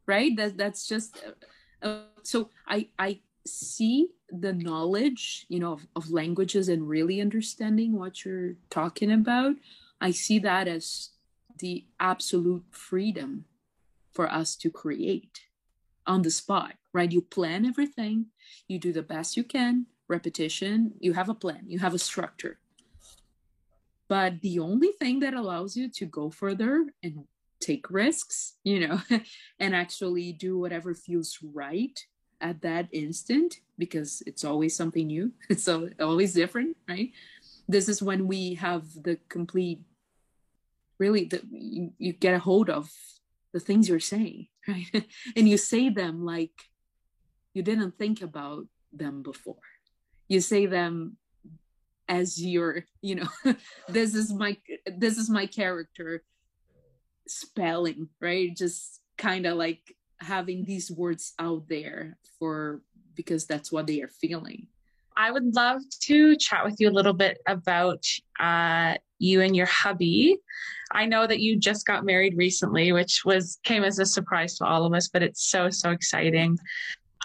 right? 0.09 0.35
That 0.35 0.57
that's 0.57 0.87
just 0.87 1.23
uh, 1.23 1.87
uh, 1.87 2.01
so 2.23 2.49
i 2.67 2.87
i 2.97 3.19
see 3.45 4.09
the 4.29 4.53
knowledge 4.53 5.45
you 5.47 5.59
know 5.59 5.73
of, 5.73 5.87
of 5.95 6.11
languages 6.11 6.67
and 6.67 6.89
really 6.89 7.21
understanding 7.21 7.97
what 7.97 8.25
you're 8.25 8.55
talking 8.69 9.11
about. 9.11 9.55
I 10.01 10.11
see 10.11 10.39
that 10.39 10.67
as 10.67 11.11
the 11.59 11.85
absolute 11.99 12.65
freedom 12.71 13.45
for 14.11 14.31
us 14.31 14.55
to 14.57 14.69
create 14.69 15.41
on 16.07 16.23
the 16.23 16.31
spot 16.31 16.73
right? 16.91 17.11
You 17.11 17.21
plan 17.21 17.67
everything. 17.67 18.25
You 18.67 18.79
do 18.79 18.91
the 18.91 19.03
best 19.03 19.37
you 19.37 19.43
can. 19.43 19.85
Repetition. 20.07 20.93
You 20.99 21.13
have 21.13 21.29
a 21.29 21.35
plan. 21.35 21.65
You 21.67 21.77
have 21.79 21.93
a 21.93 21.99
structure 21.99 22.57
but 24.09 24.41
the 24.41 24.59
only 24.59 24.91
thing 24.99 25.19
that 25.19 25.35
allows 25.35 25.77
you 25.77 25.87
to 25.87 26.05
go 26.05 26.31
further 26.31 26.87
and 27.03 27.25
take 27.61 27.89
risks, 27.91 28.55
you 28.63 28.87
know, 28.87 28.99
and 29.59 29.75
actually 29.75 30.33
do 30.33 30.57
whatever 30.57 30.93
feels 30.95 31.37
right 31.53 31.97
at 32.41 32.61
that 32.61 32.87
instant 32.91 33.59
because 33.77 34.23
it's 34.25 34.43
always 34.43 34.75
something 34.75 35.07
new. 35.07 35.31
It's 35.49 35.67
always 35.67 36.33
different, 36.33 36.75
right? 36.87 37.11
This 37.67 37.87
is 37.87 38.01
when 38.01 38.27
we 38.27 38.55
have 38.55 38.83
the 39.03 39.19
complete, 39.29 39.81
really, 40.97 41.25
the, 41.25 41.41
you, 41.51 41.93
you 41.99 42.13
get 42.13 42.33
a 42.33 42.39
hold 42.39 42.69
of 42.69 42.89
the 43.53 43.59
things 43.59 43.87
you're 43.87 43.99
saying, 43.99 44.47
right? 44.67 45.05
and 45.35 45.47
you 45.47 45.57
say 45.57 45.89
them 45.89 46.25
like 46.25 46.69
you 47.53 47.61
didn't 47.61 47.97
think 47.99 48.21
about 48.21 48.65
them 48.91 49.21
before. 49.21 49.67
You 50.27 50.41
say 50.41 50.65
them 50.65 51.17
as 52.09 52.43
your, 52.43 52.83
you 53.01 53.15
know, 53.15 53.29
this 53.87 54.15
is 54.15 54.33
my 54.33 54.57
this 54.85 55.17
is 55.17 55.29
my 55.29 55.45
character 55.45 56.23
spelling, 57.27 58.09
right? 58.19 58.55
Just 58.55 58.99
kind 59.17 59.45
of 59.45 59.57
like 59.57 59.95
having 60.19 60.65
these 60.65 60.91
words 60.91 61.33
out 61.39 61.69
there 61.69 62.17
for 62.39 62.81
because 63.15 63.45
that's 63.45 63.71
what 63.71 63.87
they 63.87 64.01
are 64.01 64.09
feeling. 64.09 64.67
I 65.15 65.31
would 65.31 65.53
love 65.53 65.81
to 66.03 66.37
chat 66.37 66.63
with 66.63 66.79
you 66.79 66.89
a 66.89 66.91
little 66.91 67.13
bit 67.13 67.39
about 67.45 68.03
uh, 68.39 68.95
you 69.19 69.41
and 69.41 69.55
your 69.55 69.65
hubby. 69.65 70.37
I 70.91 71.05
know 71.05 71.27
that 71.27 71.41
you 71.41 71.59
just 71.59 71.85
got 71.85 72.05
married 72.05 72.37
recently, 72.37 72.93
which 72.93 73.23
was 73.25 73.59
came 73.63 73.83
as 73.83 73.99
a 73.99 74.05
surprise 74.05 74.57
to 74.57 74.65
all 74.65 74.85
of 74.85 74.93
us, 74.93 75.09
but 75.09 75.21
it's 75.21 75.49
so 75.49 75.69
so 75.69 75.91
exciting. 75.91 76.57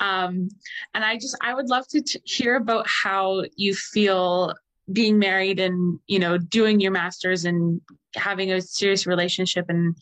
Um, 0.00 0.48
and 0.92 1.04
I 1.04 1.14
just 1.16 1.36
I 1.40 1.54
would 1.54 1.68
love 1.68 1.86
to 1.88 2.02
t- 2.02 2.20
hear 2.24 2.56
about 2.56 2.86
how 2.88 3.44
you 3.56 3.74
feel 3.74 4.52
being 4.92 5.18
married 5.18 5.60
and 5.60 5.98
you 6.06 6.18
know 6.18 6.36
doing 6.36 6.80
your 6.80 6.92
masters 6.92 7.44
and 7.44 7.80
having 8.14 8.52
a 8.52 8.60
serious 8.60 9.06
relationship 9.06 9.66
and 9.68 9.96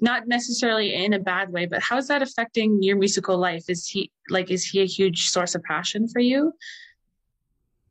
not 0.00 0.26
necessarily 0.26 0.94
in 0.94 1.12
a 1.12 1.18
bad 1.18 1.50
way 1.50 1.66
but 1.66 1.82
how 1.82 1.96
is 1.96 2.08
that 2.08 2.22
affecting 2.22 2.82
your 2.82 2.96
musical 2.96 3.38
life? 3.38 3.64
Is 3.68 3.86
he 3.86 4.10
like 4.30 4.50
is 4.50 4.64
he 4.64 4.80
a 4.80 4.86
huge 4.86 5.28
source 5.28 5.54
of 5.54 5.62
passion 5.64 6.08
for 6.08 6.20
you? 6.20 6.52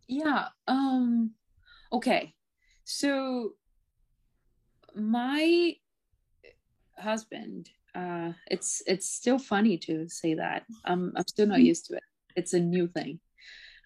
Yeah 0.08 0.48
um 0.68 1.32
okay. 1.92 2.34
So 2.86 3.54
my 4.96 5.76
husband 6.98 7.70
uh 7.94 8.32
it's 8.48 8.82
it's 8.88 9.10
still 9.10 9.38
funny 9.38 9.78
to 9.80 10.08
say 10.08 10.36
that. 10.36 10.64
I'm 10.86 11.12
i'm 11.18 11.28
still 11.28 11.48
not 11.48 11.58
mm-hmm. 11.58 11.66
used 11.66 11.86
to 11.88 11.96
it. 11.96 12.04
It's 12.36 12.54
a 12.54 12.60
new 12.60 12.88
thing 12.88 13.20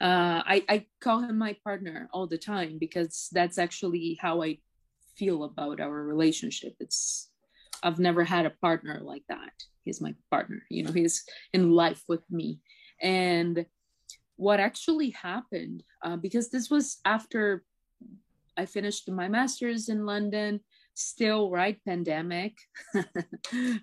uh, 0.02 0.43
I, 0.46 0.64
I 0.68 0.86
call 1.00 1.20
him 1.20 1.38
my 1.38 1.56
partner 1.64 2.10
all 2.12 2.28
the 2.28 2.38
time 2.38 2.78
because 2.80 3.30
that's 3.32 3.58
actually 3.58 4.18
how 4.22 4.43
I 4.43 4.60
feel 5.16 5.43
about 5.43 5.80
our 5.80 6.04
relationship. 6.04 6.74
It's 6.80 7.30
I've 7.82 8.00
never 8.00 8.24
had 8.24 8.46
a 8.46 8.56
partner 8.62 9.00
like 9.02 9.24
that. 9.30 9.54
He's 9.84 10.02
my 10.02 10.16
partner, 10.32 10.64
you 10.70 10.84
know, 10.84 10.91
he's 10.91 11.24
in 11.54 11.72
life 11.72 12.04
with 12.08 12.24
me. 12.30 12.60
And 13.02 13.66
what 14.36 14.60
actually 14.60 15.12
happened, 15.12 15.84
uh, 16.04 16.18
because 16.18 16.50
this 16.50 16.70
was 16.70 16.98
after 17.06 17.64
I 18.58 18.66
finished 18.66 19.10
my 19.10 19.28
master's 19.28 19.89
in 19.89 20.06
London, 20.06 20.62
still, 20.93 21.52
right? 21.52 21.78
Pandemic. 21.86 22.58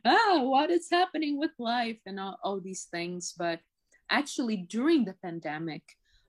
ah, 0.04 0.40
what 0.42 0.70
is 0.70 0.88
happening 0.90 1.38
with 1.38 1.50
life 1.58 1.98
and 2.06 2.18
all, 2.18 2.38
all 2.42 2.60
these 2.60 2.88
things. 2.90 3.34
But 3.36 3.60
actually, 4.10 4.56
during 4.56 5.04
the 5.04 5.14
pandemic, 5.22 5.82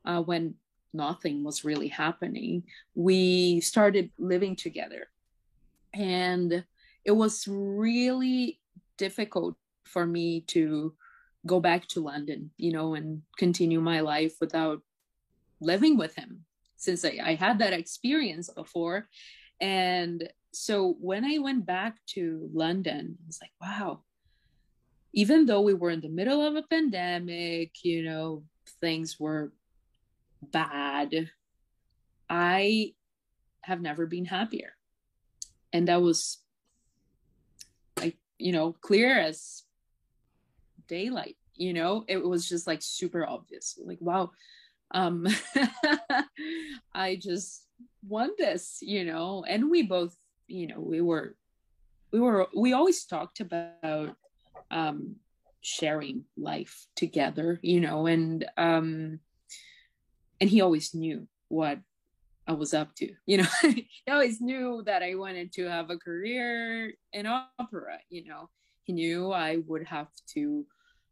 uh, 0.06 0.22
when 0.22 0.56
nothing 0.94 1.44
was 1.44 1.66
really 1.66 1.88
happening, 1.88 2.64
we 2.96 3.60
started 3.62 4.12
living 4.18 4.56
together. 4.56 5.08
And 5.94 6.64
it 7.06 7.12
was 7.12 7.48
really 7.48 8.60
difficult 8.98 9.56
for 9.84 10.06
me 10.06 10.42
to 10.42 10.94
go 11.46 11.60
back 11.60 11.88
to 11.88 12.00
London, 12.00 12.52
you 12.58 12.72
know, 12.72 12.96
and 12.96 13.22
continue 13.38 13.82
my 13.82 14.00
life 14.00 14.36
without 14.40 14.82
living 15.60 15.98
with 15.98 16.16
him 16.16 16.46
since 16.78 17.04
I, 17.06 17.20
I 17.24 17.36
had 17.36 17.60
that 17.60 17.74
experience 17.74 18.50
before. 18.50 19.10
And 19.60 20.30
so 20.52 20.96
when 21.00 21.26
I 21.26 21.40
went 21.40 21.66
back 21.66 21.98
to 22.08 22.50
London, 22.54 23.18
I 23.22 23.28
was 23.28 23.40
like, 23.42 23.52
wow, 23.62 24.02
even 25.14 25.46
though 25.46 25.62
we 25.62 25.74
were 25.74 25.90
in 25.90 26.02
the 26.02 26.10
middle 26.10 26.46
of 26.46 26.56
a 26.56 26.64
pandemic, 26.64 27.84
you 27.84 28.04
know, 28.04 28.44
things 28.82 29.20
were 29.20 29.52
bad, 30.52 31.30
I 32.30 32.94
have 33.62 33.82
never 33.82 34.06
been 34.06 34.26
happier. 34.26 34.74
And 35.72 35.88
that 35.88 36.02
was 36.02 36.40
like, 37.98 38.18
you 38.38 38.52
know, 38.52 38.74
clear 38.74 39.20
as 39.20 39.64
daylight, 40.88 41.38
you 41.56 41.74
know, 41.74 42.06
it 42.08 42.24
was 42.24 42.48
just 42.48 42.68
like 42.68 42.82
super 42.82 43.28
obvious. 43.28 43.80
Like, 43.84 44.00
wow, 44.02 44.32
um, 44.92 45.28
I 46.94 47.16
just 47.16 47.66
want 48.08 48.38
this, 48.38 48.80
you 48.82 49.06
know, 49.06 49.44
and 49.48 49.70
we 49.70 49.84
both, 49.84 50.16
you 50.48 50.68
know, 50.68 50.80
we 50.80 51.02
were, 51.02 51.36
we 52.12 52.20
were, 52.20 52.48
we 52.56 52.74
always 52.74 53.06
talked 53.06 53.40
about, 53.40 54.16
um, 54.70 55.16
sharing 55.62 56.26
life 56.38 56.88
together, 56.96 57.60
you 57.64 57.80
know, 57.80 58.06
and, 58.06 58.46
um, 58.58 59.20
and 60.44 60.50
he 60.50 60.60
always 60.60 60.94
knew 60.94 61.26
what 61.48 61.80
I 62.46 62.52
was 62.52 62.74
up 62.74 62.94
to. 62.96 63.10
You 63.26 63.38
know, 63.38 63.48
he 63.62 63.88
always 64.10 64.42
knew 64.42 64.84
that 64.86 65.02
I 65.02 65.16
wanted 65.16 65.54
to 65.54 65.70
have 65.70 65.90
a 65.90 65.96
career 65.98 66.92
in 67.14 67.26
opera. 67.26 68.00
You 68.10 68.26
know, 68.26 68.50
he 68.84 68.92
knew 68.92 69.32
I 69.32 69.60
would 69.66 69.88
have 69.88 70.10
to 70.34 70.66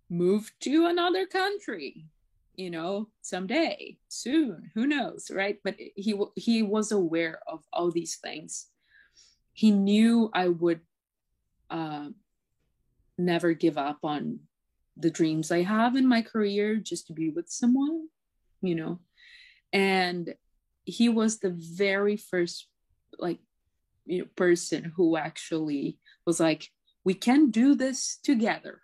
move 0.09 0.51
to 0.63 0.87
another 0.87 1.25
country. 1.25 2.07
You 2.55 2.71
know, 2.71 3.07
someday, 3.21 3.99
soon, 4.09 4.69
who 4.75 4.85
knows, 4.85 5.31
right? 5.33 5.59
But 5.63 5.75
he 5.77 6.19
he 6.35 6.61
was 6.61 6.91
aware 6.91 7.39
of 7.47 7.63
all 7.71 7.89
these 7.89 8.17
things. 8.17 8.67
He 9.53 9.71
knew 9.71 10.29
I 10.33 10.49
would 10.49 10.81
uh, 11.69 12.09
never 13.17 13.53
give 13.53 13.77
up 13.77 13.99
on 14.03 14.41
the 14.97 15.09
dreams 15.09 15.53
I 15.53 15.61
have 15.61 15.95
in 15.95 16.05
my 16.05 16.21
career, 16.21 16.75
just 16.75 17.07
to 17.07 17.13
be 17.13 17.29
with 17.29 17.49
someone. 17.49 18.09
You 18.61 18.75
know, 18.75 18.99
and 19.73 20.33
he 20.85 21.09
was 21.09 21.39
the 21.39 21.51
very 21.51 22.17
first 22.17 22.67
like 23.19 23.39
you 24.05 24.19
know 24.19 24.27
person 24.35 24.91
who 24.95 25.17
actually 25.17 25.97
was 26.25 26.39
like 26.39 26.67
we 27.03 27.13
can 27.13 27.49
do 27.49 27.75
this 27.75 28.17
together. 28.23 28.81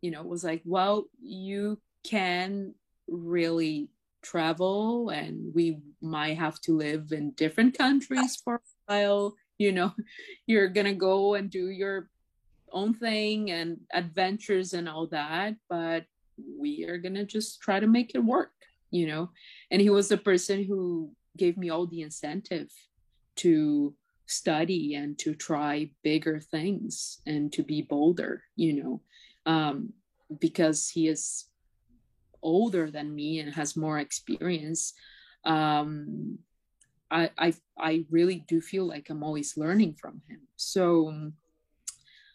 You 0.00 0.10
know 0.10 0.22
was 0.22 0.44
like 0.44 0.62
well 0.64 1.06
you 1.20 1.80
can 2.04 2.74
really 3.08 3.90
travel 4.22 5.10
and 5.10 5.54
we 5.54 5.78
might 6.02 6.38
have 6.38 6.60
to 6.60 6.76
live 6.76 7.12
in 7.12 7.32
different 7.32 7.76
countries 7.76 8.36
for 8.44 8.56
a 8.56 8.60
while. 8.86 9.34
You 9.58 9.72
know 9.72 9.92
you're 10.46 10.68
gonna 10.68 10.94
go 10.94 11.34
and 11.34 11.50
do 11.50 11.68
your 11.68 12.08
own 12.72 12.94
thing 12.94 13.50
and 13.50 13.78
adventures 13.92 14.74
and 14.74 14.88
all 14.88 15.08
that 15.08 15.56
but 15.68 16.04
we 16.56 16.84
are 16.84 16.98
gonna 16.98 17.24
just 17.24 17.60
try 17.60 17.80
to 17.80 17.88
make 17.88 18.14
it 18.14 18.20
work 18.24 18.52
you 18.90 19.06
know? 19.06 19.30
And 19.70 19.80
he 19.80 19.90
was 19.90 20.08
the 20.08 20.16
person 20.16 20.64
who 20.64 21.12
gave 21.36 21.56
me 21.56 21.70
all 21.70 21.86
the 21.86 22.02
incentive 22.02 22.70
to 23.36 23.94
study 24.26 24.94
and 24.94 25.18
to 25.18 25.34
try 25.34 25.90
bigger 26.02 26.40
things 26.40 27.18
and 27.26 27.52
to 27.52 27.62
be 27.62 27.82
bolder 27.82 28.42
you 28.56 28.82
know? 28.82 29.00
Um, 29.46 29.92
because 30.40 30.88
he 30.88 31.08
is 31.08 31.46
older 32.42 32.90
than 32.90 33.14
me 33.14 33.40
and 33.40 33.54
has 33.54 33.76
more 33.76 33.98
experience 33.98 34.94
um, 35.44 36.38
I, 37.10 37.30
I 37.36 37.54
i 37.78 38.04
really 38.10 38.44
do 38.46 38.60
feel 38.60 38.86
like 38.86 39.10
i'm 39.10 39.22
always 39.22 39.56
learning 39.56 39.94
from 39.94 40.22
him. 40.28 40.40
So 40.56 41.32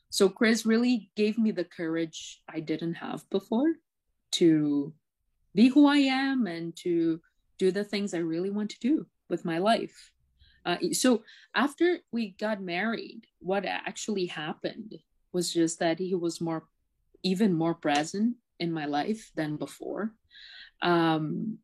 so 0.10 0.30
chris 0.30 0.66
really 0.66 1.10
gave 1.16 1.38
me 1.38 1.52
the 1.52 1.64
courage 1.64 2.42
i 2.50 2.60
didn't 2.60 2.96
have 2.96 3.28
before 3.30 3.74
to 4.32 4.94
be 5.56 5.70
who 5.70 5.88
I 5.88 5.98
am 5.98 6.48
and 6.48 6.76
to 6.78 7.22
do 7.58 7.72
the 7.72 7.84
things 7.84 8.14
I 8.14 8.20
really 8.20 8.52
want 8.52 8.70
to 8.72 8.80
do 8.80 9.08
with 9.30 9.46
my 9.46 9.58
life. 9.58 10.12
Uh, 10.66 10.78
so 10.92 11.24
after 11.56 12.00
we 12.12 12.36
got 12.40 12.62
married, 12.62 13.22
what 13.40 13.66
actually 13.66 14.26
happened 14.26 14.96
was 15.32 15.54
just 15.54 15.80
that 15.80 16.00
he 16.00 16.14
was 16.16 16.42
more, 16.42 16.66
even 17.24 17.54
more 17.54 17.74
present 17.76 18.36
in 18.60 18.72
my 18.72 18.86
life 18.86 19.32
than 19.36 19.58
before. 19.58 20.14
Um, 20.82 21.60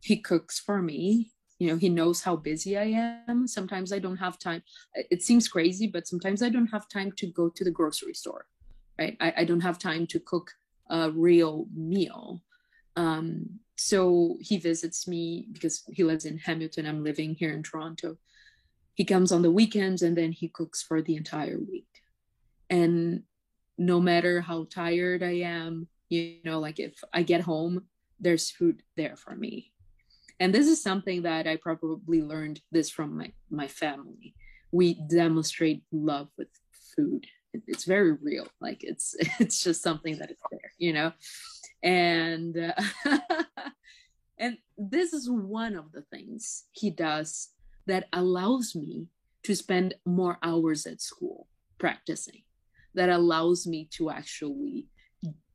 he 0.00 0.18
cooks 0.18 0.58
for 0.60 0.80
me. 0.80 1.32
You 1.58 1.68
know, 1.68 1.76
he 1.76 1.88
knows 1.88 2.22
how 2.22 2.36
busy 2.36 2.76
I 2.76 3.22
am. 3.28 3.46
Sometimes 3.46 3.92
I 3.92 3.98
don't 3.98 4.16
have 4.16 4.38
time. 4.38 4.62
It 4.94 5.22
seems 5.22 5.48
crazy, 5.48 5.86
but 5.86 6.06
sometimes 6.06 6.42
I 6.42 6.48
don't 6.48 6.66
have 6.68 6.88
time 6.88 7.12
to 7.16 7.26
go 7.26 7.48
to 7.48 7.64
the 7.64 7.70
grocery 7.70 8.14
store, 8.14 8.46
right? 8.98 9.16
I, 9.20 9.34
I 9.38 9.44
don't 9.44 9.60
have 9.60 9.78
time 9.78 10.06
to 10.08 10.20
cook 10.20 10.50
a 10.90 11.10
real 11.10 11.66
meal. 11.74 12.42
Um, 12.96 13.60
so 13.76 14.36
he 14.40 14.58
visits 14.58 15.08
me 15.08 15.48
because 15.52 15.82
he 15.92 16.04
lives 16.04 16.24
in 16.24 16.38
Hamilton. 16.38 16.86
I'm 16.86 17.02
living 17.02 17.34
here 17.34 17.52
in 17.52 17.62
Toronto. 17.62 18.16
He 18.94 19.04
comes 19.04 19.32
on 19.32 19.42
the 19.42 19.50
weekends 19.50 20.02
and 20.02 20.16
then 20.16 20.32
he 20.32 20.48
cooks 20.48 20.82
for 20.82 21.02
the 21.02 21.16
entire 21.16 21.58
week. 21.58 21.88
And 22.70 23.24
no 23.76 24.00
matter 24.00 24.40
how 24.40 24.66
tired 24.70 25.22
I 25.22 25.38
am, 25.40 25.88
you 26.08 26.36
know, 26.44 26.60
like 26.60 26.78
if 26.78 26.94
I 27.12 27.22
get 27.24 27.40
home, 27.40 27.86
there's 28.20 28.50
food 28.50 28.82
there 28.96 29.16
for 29.16 29.34
me. 29.34 29.72
And 30.38 30.54
this 30.54 30.68
is 30.68 30.82
something 30.82 31.22
that 31.22 31.48
I 31.48 31.56
probably 31.56 32.22
learned 32.22 32.60
this 32.70 32.90
from 32.90 33.16
my, 33.16 33.32
my 33.50 33.66
family. 33.66 34.34
We 34.70 34.94
demonstrate 35.08 35.82
love 35.90 36.28
with 36.38 36.48
food. 36.96 37.26
It's 37.52 37.84
very 37.84 38.12
real. 38.12 38.46
Like 38.60 38.82
it's 38.82 39.14
it's 39.40 39.62
just 39.62 39.82
something 39.82 40.18
that 40.18 40.30
is 40.30 40.38
there, 40.50 40.72
you 40.78 40.92
know 40.92 41.12
and 41.84 42.58
uh, 42.58 42.72
and 44.38 44.58
this 44.76 45.12
is 45.12 45.30
one 45.30 45.76
of 45.76 45.92
the 45.92 46.02
things 46.02 46.64
he 46.72 46.90
does 46.90 47.50
that 47.86 48.08
allows 48.12 48.74
me 48.74 49.06
to 49.44 49.54
spend 49.54 49.94
more 50.04 50.38
hours 50.42 50.86
at 50.86 51.00
school 51.00 51.46
practicing 51.78 52.42
that 52.94 53.10
allows 53.10 53.66
me 53.66 53.88
to 53.92 54.10
actually 54.10 54.86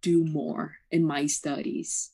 do 0.01 0.23
more 0.23 0.75
in 0.91 1.03
my 1.03 1.25
studies 1.25 2.11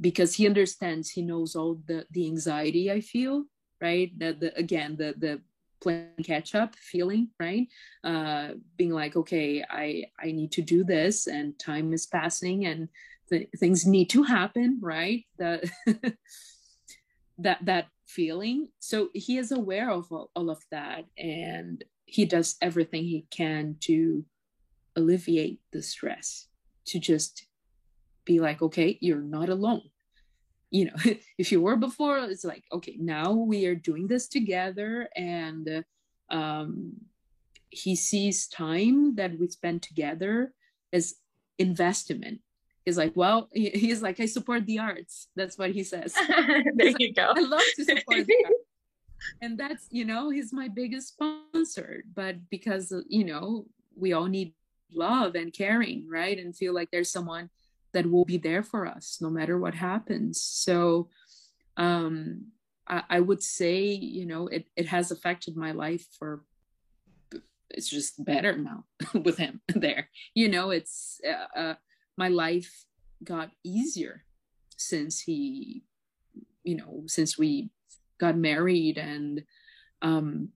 because 0.00 0.34
he 0.34 0.46
understands 0.46 1.10
he 1.10 1.22
knows 1.22 1.54
all 1.54 1.80
the 1.86 2.04
the 2.10 2.26
anxiety 2.26 2.90
i 2.90 3.00
feel 3.00 3.44
right? 3.80 4.16
That 4.18 4.40
the 4.40 4.56
again 4.56 4.96
the 4.96 5.14
the 5.16 5.40
playing 5.80 6.24
catch 6.24 6.54
up 6.54 6.74
feeling 6.74 7.28
right? 7.38 7.68
Uh 8.02 8.54
being 8.76 8.90
like 8.90 9.16
okay 9.16 9.64
i 9.70 10.04
i 10.20 10.32
need 10.32 10.52
to 10.52 10.62
do 10.62 10.84
this 10.84 11.26
and 11.26 11.58
time 11.58 11.92
is 11.92 12.06
passing 12.06 12.66
and 12.66 12.88
th- 13.28 13.48
things 13.58 13.86
need 13.86 14.10
to 14.10 14.22
happen 14.22 14.78
right? 14.82 15.24
That 15.38 15.64
that 17.38 17.64
that 17.64 17.86
feeling. 18.06 18.68
So 18.78 19.10
he 19.14 19.38
is 19.38 19.52
aware 19.52 19.90
of 19.90 20.10
all, 20.10 20.30
all 20.34 20.50
of 20.50 20.62
that 20.70 21.04
and 21.18 21.84
he 22.06 22.24
does 22.24 22.56
everything 22.62 23.04
he 23.04 23.26
can 23.30 23.76
to 23.80 24.24
alleviate 24.96 25.60
the 25.72 25.82
stress 25.82 26.48
to 26.86 26.98
just 26.98 27.46
be 28.24 28.40
like 28.40 28.62
okay 28.62 28.98
you're 29.00 29.20
not 29.20 29.48
alone. 29.48 29.82
You 30.70 30.86
know 30.86 31.14
if 31.38 31.52
you 31.52 31.60
were 31.60 31.76
before 31.76 32.18
it's 32.18 32.44
like 32.44 32.64
okay 32.72 32.96
now 32.98 33.32
we 33.32 33.66
are 33.66 33.74
doing 33.74 34.06
this 34.06 34.28
together 34.28 35.08
and 35.16 35.84
um 36.30 36.92
he 37.70 37.96
sees 37.96 38.48
time 38.48 39.14
that 39.16 39.38
we 39.38 39.48
spend 39.48 39.82
together 39.82 40.52
as 40.92 41.16
investment 41.58 42.40
he's 42.88 42.96
like, 42.96 43.12
well, 43.14 43.50
he's 43.52 44.02
like, 44.02 44.18
I 44.18 44.24
support 44.24 44.64
the 44.64 44.78
arts. 44.78 45.28
That's 45.36 45.58
what 45.58 45.72
he 45.72 45.84
says. 45.84 46.14
there 46.74 46.94
you 46.98 47.12
go. 47.12 47.32
I 47.36 47.40
love 47.40 47.60
to 47.76 47.84
support 47.84 48.26
the 48.26 48.36
arts. 48.46 48.56
And 49.42 49.58
that's, 49.58 49.86
you 49.90 50.06
know, 50.06 50.30
he's 50.30 50.52
my 50.54 50.68
biggest 50.68 51.08
sponsor. 51.08 52.02
But 52.14 52.48
because, 52.48 52.92
you 53.08 53.24
know, 53.24 53.66
we 53.94 54.14
all 54.14 54.24
need 54.24 54.54
love 54.90 55.34
and 55.34 55.52
caring, 55.52 56.08
right? 56.08 56.38
And 56.38 56.56
feel 56.56 56.72
like 56.72 56.90
there's 56.90 57.10
someone 57.10 57.50
that 57.92 58.10
will 58.10 58.24
be 58.24 58.38
there 58.38 58.62
for 58.62 58.86
us 58.86 59.18
no 59.20 59.28
matter 59.28 59.58
what 59.58 59.74
happens. 59.74 60.40
So 60.40 61.10
um 61.76 62.46
I, 62.86 63.02
I 63.10 63.20
would 63.20 63.42
say, 63.42 63.82
you 63.84 64.24
know, 64.24 64.46
it, 64.48 64.66
it 64.76 64.86
has 64.86 65.10
affected 65.10 65.56
my 65.56 65.72
life 65.72 66.06
for 66.18 66.42
it's 67.70 67.88
just 67.88 68.24
better 68.24 68.56
now 68.56 68.84
with 69.14 69.36
him 69.36 69.60
there. 69.74 70.08
You 70.34 70.48
know, 70.48 70.70
it's 70.70 71.20
uh, 71.26 71.58
uh 71.58 71.74
my 72.18 72.28
life 72.28 72.84
got 73.24 73.50
easier 73.64 74.24
since 74.76 75.20
he 75.20 75.82
you 76.64 76.76
know 76.76 77.02
since 77.06 77.38
we 77.38 77.70
got 78.20 78.36
married 78.36 78.98
and 78.98 79.44
um 80.02 80.50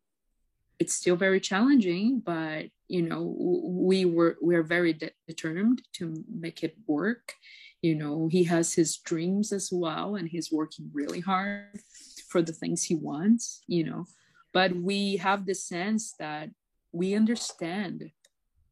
it's 0.79 0.95
still 0.95 1.17
very 1.17 1.39
challenging 1.39 2.21
but 2.25 2.67
you 2.89 3.03
know 3.03 3.35
we 3.39 4.05
were 4.05 4.37
we're 4.41 4.65
very 4.65 4.93
de- 4.93 5.11
determined 5.29 5.81
to 5.95 6.25
make 6.29 6.63
it 6.63 6.77
work. 6.87 7.35
You 7.81 7.95
know 7.95 8.29
he 8.29 8.45
has 8.45 8.75
his 8.75 8.99
dreams 8.99 9.53
as 9.53 9.71
well 9.73 10.17
and 10.17 10.29
he's 10.29 10.53
working 10.53 10.91
really 10.93 11.21
hard 11.21 11.81
for 12.29 12.43
the 12.43 12.53
things 12.53 12.85
he 12.85 12.95
wants 12.95 13.63
you 13.67 13.85
know. 13.85 14.05
But 14.53 14.77
we 14.77 15.17
have 15.17 15.47
the 15.47 15.55
sense 15.55 16.15
that 16.19 16.51
we 16.93 17.15
understand 17.15 18.11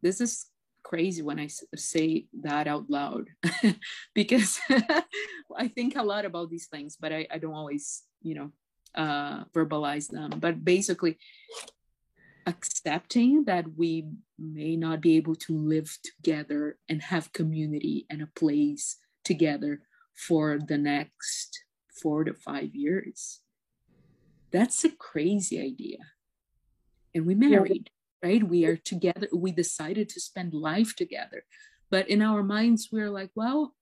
this 0.03 0.21
is 0.21 0.50
crazy 0.83 1.23
when 1.23 1.39
I 1.39 1.49
say 1.77 2.27
that 2.43 2.67
out 2.67 2.91
loud 2.91 3.29
because 4.15 4.59
I 5.57 5.69
think 5.69 5.97
a 5.97 6.03
lot 6.03 6.25
about 6.25 6.51
these 6.51 6.67
things, 6.67 6.97
but 7.01 7.13
I, 7.13 7.27
I 7.31 7.39
don't 7.39 7.55
always, 7.55 8.03
you 8.23 8.35
know, 8.35 8.51
uh, 8.95 9.45
verbalize 9.55 10.09
them. 10.09 10.39
But 10.39 10.65
basically, 10.65 11.19
accepting 12.47 13.45
that 13.45 13.65
we 13.77 14.07
may 14.39 14.77
not 14.77 15.01
be 15.01 15.17
able 15.17 15.37
to 15.37 15.57
live 15.57 15.97
together 16.03 16.79
and 16.89 17.03
have 17.03 17.33
community 17.33 18.07
and 18.11 18.23
a 18.23 18.27
place 18.27 18.97
together 19.25 19.83
for 20.15 20.59
the 20.59 20.79
next 20.79 21.65
four 22.03 22.25
to 22.25 22.35
five 22.35 22.75
years. 22.75 23.41
That's 24.51 24.85
a 24.85 24.91
crazy 24.91 25.61
idea. 25.61 25.99
And 27.15 27.27
we 27.27 27.35
married 27.35 27.91
right? 28.23 28.43
We 28.43 28.65
are 28.67 28.77
together. 28.77 29.29
We 29.33 29.53
decided 29.53 30.09
to 30.11 30.21
spend 30.21 30.55
life 30.55 30.95
together. 30.97 31.45
But 31.91 32.09
in 32.09 32.23
our 32.23 32.43
minds, 32.43 32.89
we're 32.93 33.11
like, 33.11 33.31
well, 33.35 33.75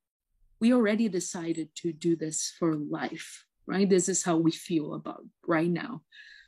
we 0.61 0.73
already 0.73 1.09
decided 1.09 1.75
to 1.77 1.93
do 1.93 2.17
this 2.17 2.53
for 2.59 2.75
life. 2.75 3.45
right? 3.67 3.89
This 3.89 4.09
is 4.09 4.25
how 4.25 4.37
we 4.37 4.51
feel 4.51 4.95
about 4.95 5.25
right 5.47 5.71
now. 5.71 6.03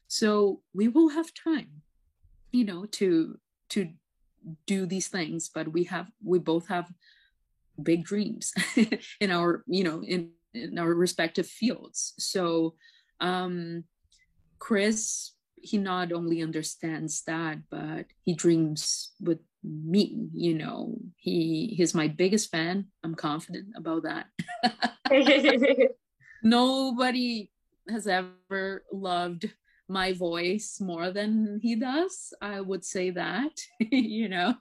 So 0.09 0.63
we 0.75 0.89
will 0.89 1.11
have 1.11 1.33
time, 1.35 1.83
you 2.51 2.65
know, 2.65 2.87
to 2.99 3.39
to 3.71 3.93
do 4.67 4.87
these 4.87 5.09
things, 5.09 5.51
but 5.55 5.69
we 5.69 5.85
have 5.85 6.11
we 6.25 6.39
both 6.39 6.67
have 6.69 6.91
big 7.83 8.05
dreams 8.05 8.53
in 9.21 9.31
our, 9.31 9.63
you 9.67 9.85
know, 9.85 10.03
in, 10.03 10.31
in 10.55 10.79
our 10.79 10.95
respective 10.95 11.47
fields. 11.47 12.15
So 12.19 12.75
um 13.21 13.85
Chris 14.59 15.33
he 15.63 15.79
not 15.79 16.13
only 16.13 16.43
understands 16.43 17.23
that 17.27 17.59
but 17.71 18.07
he 18.23 18.35
dreams 18.35 19.13
with 19.21 19.39
me 19.63 20.29
you 20.33 20.55
know. 20.55 20.97
He 21.17 21.75
he's 21.77 21.95
my 21.95 22.09
biggest 22.09 22.51
fan. 22.51 22.87
I'm 23.05 23.15
confident 23.15 23.69
about 23.77 24.05
that. 24.05 24.27
Nobody 26.43 27.51
has 27.89 28.07
ever 28.07 28.85
loved 28.93 29.53
my 29.89 30.13
voice 30.13 30.79
more 30.81 31.11
than 31.11 31.59
he 31.61 31.75
does 31.75 32.33
i 32.41 32.61
would 32.61 32.85
say 32.85 33.11
that 33.11 33.51
you 33.81 34.29
know. 34.29 34.55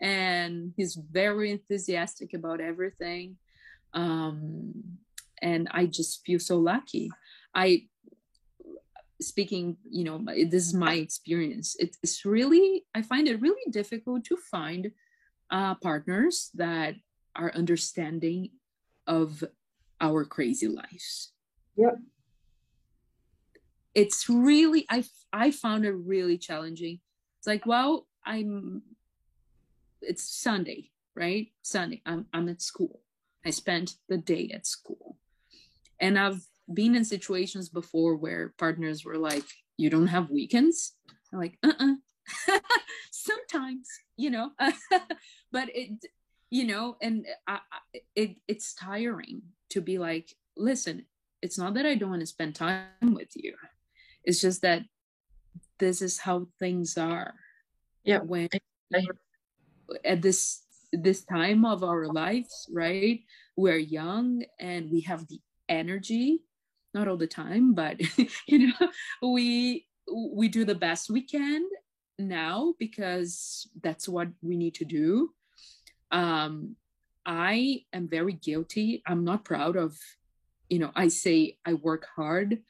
And 0.00 0.72
he's 0.76 0.94
very 0.94 1.50
enthusiastic 1.50 2.32
about 2.34 2.60
everything. 2.60 3.36
Um 3.92 4.72
and 5.42 5.68
i 5.70 5.86
just 5.86 6.24
feel 6.24 6.38
so 6.38 6.58
lucky. 6.58 7.10
I 7.54 7.88
speaking 9.20 9.76
you 9.88 10.04
know 10.04 10.24
this 10.48 10.66
is 10.66 10.74
my 10.74 10.94
experience. 10.94 11.76
It's 11.78 12.24
really 12.24 12.84
i 12.94 13.02
find 13.02 13.28
it 13.28 13.40
really 13.40 13.70
difficult 13.70 14.24
to 14.24 14.36
find 14.50 14.92
uh, 15.50 15.74
partners 15.76 16.50
that 16.54 16.94
are 17.34 17.52
understanding 17.54 18.50
of 19.06 19.44
our 20.00 20.24
crazy 20.24 20.68
lives. 20.68 21.32
Yep. 21.76 21.96
It's 23.94 24.28
really 24.28 24.86
i 24.88 25.04
i 25.32 25.50
found 25.50 25.84
it 25.84 25.92
really 25.92 26.38
challenging. 26.38 27.00
It's 27.38 27.46
like 27.46 27.66
well 27.66 28.06
i'm 28.24 28.82
it's 30.02 30.22
sunday 30.22 30.90
right? 31.16 31.48
Sunday 31.62 32.00
i'm, 32.06 32.26
I'm 32.32 32.48
at 32.48 32.62
school. 32.62 33.00
I 33.44 33.50
spent 33.50 33.96
the 34.08 34.18
day 34.18 34.50
at 34.54 34.66
school. 34.66 35.18
And 36.00 36.18
i've 36.18 36.46
been 36.72 36.94
in 36.94 37.04
situations 37.04 37.68
before 37.68 38.16
where 38.16 38.54
partners 38.58 39.04
were 39.04 39.18
like, 39.18 39.44
"You 39.76 39.90
don't 39.90 40.08
have 40.08 40.30
weekends." 40.30 40.94
I'm 41.32 41.38
like, 41.38 41.58
"Uh-uh." 41.62 41.96
Sometimes, 43.10 43.88
you 44.16 44.30
know, 44.30 44.50
but 45.52 45.68
it, 45.74 46.04
you 46.50 46.64
know, 46.66 46.96
and 47.02 47.26
I, 47.46 47.60
it 48.14 48.36
it's 48.48 48.74
tiring 48.74 49.42
to 49.70 49.80
be 49.80 49.98
like, 49.98 50.34
"Listen, 50.56 51.06
it's 51.42 51.58
not 51.58 51.74
that 51.74 51.86
I 51.86 51.94
don't 51.94 52.10
want 52.10 52.20
to 52.20 52.26
spend 52.26 52.54
time 52.54 53.14
with 53.14 53.30
you. 53.34 53.54
It's 54.24 54.40
just 54.40 54.62
that 54.62 54.84
this 55.78 56.02
is 56.02 56.18
how 56.18 56.46
things 56.58 56.96
are." 56.96 57.34
Yeah. 58.04 58.20
When 58.20 58.48
at 60.04 60.22
this 60.22 60.62
this 60.92 61.24
time 61.24 61.64
of 61.64 61.84
our 61.84 62.06
lives, 62.08 62.68
right? 62.72 63.20
We're 63.56 63.78
young 63.78 64.44
and 64.58 64.90
we 64.90 65.02
have 65.02 65.26
the 65.28 65.40
energy 65.68 66.42
not 66.94 67.08
all 67.08 67.16
the 67.16 67.26
time 67.26 67.74
but 67.74 68.00
you 68.46 68.68
know 68.68 68.88
we 69.22 69.86
we 70.12 70.48
do 70.48 70.64
the 70.64 70.74
best 70.74 71.10
we 71.10 71.22
can 71.22 71.64
now 72.18 72.74
because 72.78 73.68
that's 73.82 74.08
what 74.08 74.28
we 74.42 74.56
need 74.56 74.74
to 74.74 74.84
do. 74.84 75.30
Um 76.10 76.76
i 77.26 77.84
am 77.92 78.08
very 78.08 78.32
guilty. 78.32 79.02
I'm 79.06 79.24
not 79.24 79.44
proud 79.44 79.76
of 79.76 79.96
you 80.70 80.78
know 80.78 80.92
i 80.94 81.08
say 81.08 81.58
i 81.66 81.74
work 81.74 82.06
hard 82.16 82.62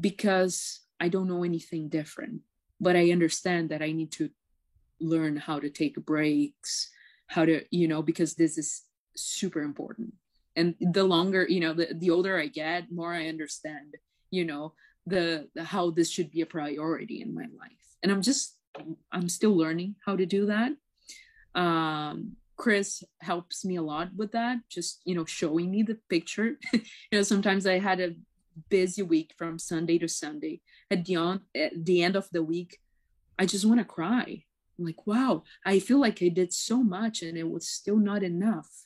because 0.00 0.80
i 1.00 1.08
don't 1.08 1.28
know 1.28 1.44
anything 1.44 1.88
different 1.88 2.40
but 2.80 2.96
i 2.96 3.10
understand 3.10 3.68
that 3.68 3.82
i 3.82 3.92
need 3.92 4.12
to 4.12 4.30
learn 5.00 5.36
how 5.36 5.58
to 5.58 5.68
take 5.68 5.96
breaks 6.06 6.90
how 7.26 7.44
to 7.44 7.62
you 7.70 7.88
know 7.88 8.00
because 8.00 8.34
this 8.34 8.56
is 8.56 8.82
super 9.16 9.60
important 9.60 10.14
and 10.56 10.74
the 10.80 11.04
longer 11.04 11.46
you 11.48 11.60
know 11.60 11.72
the, 11.72 11.88
the 11.94 12.10
older 12.10 12.38
i 12.38 12.46
get 12.46 12.90
more 12.92 13.12
i 13.12 13.26
understand 13.26 13.94
you 14.30 14.44
know 14.44 14.72
the, 15.06 15.48
the 15.54 15.64
how 15.64 15.90
this 15.90 16.10
should 16.10 16.30
be 16.30 16.40
a 16.40 16.46
priority 16.46 17.20
in 17.20 17.34
my 17.34 17.46
life. 17.58 17.86
And 18.02 18.10
i'm 18.10 18.22
just 18.22 18.56
i'm 19.12 19.28
still 19.28 19.56
learning 19.56 19.96
how 20.04 20.16
to 20.16 20.26
do 20.26 20.46
that. 20.46 20.72
Um 21.54 22.36
chris 22.56 23.02
helps 23.20 23.64
me 23.64 23.74
a 23.74 23.82
lot 23.82 24.08
with 24.14 24.30
that 24.30 24.58
just 24.70 25.00
you 25.04 25.12
know 25.14 25.24
showing 25.24 25.70
me 25.70 25.82
the 25.82 25.98
picture. 26.08 26.58
You 26.72 27.18
know 27.18 27.22
sometimes 27.22 27.66
i 27.66 27.78
had 27.78 28.00
a 28.00 28.14
busy 28.68 29.02
week 29.02 29.34
from 29.36 29.58
sunday 29.58 29.98
to 29.98 30.08
sunday. 30.08 30.60
At 30.90 31.04
the, 31.04 31.16
on, 31.16 31.40
at 31.54 31.84
the 31.84 32.02
end 32.02 32.16
of 32.16 32.28
the 32.30 32.42
week 32.42 32.78
i 33.38 33.46
just 33.46 33.64
want 33.64 33.80
to 33.80 33.84
cry. 33.84 34.44
I'm 34.78 34.84
like 34.84 35.06
wow 35.06 35.44
i 35.64 35.78
feel 35.78 36.00
like 36.00 36.22
i 36.22 36.28
did 36.28 36.52
so 36.52 36.82
much 36.82 37.22
and 37.22 37.38
it 37.38 37.48
was 37.48 37.68
still 37.68 37.98
not 37.98 38.22
enough 38.22 38.83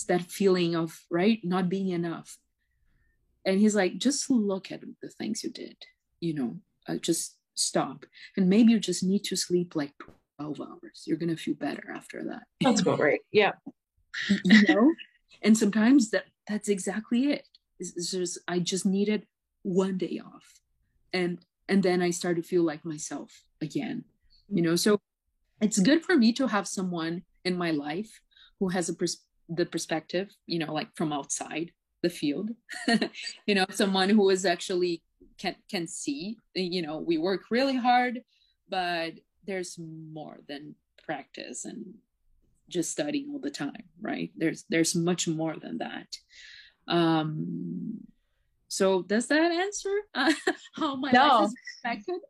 it's 0.00 0.06
that 0.06 0.22
feeling 0.22 0.74
of 0.74 1.04
right 1.10 1.40
not 1.44 1.68
being 1.68 1.88
enough. 1.88 2.38
And 3.44 3.58
he's 3.58 3.74
like 3.74 3.98
just 3.98 4.30
look 4.30 4.72
at 4.72 4.80
the 5.02 5.08
things 5.08 5.44
you 5.44 5.50
did 5.50 5.76
you 6.20 6.34
know 6.34 6.56
uh, 6.88 6.96
just 6.96 7.36
stop. 7.54 8.06
And 8.36 8.48
maybe 8.48 8.72
you 8.72 8.80
just 8.80 9.02
need 9.02 9.24
to 9.24 9.36
sleep 9.36 9.76
like 9.76 9.92
12 10.38 10.60
hours. 10.60 11.04
You're 11.06 11.18
gonna 11.18 11.36
feel 11.36 11.54
better 11.54 11.92
after 11.94 12.24
that. 12.24 12.44
That's 12.60 12.84
right. 12.84 13.20
Yeah. 13.32 13.52
You 14.44 14.62
know? 14.68 14.92
And 15.42 15.56
sometimes 15.56 16.10
that 16.10 16.24
that's 16.46 16.68
exactly 16.68 17.30
it. 17.32 17.48
It's, 17.78 17.96
it's 17.96 18.10
just 18.10 18.38
i 18.46 18.58
just 18.58 18.84
needed 18.84 19.26
one 19.62 19.96
day 19.96 20.20
off. 20.24 20.60
And 21.12 21.38
and 21.68 21.82
then 21.82 22.02
i 22.02 22.10
started 22.10 22.42
to 22.42 22.48
feel 22.48 22.62
like 22.62 22.84
myself 22.84 23.30
again 23.62 24.04
you 24.52 24.62
know? 24.62 24.74
So 24.74 24.98
it's 25.60 25.78
good 25.78 26.04
for 26.04 26.16
me 26.16 26.32
to 26.32 26.48
have 26.48 26.66
someone 26.66 27.22
in 27.44 27.56
my 27.56 27.70
life 27.70 28.20
who 28.58 28.68
has 28.68 28.88
a 28.88 28.94
pers- 28.94 29.24
the 29.50 29.66
perspective 29.66 30.30
you 30.46 30.58
know 30.58 30.72
like 30.72 30.88
from 30.94 31.12
outside 31.12 31.72
the 32.02 32.10
field. 32.10 32.50
You 33.46 33.54
know 33.54 33.66
someone 33.70 34.08
who 34.08 34.30
is 34.30 34.44
actually 34.44 35.02
can 35.38 35.56
can 35.70 35.86
see 35.86 36.36
you 36.54 36.82
know 36.82 36.98
we 36.98 37.18
work 37.18 37.42
really 37.50 37.76
hard 37.76 38.22
but 38.68 39.14
there's 39.46 39.78
more 39.78 40.38
than 40.48 40.74
practice 41.04 41.64
and 41.64 41.94
just 42.68 42.92
studying 42.92 43.30
all 43.32 43.40
the 43.40 43.50
time 43.50 43.84
right? 44.00 44.30
There's 44.36 44.64
there's 44.68 44.94
much 44.94 45.26
more 45.26 45.56
than 45.56 45.78
that. 45.78 46.08
Um 46.88 47.98
so 48.68 49.02
does 49.02 49.26
that 49.26 49.50
answer 49.50 49.94
uh, 50.14 50.32
how 50.74 50.94
my 50.94 51.10
no. 51.10 51.26
life 51.26 51.46
is 51.46 51.54
affected 51.84 52.20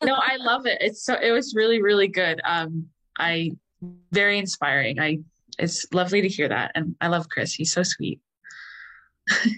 no 0.04 0.14
i 0.14 0.36
love 0.36 0.64
it. 0.66 0.78
It's 0.80 1.02
so 1.02 1.14
it 1.20 1.32
was 1.32 1.54
really 1.54 1.82
really 1.82 2.08
good. 2.08 2.40
Um 2.44 2.88
i 3.18 3.50
very 4.12 4.38
inspiring. 4.38 5.00
I 5.00 5.18
it's 5.58 5.92
lovely 5.92 6.20
to 6.20 6.28
hear 6.28 6.48
that. 6.48 6.72
And 6.74 6.96
I 7.00 7.08
love 7.08 7.28
Chris. 7.28 7.54
He's 7.54 7.72
so 7.72 7.82
sweet. 7.82 8.20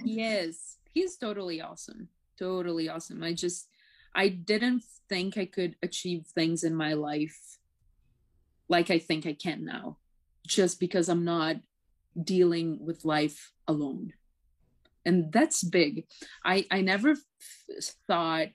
yes, 0.04 0.78
he's 0.92 1.16
totally 1.16 1.60
awesome. 1.60 2.08
Totally 2.38 2.88
awesome. 2.88 3.22
I 3.22 3.32
just, 3.32 3.68
I 4.14 4.28
didn't 4.28 4.82
think 5.08 5.36
I 5.36 5.44
could 5.44 5.76
achieve 5.82 6.26
things 6.26 6.64
in 6.64 6.74
my 6.74 6.94
life 6.94 7.58
like 8.68 8.90
I 8.90 8.98
think 8.98 9.26
I 9.26 9.32
can 9.32 9.64
now, 9.64 9.98
just 10.46 10.78
because 10.80 11.08
I'm 11.08 11.24
not 11.24 11.56
dealing 12.22 12.84
with 12.84 13.04
life 13.04 13.52
alone. 13.66 14.12
And 15.04 15.32
that's 15.32 15.64
big. 15.64 16.06
I, 16.44 16.66
I 16.70 16.80
never 16.80 17.10
f- 17.10 17.94
thought, 18.06 18.48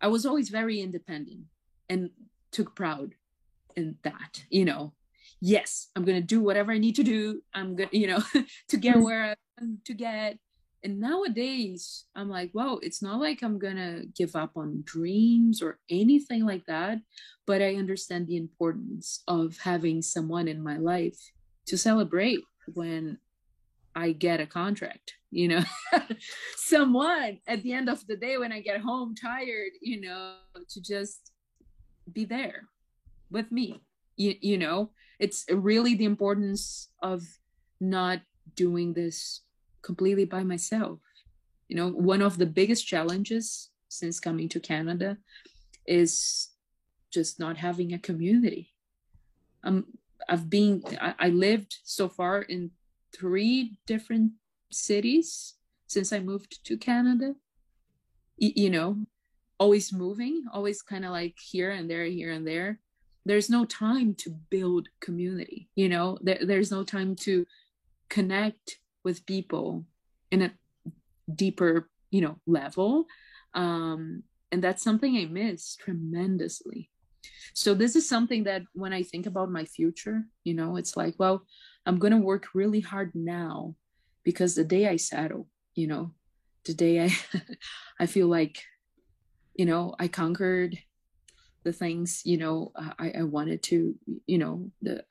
I 0.00 0.08
was 0.08 0.26
always 0.26 0.48
very 0.48 0.80
independent 0.80 1.44
and 1.88 2.10
took 2.50 2.74
proud 2.74 3.14
in 3.76 3.96
that, 4.02 4.44
you 4.50 4.64
know, 4.64 4.92
yes 5.44 5.88
i'm 5.94 6.04
going 6.06 6.18
to 6.18 6.26
do 6.26 6.40
whatever 6.40 6.72
i 6.72 6.78
need 6.78 6.96
to 6.96 7.02
do. 7.02 7.42
I'm 7.52 7.76
going 7.76 7.90
to 7.90 7.98
you 7.98 8.06
know 8.06 8.22
to 8.68 8.76
get 8.78 8.94
mm-hmm. 8.96 9.04
where 9.04 9.36
i'm 9.60 9.78
to 9.84 9.94
get. 9.94 10.38
And 10.82 11.00
nowadays 11.00 12.04
i'm 12.14 12.28
like 12.28 12.50
well 12.54 12.78
it's 12.82 13.02
not 13.02 13.20
like 13.20 13.42
i'm 13.42 13.58
going 13.58 13.76
to 13.76 14.06
give 14.16 14.36
up 14.36 14.52
on 14.56 14.82
dreams 14.84 15.62
or 15.62 15.78
anything 15.90 16.44
like 16.46 16.64
that 16.66 16.98
but 17.46 17.62
i 17.62 17.76
understand 17.76 18.26
the 18.26 18.36
importance 18.36 19.22
of 19.28 19.56
having 19.58 20.02
someone 20.02 20.48
in 20.48 20.62
my 20.62 20.76
life 20.76 21.18
to 21.66 21.78
celebrate 21.78 22.40
when 22.74 23.18
i 23.94 24.12
get 24.12 24.40
a 24.40 24.46
contract 24.46 25.14
you 25.30 25.48
know? 25.48 25.64
Someone 26.56 27.40
at 27.48 27.64
the 27.64 27.72
end 27.72 27.88
of 27.88 28.06
the 28.06 28.16
day 28.16 28.38
when 28.38 28.52
i 28.52 28.60
get 28.60 28.80
home 28.80 29.14
tired 29.14 29.72
you 29.80 30.00
know 30.00 30.34
to 30.68 30.80
just 30.80 31.32
be 32.12 32.24
there 32.24 32.68
with 33.30 33.50
me 33.50 33.83
you, 34.16 34.34
you 34.40 34.58
know 34.58 34.90
it's 35.18 35.44
really 35.50 35.94
the 35.94 36.04
importance 36.04 36.88
of 37.02 37.22
not 37.80 38.20
doing 38.54 38.92
this 38.92 39.42
completely 39.82 40.24
by 40.24 40.42
myself 40.42 41.00
you 41.68 41.76
know 41.76 41.88
one 41.88 42.22
of 42.22 42.38
the 42.38 42.46
biggest 42.46 42.86
challenges 42.86 43.70
since 43.88 44.20
coming 44.20 44.48
to 44.48 44.60
canada 44.60 45.16
is 45.86 46.50
just 47.10 47.38
not 47.38 47.56
having 47.56 47.92
a 47.92 47.98
community 47.98 48.72
um 49.62 49.84
i've 50.28 50.48
been 50.48 50.82
I, 51.00 51.14
I 51.18 51.28
lived 51.28 51.76
so 51.84 52.08
far 52.08 52.42
in 52.42 52.70
three 53.14 53.78
different 53.86 54.32
cities 54.70 55.54
since 55.86 56.12
I 56.12 56.20
moved 56.20 56.64
to 56.64 56.76
Canada. 56.76 57.34
You 58.36 58.70
know, 58.70 58.98
always 59.58 59.92
moving, 59.92 60.44
always 60.52 60.82
kind 60.82 61.04
of 61.04 61.12
like 61.12 61.36
here 61.38 61.70
and 61.70 61.88
there, 61.88 62.04
here 62.04 62.32
and 62.32 62.46
there. 62.46 62.80
There's 63.24 63.48
no 63.48 63.64
time 63.64 64.14
to 64.16 64.30
build 64.50 64.88
community, 65.00 65.68
you 65.74 65.88
know, 65.88 66.18
there, 66.20 66.40
there's 66.42 66.70
no 66.70 66.84
time 66.84 67.16
to 67.16 67.46
connect 68.08 68.78
with 69.02 69.26
people 69.26 69.84
in 70.30 70.42
a 70.42 70.52
deeper, 71.34 71.88
you 72.10 72.20
know, 72.20 72.36
level. 72.46 73.06
Um, 73.54 74.24
and 74.52 74.62
that's 74.62 74.82
something 74.82 75.16
I 75.16 75.24
miss 75.24 75.76
tremendously. 75.76 76.90
So 77.54 77.74
this 77.74 77.96
is 77.96 78.08
something 78.08 78.44
that 78.44 78.62
when 78.74 78.92
I 78.92 79.02
think 79.02 79.26
about 79.26 79.50
my 79.50 79.64
future, 79.64 80.24
you 80.44 80.54
know, 80.54 80.76
it's 80.76 80.96
like, 80.96 81.14
well, 81.18 81.46
I'm 81.86 81.98
going 81.98 82.12
to 82.12 82.18
work 82.18 82.48
really 82.54 82.80
hard 82.80 83.12
now 83.14 83.74
because 84.22 84.54
the 84.54 84.64
day 84.64 84.88
I 84.88 84.96
settle, 84.96 85.48
you 85.74 85.86
know, 85.86 86.12
the 86.64 86.74
day 86.74 87.04
I 87.04 87.16
I 88.00 88.06
feel 88.06 88.26
like 88.26 88.62
you 89.54 89.64
know 89.64 89.94
i 89.98 90.08
conquered 90.08 90.78
the 91.64 91.72
things 91.72 92.22
you 92.24 92.36
know 92.36 92.72
i, 92.98 93.12
I 93.18 93.22
wanted 93.22 93.62
to 93.64 93.94
you 94.26 94.38
know 94.38 94.70
the, 94.82 95.04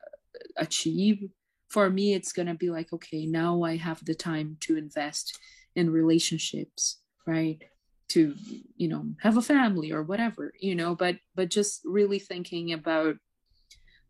achieve 0.56 1.28
for 1.68 1.90
me 1.90 2.14
it's 2.14 2.32
going 2.32 2.48
to 2.48 2.54
be 2.54 2.70
like 2.70 2.92
okay 2.92 3.26
now 3.26 3.62
i 3.62 3.76
have 3.76 4.04
the 4.04 4.14
time 4.14 4.56
to 4.60 4.76
invest 4.76 5.38
in 5.74 5.90
relationships 5.90 6.98
right? 7.26 7.62
To 8.08 8.34
you 8.76 8.86
know 8.86 9.06
have 9.22 9.38
a 9.38 9.42
family 9.42 9.90
or 9.90 10.02
whatever 10.02 10.52
you 10.60 10.74
know 10.74 10.94
but 10.94 11.16
but 11.34 11.48
just 11.48 11.80
really 11.84 12.18
thinking 12.18 12.72
about 12.72 13.16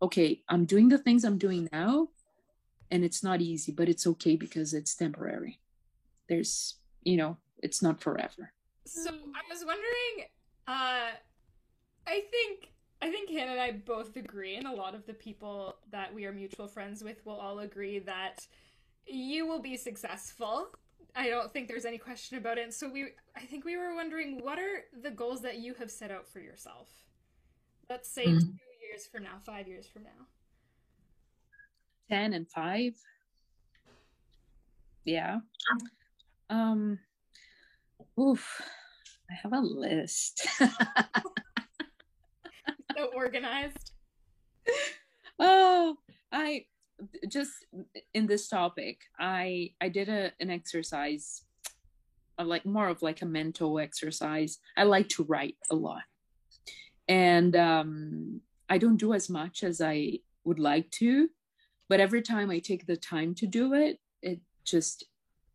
okay 0.01 0.43
i'm 0.49 0.65
doing 0.65 0.89
the 0.89 0.97
things 0.97 1.23
i'm 1.23 1.37
doing 1.37 1.69
now 1.71 2.09
and 2.91 3.03
it's 3.03 3.23
not 3.23 3.41
easy 3.41 3.71
but 3.71 3.89
it's 3.89 4.05
okay 4.07 4.35
because 4.35 4.73
it's 4.73 4.95
temporary. 4.95 5.59
There's 6.29 6.75
you 7.03 7.17
know 7.17 7.37
it's 7.59 7.81
not 7.81 8.01
forever. 8.01 8.53
So 8.85 9.09
I 9.09 9.41
was 9.49 9.65
wondering, 9.65 10.29
uh, 10.67 11.11
I 12.07 12.21
think 12.31 12.69
I 13.01 13.11
think 13.11 13.29
Hannah 13.29 13.51
and 13.51 13.61
I 13.61 13.71
both 13.71 14.15
agree, 14.15 14.55
and 14.55 14.67
a 14.67 14.73
lot 14.73 14.95
of 14.95 15.05
the 15.05 15.13
people 15.13 15.75
that 15.91 16.13
we 16.13 16.25
are 16.25 16.31
mutual 16.31 16.67
friends 16.67 17.03
with 17.03 17.25
will 17.25 17.35
all 17.35 17.59
agree 17.59 17.99
that 17.99 18.47
you 19.05 19.45
will 19.45 19.61
be 19.61 19.77
successful. 19.77 20.69
I 21.15 21.29
don't 21.29 21.51
think 21.53 21.67
there's 21.67 21.85
any 21.85 21.97
question 21.97 22.37
about 22.37 22.57
it. 22.57 22.63
And 22.63 22.73
so 22.73 22.89
we, 22.89 23.09
I 23.35 23.41
think 23.41 23.63
we 23.63 23.77
were 23.77 23.95
wondering, 23.95 24.43
what 24.43 24.59
are 24.59 24.83
the 25.01 25.11
goals 25.11 25.41
that 25.41 25.59
you 25.59 25.73
have 25.75 25.89
set 25.89 26.11
out 26.11 26.27
for 26.27 26.39
yourself? 26.39 26.89
Let's 27.89 28.09
say 28.09 28.25
mm-hmm. 28.25 28.39
two 28.39 28.87
years 28.89 29.05
from 29.11 29.23
now, 29.23 29.37
five 29.45 29.67
years 29.67 29.87
from 29.87 30.03
now. 30.03 30.25
Ten 32.09 32.33
and 32.33 32.49
five. 32.49 32.93
Yeah. 35.05 35.39
Um. 36.49 36.99
Oof. 38.19 38.61
I 39.29 39.33
have 39.41 39.53
a 39.53 39.59
list. 39.59 40.47
so 42.95 43.05
organized. 43.15 43.91
Oh, 45.39 45.97
I 46.31 46.65
just 47.27 47.51
in 48.13 48.25
this 48.25 48.47
topic, 48.47 49.01
I 49.19 49.71
I 49.81 49.89
did 49.89 50.09
a 50.09 50.31
an 50.39 50.49
exercise 50.49 51.43
like 52.37 52.65
more 52.65 52.89
of 52.89 53.01
like 53.01 53.21
a 53.21 53.25
mental 53.25 53.79
exercise. 53.79 54.59
I 54.75 54.83
like 54.83 55.07
to 55.09 55.23
write 55.23 55.57
a 55.69 55.75
lot. 55.75 56.03
And 57.07 57.55
um 57.55 58.41
I 58.69 58.77
don't 58.77 58.97
do 58.97 59.13
as 59.13 59.29
much 59.29 59.63
as 59.63 59.81
I 59.81 60.19
would 60.43 60.59
like 60.59 60.89
to, 60.91 61.29
but 61.87 61.99
every 61.99 62.21
time 62.21 62.49
I 62.49 62.59
take 62.59 62.87
the 62.87 62.97
time 62.97 63.35
to 63.35 63.47
do 63.47 63.73
it, 63.73 63.99
it 64.21 64.39
just 64.65 65.05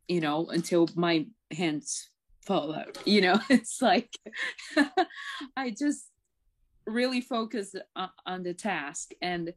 you 0.07 0.21
know 0.21 0.47
until 0.47 0.87
my 0.95 1.25
hands 1.51 2.09
fall 2.45 2.73
out 2.73 2.97
you 3.05 3.21
know 3.21 3.39
it's 3.49 3.81
like 3.81 4.17
i 5.57 5.69
just 5.69 6.07
really 6.87 7.21
focused 7.21 7.75
on 8.25 8.43
the 8.43 8.53
task. 8.53 9.11
And 9.21 9.53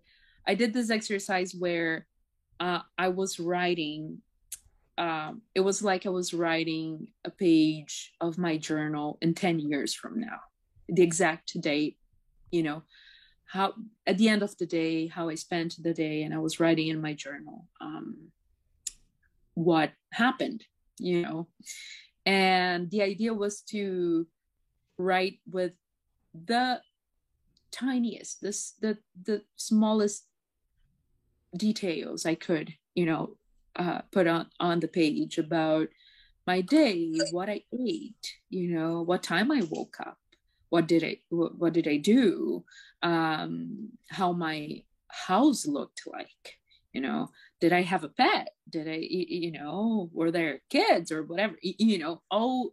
i 0.46 0.54
did 0.54 0.74
this 0.74 0.90
exercise 0.90 1.54
where 1.54 2.06
uh, 2.60 2.80
i 2.98 3.08
was 3.08 3.40
writing 3.40 4.18
um, 4.98 5.42
it 5.54 5.60
was 5.60 5.82
like 5.82 6.06
i 6.06 6.10
was 6.10 6.34
writing 6.34 7.08
a 7.24 7.30
page 7.30 8.12
of 8.20 8.38
my 8.38 8.58
journal 8.58 9.18
in 9.22 9.34
10 9.34 9.58
years 9.58 9.94
from 9.94 10.20
now. 10.20 10.38
The 10.88 11.02
exact 11.02 11.58
date 11.60 11.96
you 12.50 12.62
know 12.62 12.82
how 13.46 13.72
at 14.06 14.18
the 14.18 14.28
end 14.28 14.42
of 14.42 14.56
the 14.58 14.66
day 14.66 15.08
how 15.08 15.28
i 15.28 15.34
spent 15.34 15.82
the 15.82 15.94
day 15.94 16.22
and 16.22 16.34
i 16.34 16.38
was 16.38 16.60
writing 16.60 16.88
in 16.88 17.00
my 17.00 17.14
journal 17.14 17.66
um, 17.80 18.28
what 19.54 19.92
happened 20.12 20.62
you 20.98 21.22
know. 21.22 21.48
And 22.26 22.90
the 22.90 23.02
idea 23.02 23.34
was 23.34 23.60
to 23.70 24.26
write 24.98 25.40
with 25.50 25.72
the 26.32 26.80
tiniest 27.74 28.40
this 28.40 28.74
the 28.80 28.96
the 29.24 29.42
smallest 29.56 30.26
details 31.56 32.24
i 32.24 32.34
could 32.34 32.72
you 32.94 33.04
know 33.04 33.36
uh, 33.76 34.00
put 34.12 34.28
on 34.28 34.46
on 34.60 34.78
the 34.78 34.86
page 34.86 35.38
about 35.38 35.88
my 36.46 36.60
day 36.60 37.12
what 37.32 37.50
i 37.50 37.60
ate 37.72 38.34
you 38.48 38.68
know 38.74 39.02
what 39.02 39.22
time 39.22 39.50
i 39.50 39.60
woke 39.70 39.96
up 40.00 40.18
what 40.68 40.86
did 40.86 41.02
i 41.02 41.16
what, 41.30 41.58
what 41.58 41.72
did 41.72 41.88
i 41.88 41.96
do 41.96 42.64
um 43.02 43.88
how 44.08 44.32
my 44.32 44.80
house 45.08 45.66
looked 45.66 46.02
like 46.06 46.58
you 46.92 47.00
know 47.00 47.28
did 47.60 47.72
i 47.72 47.82
have 47.82 48.04
a 48.04 48.08
pet? 48.08 48.50
Did 48.70 48.88
i 48.88 48.98
you 49.10 49.52
know 49.52 50.10
were 50.12 50.30
there 50.30 50.60
kids 50.70 51.10
or 51.10 51.24
whatever 51.24 51.56
you 51.62 51.98
know 51.98 52.22
oh 52.30 52.72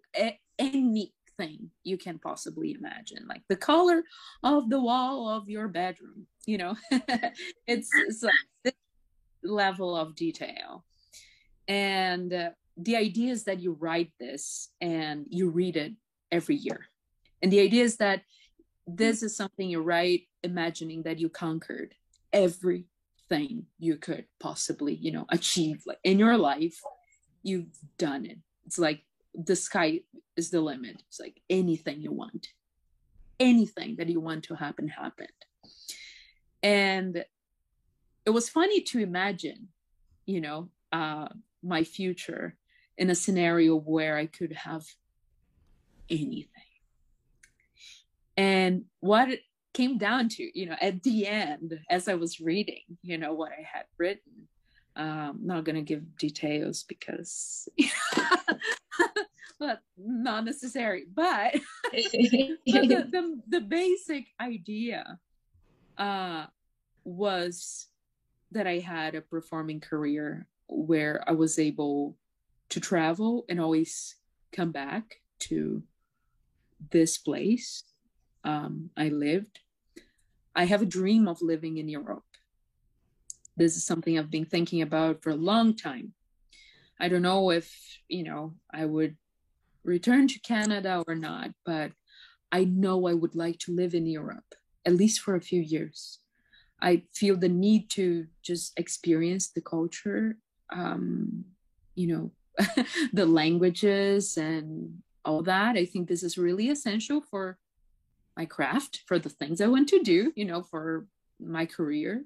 anything 1.42 1.72
you 1.84 1.98
can 1.98 2.20
possibly 2.20 2.74
imagine 2.74 3.26
like 3.28 3.42
the 3.50 3.56
color 3.56 4.04
of 4.44 4.70
the 4.70 4.80
wall 4.80 5.28
of 5.30 5.50
your 5.50 5.68
bedroom 5.68 6.28
you 6.46 6.58
know? 6.58 6.76
It's, 7.68 7.90
it's 7.96 8.24
like 8.24 8.34
this 8.64 8.74
level 9.44 9.96
of 9.96 10.16
detail. 10.16 10.84
And 11.68 12.34
uh, 12.34 12.50
the 12.78 12.98
idea 12.98 13.32
is 13.32 13.46
that 13.46 13.62
you 13.62 13.74
write 13.74 14.12
this 14.20 14.70
and 14.82 15.26
you 15.30 15.50
read 15.50 15.78
it 15.78 15.94
every 16.32 16.56
year. 16.56 16.88
And 17.42 17.52
the 17.52 17.62
idea 17.62 17.84
is 17.84 17.98
that 17.98 18.24
this 18.88 19.24
is 19.24 19.36
something 19.36 19.70
you 19.70 19.82
write 19.82 20.24
imagining 20.44 21.04
that 21.04 21.20
you 21.20 21.30
conquered 21.30 21.96
everything 22.34 23.66
you 23.78 23.96
could 23.96 24.26
possibly 24.40 24.96
you 24.96 25.12
know 25.12 25.26
achieve 25.30 25.84
like 25.86 26.00
in 26.04 26.18
your 26.18 26.38
life 26.38 26.82
you've 27.44 27.78
done 27.98 28.26
it. 28.26 28.40
It's 28.66 28.80
like 28.80 29.04
the 29.34 29.56
sky 29.56 30.02
is 30.36 30.50
the 30.50 30.62
limit. 30.62 31.04
It's 31.08 31.20
like 31.20 31.42
anything 31.50 32.02
you 32.02 32.12
want. 32.12 32.48
Anything 33.40 33.96
that 33.98 34.10
you 34.10 34.20
want 34.20 34.44
to 34.46 34.56
happen 34.56 34.88
happened. 34.88 35.30
And 36.64 37.26
it 38.26 38.30
was 38.30 38.50
funny 38.50 38.82
to 38.82 39.00
imagine 39.00 39.70
you 40.28 40.40
know 40.40 40.70
uh 40.92 41.28
my 41.64 41.84
future 41.84 42.56
in 42.98 43.10
a 43.10 43.16
scenario 43.16 43.76
where 43.76 44.16
i 44.18 44.26
could 44.26 44.54
have 44.54 44.86
anything. 46.10 46.48
And 48.38 48.86
what 49.00 49.30
it 49.30 49.42
came 49.74 49.98
down 49.98 50.28
to 50.28 50.60
you 50.60 50.66
know 50.66 50.76
at 50.82 51.02
the 51.04 51.26
end 51.26 51.80
as 51.90 52.08
i 52.08 52.14
was 52.14 52.42
reading 52.42 52.84
you 53.02 53.18
know 53.18 53.34
what 53.34 53.52
i 53.52 53.62
had 53.62 53.86
written 53.98 54.48
um 54.98 55.40
not 55.42 55.64
going 55.64 55.76
to 55.76 55.82
give 55.82 56.18
details 56.18 56.84
because 56.84 57.70
but 59.60 59.82
not 59.98 60.46
necessary 60.46 61.06
but, 61.14 61.54
the, 61.92 62.58
the, 62.66 63.42
the 63.48 63.62
basic 63.62 64.26
idea 64.40 65.20
uh 65.98 66.46
was 67.04 67.88
that 68.52 68.68
i 68.68 68.80
had 68.80 69.16
a 69.16 69.22
performing 69.22 69.80
career 69.80 70.48
where 70.68 71.24
i 71.28 71.32
was 71.32 71.60
able 71.60 72.16
to 72.70 72.80
travel 72.80 73.46
and 73.50 73.60
always 73.60 74.16
come 74.52 74.72
back 74.72 75.18
to 75.40 75.84
this 76.92 77.18
place 77.18 77.84
um, 78.44 78.90
I 78.98 79.10
lived. 79.10 79.60
I 80.56 80.66
have 80.66 80.82
a 80.82 80.86
dream 80.86 81.28
of 81.28 81.42
living 81.42 81.78
in 81.78 81.88
Europe. 81.88 82.24
This 83.56 83.76
is 83.76 83.86
something 83.86 84.18
I've 84.18 84.32
been 84.32 84.46
thinking 84.46 84.82
about 84.82 85.22
for 85.22 85.30
a 85.30 85.36
long 85.36 85.76
time. 85.76 86.14
I 87.02 87.10
don't 87.10 87.24
know 87.24 87.50
if, 87.50 87.68
you 88.08 88.24
know, 88.24 88.54
I 88.72 88.86
would 88.86 89.18
return 89.84 90.28
to 90.28 90.40
Canada 90.40 91.04
or 91.08 91.16
not, 91.16 91.50
but 91.66 91.92
I 92.52 92.64
know 92.66 93.08
I 93.08 93.14
would 93.14 93.36
like 93.36 93.58
to 93.60 93.76
live 93.76 93.96
in 93.96 94.06
Europe, 94.06 94.54
at 94.86 94.94
least 94.94 95.22
for 95.22 95.36
a 95.36 95.42
few 95.42 95.62
years. 95.62 96.20
I 96.80 97.04
feel 97.12 97.36
the 97.36 97.50
need 97.50 97.90
to 97.92 98.28
just 98.44 98.78
experience 98.78 99.50
the 99.50 99.62
culture, 99.62 100.38
um, 100.72 101.46
you 101.96 102.08
know, 102.08 102.32
the 103.14 103.26
languages 103.26 104.38
and 104.38 105.00
all 105.26 105.42
that. 105.44 105.78
I 105.78 105.86
think 105.86 106.08
this 106.08 106.22
is 106.22 106.38
really 106.38 106.70
essential 106.70 107.22
for 107.22 107.58
my 108.38 108.46
craft 108.46 109.02
for 109.08 109.18
the 109.18 109.30
things 109.30 109.60
I 109.60 109.68
want 109.68 109.90
to 109.90 110.04
do, 110.04 110.32
you 110.36 110.46
know, 110.46 110.62
for 110.62 111.08
my 111.40 111.66
career. 111.66 112.26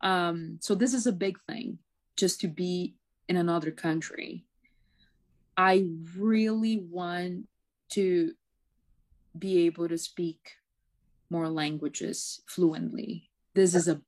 Um, 0.00 0.58
so 0.60 0.76
this 0.76 0.94
is 0.94 1.08
a 1.08 1.12
big 1.12 1.38
thing, 1.48 1.78
just 2.16 2.40
to 2.42 2.48
be 2.48 2.94
in 3.30 3.36
another 3.36 3.70
country. 3.70 4.44
I 5.56 5.86
really 6.18 6.78
want 6.78 7.46
to 7.90 8.32
be 9.38 9.66
able 9.66 9.88
to 9.88 9.96
speak 9.96 10.54
more 11.30 11.48
languages 11.48 12.42
fluently. 12.48 13.30
This 13.54 13.76
is 13.76 13.86
a 13.86 14.02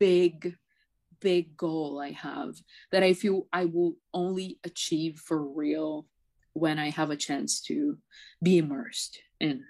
big, 0.00 0.56
big 1.20 1.58
goal 1.58 2.00
I 2.00 2.12
have 2.12 2.54
that 2.90 3.02
I 3.02 3.12
feel 3.12 3.46
I 3.52 3.66
will 3.66 3.96
only 4.14 4.58
achieve 4.64 5.18
for 5.18 5.46
real 5.46 6.06
when 6.54 6.78
I 6.78 6.88
have 6.88 7.10
a 7.10 7.16
chance 7.16 7.60
to 7.62 7.98
be 8.42 8.56
immersed 8.56 9.18
in 9.40 9.62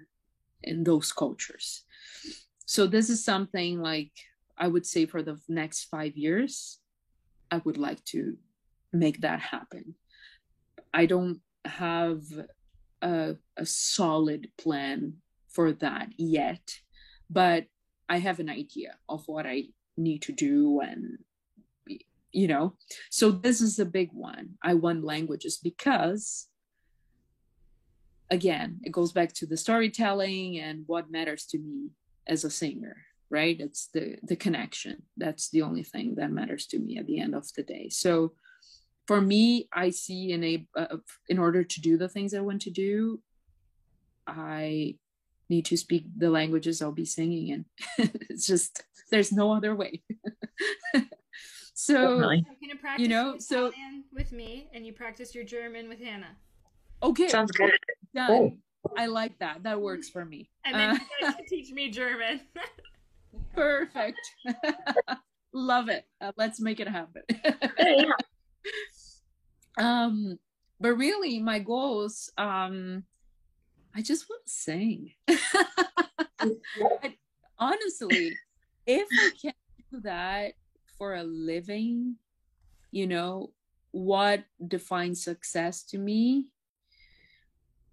in 0.62 0.84
those 0.84 1.12
cultures. 1.12 1.82
So 2.64 2.86
this 2.86 3.10
is 3.10 3.24
something 3.24 3.82
like 3.82 4.12
I 4.56 4.68
would 4.68 4.86
say 4.86 5.04
for 5.04 5.20
the 5.20 5.40
next 5.48 5.86
five 5.86 6.16
years, 6.16 6.78
I 7.50 7.60
would 7.64 7.76
like 7.76 8.02
to 8.14 8.36
make 8.94 9.20
that 9.20 9.40
happen. 9.40 9.94
I 10.92 11.06
don't 11.06 11.40
have 11.64 12.22
a, 13.02 13.36
a 13.56 13.66
solid 13.66 14.50
plan 14.56 15.14
for 15.48 15.72
that 15.72 16.08
yet, 16.16 16.78
but 17.28 17.66
I 18.08 18.18
have 18.18 18.38
an 18.38 18.48
idea 18.48 18.96
of 19.08 19.26
what 19.26 19.46
I 19.46 19.64
need 19.96 20.22
to 20.22 20.32
do 20.32 20.80
and 20.80 21.18
you 22.32 22.48
know 22.48 22.74
so 23.10 23.30
this 23.30 23.60
is 23.60 23.78
a 23.78 23.84
big 23.84 24.10
one. 24.12 24.54
I 24.62 24.74
want 24.74 25.04
languages 25.04 25.58
because 25.62 26.48
again 28.30 28.80
it 28.82 28.90
goes 28.90 29.12
back 29.12 29.32
to 29.34 29.46
the 29.46 29.56
storytelling 29.56 30.58
and 30.58 30.82
what 30.86 31.12
matters 31.12 31.46
to 31.46 31.58
me 31.58 31.90
as 32.26 32.44
a 32.44 32.50
singer 32.50 32.96
right? 33.30 33.56
It's 33.58 33.88
the 33.92 34.16
the 34.22 34.36
connection. 34.36 35.02
That's 35.16 35.50
the 35.50 35.62
only 35.62 35.82
thing 35.82 36.14
that 36.16 36.30
matters 36.30 36.66
to 36.68 36.78
me 36.78 36.98
at 36.98 37.06
the 37.06 37.18
end 37.18 37.34
of 37.34 37.52
the 37.56 37.62
day. 37.62 37.88
So 37.88 38.34
for 39.06 39.20
me 39.20 39.68
i 39.72 39.90
see 39.90 40.32
in 40.32 40.42
a 40.44 40.66
uh, 40.76 40.96
in 41.28 41.38
order 41.38 41.62
to 41.62 41.80
do 41.80 41.96
the 41.96 42.08
things 42.08 42.34
i 42.34 42.40
want 42.40 42.62
to 42.62 42.70
do 42.70 43.20
i 44.26 44.94
need 45.50 45.64
to 45.66 45.76
speak 45.76 46.04
the 46.16 46.30
languages 46.30 46.80
i'll 46.80 46.92
be 46.92 47.04
singing 47.04 47.48
in. 47.48 47.64
It's 48.30 48.46
just 48.46 48.82
there's 49.10 49.32
no 49.32 49.52
other 49.52 49.74
way. 49.74 50.02
So 51.76 52.22
I'm 52.22 52.46
gonna 52.62 52.76
practice 52.80 53.02
you 53.02 53.08
know 53.08 53.34
so 53.38 53.72
with 54.12 54.30
me 54.30 54.68
and 54.72 54.86
you 54.86 54.92
practice 54.92 55.34
your 55.34 55.44
german 55.44 55.88
with 55.88 56.00
hannah. 56.00 56.36
Okay. 57.02 57.28
Sounds 57.28 57.50
good. 57.50 57.72
done. 58.14 58.28
Cool. 58.28 58.56
i 58.96 59.06
like 59.06 59.36
that. 59.40 59.64
That 59.64 59.80
works 59.80 60.08
for 60.08 60.24
me. 60.24 60.48
And 60.64 60.74
then 60.76 60.90
Uh, 60.90 60.94
you 60.94 61.26
guys 61.26 61.34
can 61.34 61.46
teach 61.48 61.72
me 61.72 61.90
german. 61.90 62.40
Perfect. 63.54 64.20
Love 65.52 65.88
it. 65.88 66.06
Uh, 66.20 66.32
let's 66.36 66.60
make 66.60 66.78
it 66.78 66.88
happen. 66.88 67.22
Yeah. 67.78 68.12
Um 69.78 70.38
but 70.80 70.94
really 70.96 71.40
my 71.40 71.58
goals 71.58 72.30
um 72.38 73.04
i 73.94 74.02
just 74.02 74.26
want 74.28 74.44
to 74.44 74.52
sing 74.52 75.10
honestly 77.58 78.36
if 78.86 79.08
i 79.12 79.30
can 79.40 79.54
do 79.90 80.00
that 80.00 80.52
for 80.98 81.14
a 81.14 81.24
living 81.24 82.16
you 82.90 83.06
know 83.06 83.50
what 83.94 84.42
defines 84.66 85.22
success 85.22 85.82
to 85.84 85.98
me? 85.98 86.46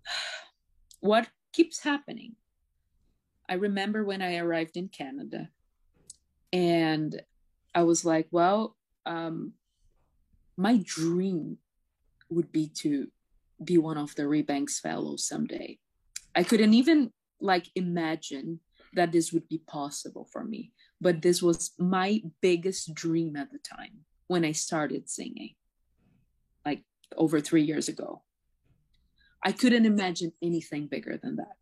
What 1.00 1.30
keeps 1.52 1.80
happening? 1.80 2.36
I 3.50 3.56
remember 3.56 4.04
when 4.06 4.22
i 4.22 4.38
arrived 4.38 4.78
in 4.78 4.88
canada 4.88 5.50
and 6.54 7.22
i 7.76 7.84
was 7.84 8.06
like 8.06 8.28
well 8.32 8.78
um 9.06 9.54
my 10.56 10.80
dream 10.86 11.58
would 12.32 12.52
be 12.52 12.68
to 12.68 13.08
be 13.64 13.78
one 13.78 13.98
of 13.98 14.16
the 14.16 14.24
Rebanks 14.24 14.80
fellows 14.80 15.28
someday. 15.28 15.78
I 16.36 16.44
couldn't 16.44 16.74
even 16.74 17.12
like 17.40 17.68
imagine 17.76 18.60
that 18.94 19.12
this 19.12 19.32
would 19.32 19.48
be 19.48 19.60
possible 19.68 20.28
for 20.32 20.44
me, 20.44 20.72
but 21.00 21.22
this 21.22 21.42
was 21.42 21.72
my 21.78 22.22
biggest 22.42 22.94
dream 22.94 23.36
at 23.36 23.52
the 23.52 23.60
time 23.60 24.06
when 24.28 24.46
I 24.46 24.52
started 24.52 25.10
singing, 25.10 25.56
like 26.66 26.84
over 27.16 27.40
three 27.40 27.64
years 27.64 27.88
ago. 27.88 28.24
I 29.44 29.52
couldn't 29.52 29.86
imagine 29.86 30.34
anything 30.42 30.88
bigger 30.88 31.18
than 31.22 31.38
that. 31.38 31.56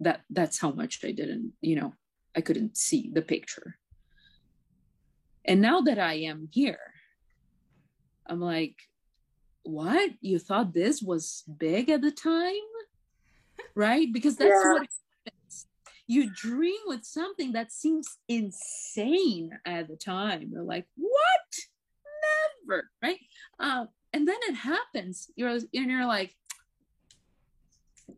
That 0.00 0.20
that's 0.30 0.58
how 0.58 0.72
much 0.72 1.00
I 1.04 1.12
didn't, 1.12 1.52
you 1.60 1.76
know, 1.76 1.94
I 2.36 2.40
couldn't 2.40 2.76
see 2.76 3.10
the 3.12 3.22
picture. 3.22 3.76
And 5.44 5.60
now 5.60 5.80
that 5.82 5.98
I 5.98 6.14
am 6.14 6.48
here, 6.50 6.94
I'm 8.26 8.40
like, 8.40 8.76
what? 9.64 10.10
You 10.20 10.38
thought 10.38 10.72
this 10.72 11.02
was 11.02 11.42
big 11.58 11.90
at 11.90 12.02
the 12.02 12.10
time? 12.12 12.52
Right? 13.76 14.12
Because 14.12 14.36
that's 14.36 14.50
Yeah. 14.64 14.72
what 14.72 14.88
happens. 15.26 15.66
You 16.06 16.30
dream 16.32 16.78
with 16.86 17.04
something 17.04 17.52
that 17.52 17.72
seems 17.72 18.18
insane 18.28 19.50
at 19.64 19.88
the 19.88 19.96
time. 19.96 20.50
You're 20.52 20.62
like, 20.62 20.86
what? 20.96 21.50
Never, 22.68 22.90
right? 23.02 23.18
Uh, 23.58 23.86
and 24.12 24.28
then 24.28 24.36
it 24.42 24.54
happens. 24.54 25.28
You're 25.34 25.50
and 25.50 25.66
you're 25.72 26.06
like, 26.06 26.36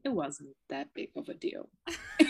it 0.05 0.11
wasn't 0.11 0.51
that 0.69 0.93
big 0.95 1.11
of 1.17 1.29
a 1.29 1.35
deal. 1.35 1.69
a 2.21 2.27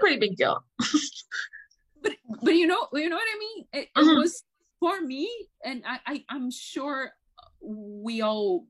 pretty 0.00 0.18
big 0.18 0.36
deal. 0.36 0.64
but 2.02 2.12
but 2.42 2.54
you 2.54 2.66
know 2.66 2.88
you 2.92 3.08
know 3.08 3.16
what 3.16 3.28
I 3.34 3.38
mean. 3.38 3.66
It, 3.72 3.88
it 3.94 4.04
Mhm. 4.04 4.16
was 4.16 4.42
for 4.80 5.00
me, 5.00 5.30
and 5.64 5.84
I, 5.86 6.00
I 6.06 6.24
I'm 6.28 6.50
sure 6.50 7.12
we 7.60 8.22
all 8.22 8.66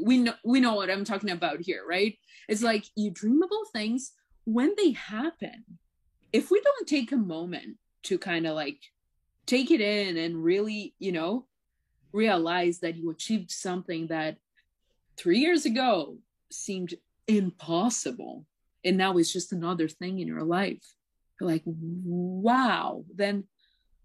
we 0.00 0.18
know 0.18 0.34
we 0.44 0.60
know 0.60 0.74
what 0.74 0.90
I'm 0.90 1.04
talking 1.04 1.30
about 1.30 1.60
here, 1.60 1.84
right? 1.86 2.16
It's 2.48 2.62
like 2.62 2.86
you 2.96 3.10
dream 3.10 3.42
about 3.42 3.72
things 3.72 4.12
when 4.44 4.74
they 4.76 4.92
happen. 4.92 5.64
If 6.32 6.50
we 6.50 6.60
don't 6.60 6.88
take 6.88 7.12
a 7.12 7.16
moment 7.16 7.76
to 8.04 8.18
kind 8.18 8.46
of 8.46 8.54
like 8.54 8.78
take 9.46 9.70
it 9.70 9.80
in 9.80 10.16
and 10.16 10.42
really, 10.42 10.94
you 10.98 11.12
know, 11.12 11.46
realize 12.12 12.80
that 12.80 12.96
you 12.96 13.10
achieved 13.10 13.50
something 13.50 14.08
that 14.08 14.36
three 15.16 15.38
years 15.38 15.66
ago 15.66 16.18
seemed 16.50 16.94
impossible 17.28 18.46
and 18.84 18.96
now 18.96 19.16
it's 19.18 19.32
just 19.32 19.52
another 19.52 19.88
thing 19.88 20.20
in 20.20 20.28
your 20.28 20.44
life 20.44 20.94
you're 21.40 21.50
like 21.50 21.62
wow 21.66 23.04
then 23.14 23.44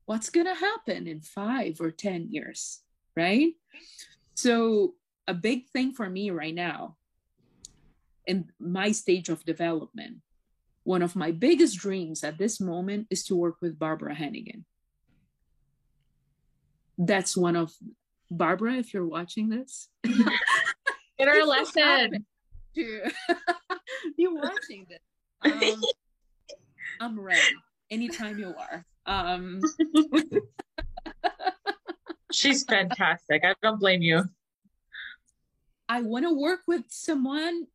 what's 0.05 0.29
to 0.47 0.55
happen 0.55 1.07
in 1.07 1.21
five 1.21 1.79
or 1.79 1.91
ten 1.91 2.27
years 2.31 2.81
right 3.15 3.53
so 4.33 4.93
a 5.27 5.33
big 5.33 5.67
thing 5.69 5.93
for 5.93 6.09
me 6.09 6.29
right 6.29 6.55
now 6.55 6.95
in 8.25 8.49
my 8.59 8.91
stage 8.91 9.29
of 9.29 9.43
development 9.45 10.17
one 10.83 11.01
of 11.01 11.15
my 11.15 11.31
biggest 11.31 11.77
dreams 11.77 12.23
at 12.23 12.37
this 12.37 12.59
moment 12.59 13.07
is 13.09 13.23
to 13.23 13.35
work 13.35 13.57
with 13.61 13.77
Barbara 13.77 14.15
Hannigan 14.15 14.65
that's 16.97 17.35
one 17.35 17.55
of 17.55 17.73
barbara 18.29 18.75
if 18.75 18.93
you're 18.93 19.07
watching 19.07 19.49
this 19.49 19.89
Get 21.21 21.27
our 21.27 21.45
lesson. 21.45 22.25
to 22.73 23.01
be 24.17 24.27
watching 24.27 24.87
this. 24.89 24.99
Um, 25.43 25.81
I'm 26.99 27.19
ready 27.19 27.39
anytime 27.91 28.39
you 28.39 28.55
are. 28.57 28.83
Um, 29.05 29.61
She's 32.31 32.63
fantastic. 32.63 33.43
I 33.43 33.55
don't 33.61 33.79
blame 33.79 34.01
you. 34.01 34.25
I 35.87 36.01
want 36.01 36.25
to 36.25 36.33
work 36.33 36.61
with 36.67 36.85
someone 36.89 37.67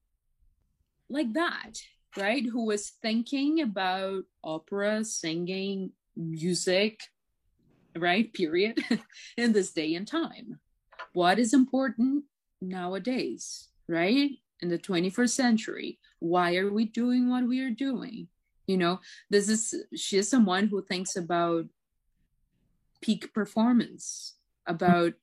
like 1.08 1.34
that, 1.34 1.80
right? 2.16 2.44
Who 2.44 2.70
is 2.70 2.90
thinking 3.02 3.60
about 3.60 4.24
opera, 4.42 5.04
singing, 5.04 5.92
music, 6.16 7.00
right? 7.94 8.32
Period, 8.32 8.82
in 9.36 9.52
this 9.52 9.72
day 9.72 9.94
and 9.94 10.06
time. 10.06 10.60
What 11.12 11.38
is 11.38 11.52
important 11.52 12.24
nowadays, 12.60 13.68
right? 13.88 14.30
In 14.60 14.68
the 14.68 14.78
21st 14.78 15.30
century. 15.30 15.98
Why 16.18 16.56
are 16.56 16.72
we 16.72 16.86
doing 16.86 17.28
what 17.28 17.46
we 17.46 17.60
are 17.60 17.70
doing? 17.70 18.28
You 18.66 18.78
know, 18.78 19.00
this 19.30 19.48
is, 19.48 19.74
she 19.94 20.18
is 20.18 20.28
someone 20.28 20.68
who 20.68 20.82
thinks 20.82 21.16
about 21.16 21.66
peak 23.00 23.32
performance, 23.32 24.34
about 24.66 25.14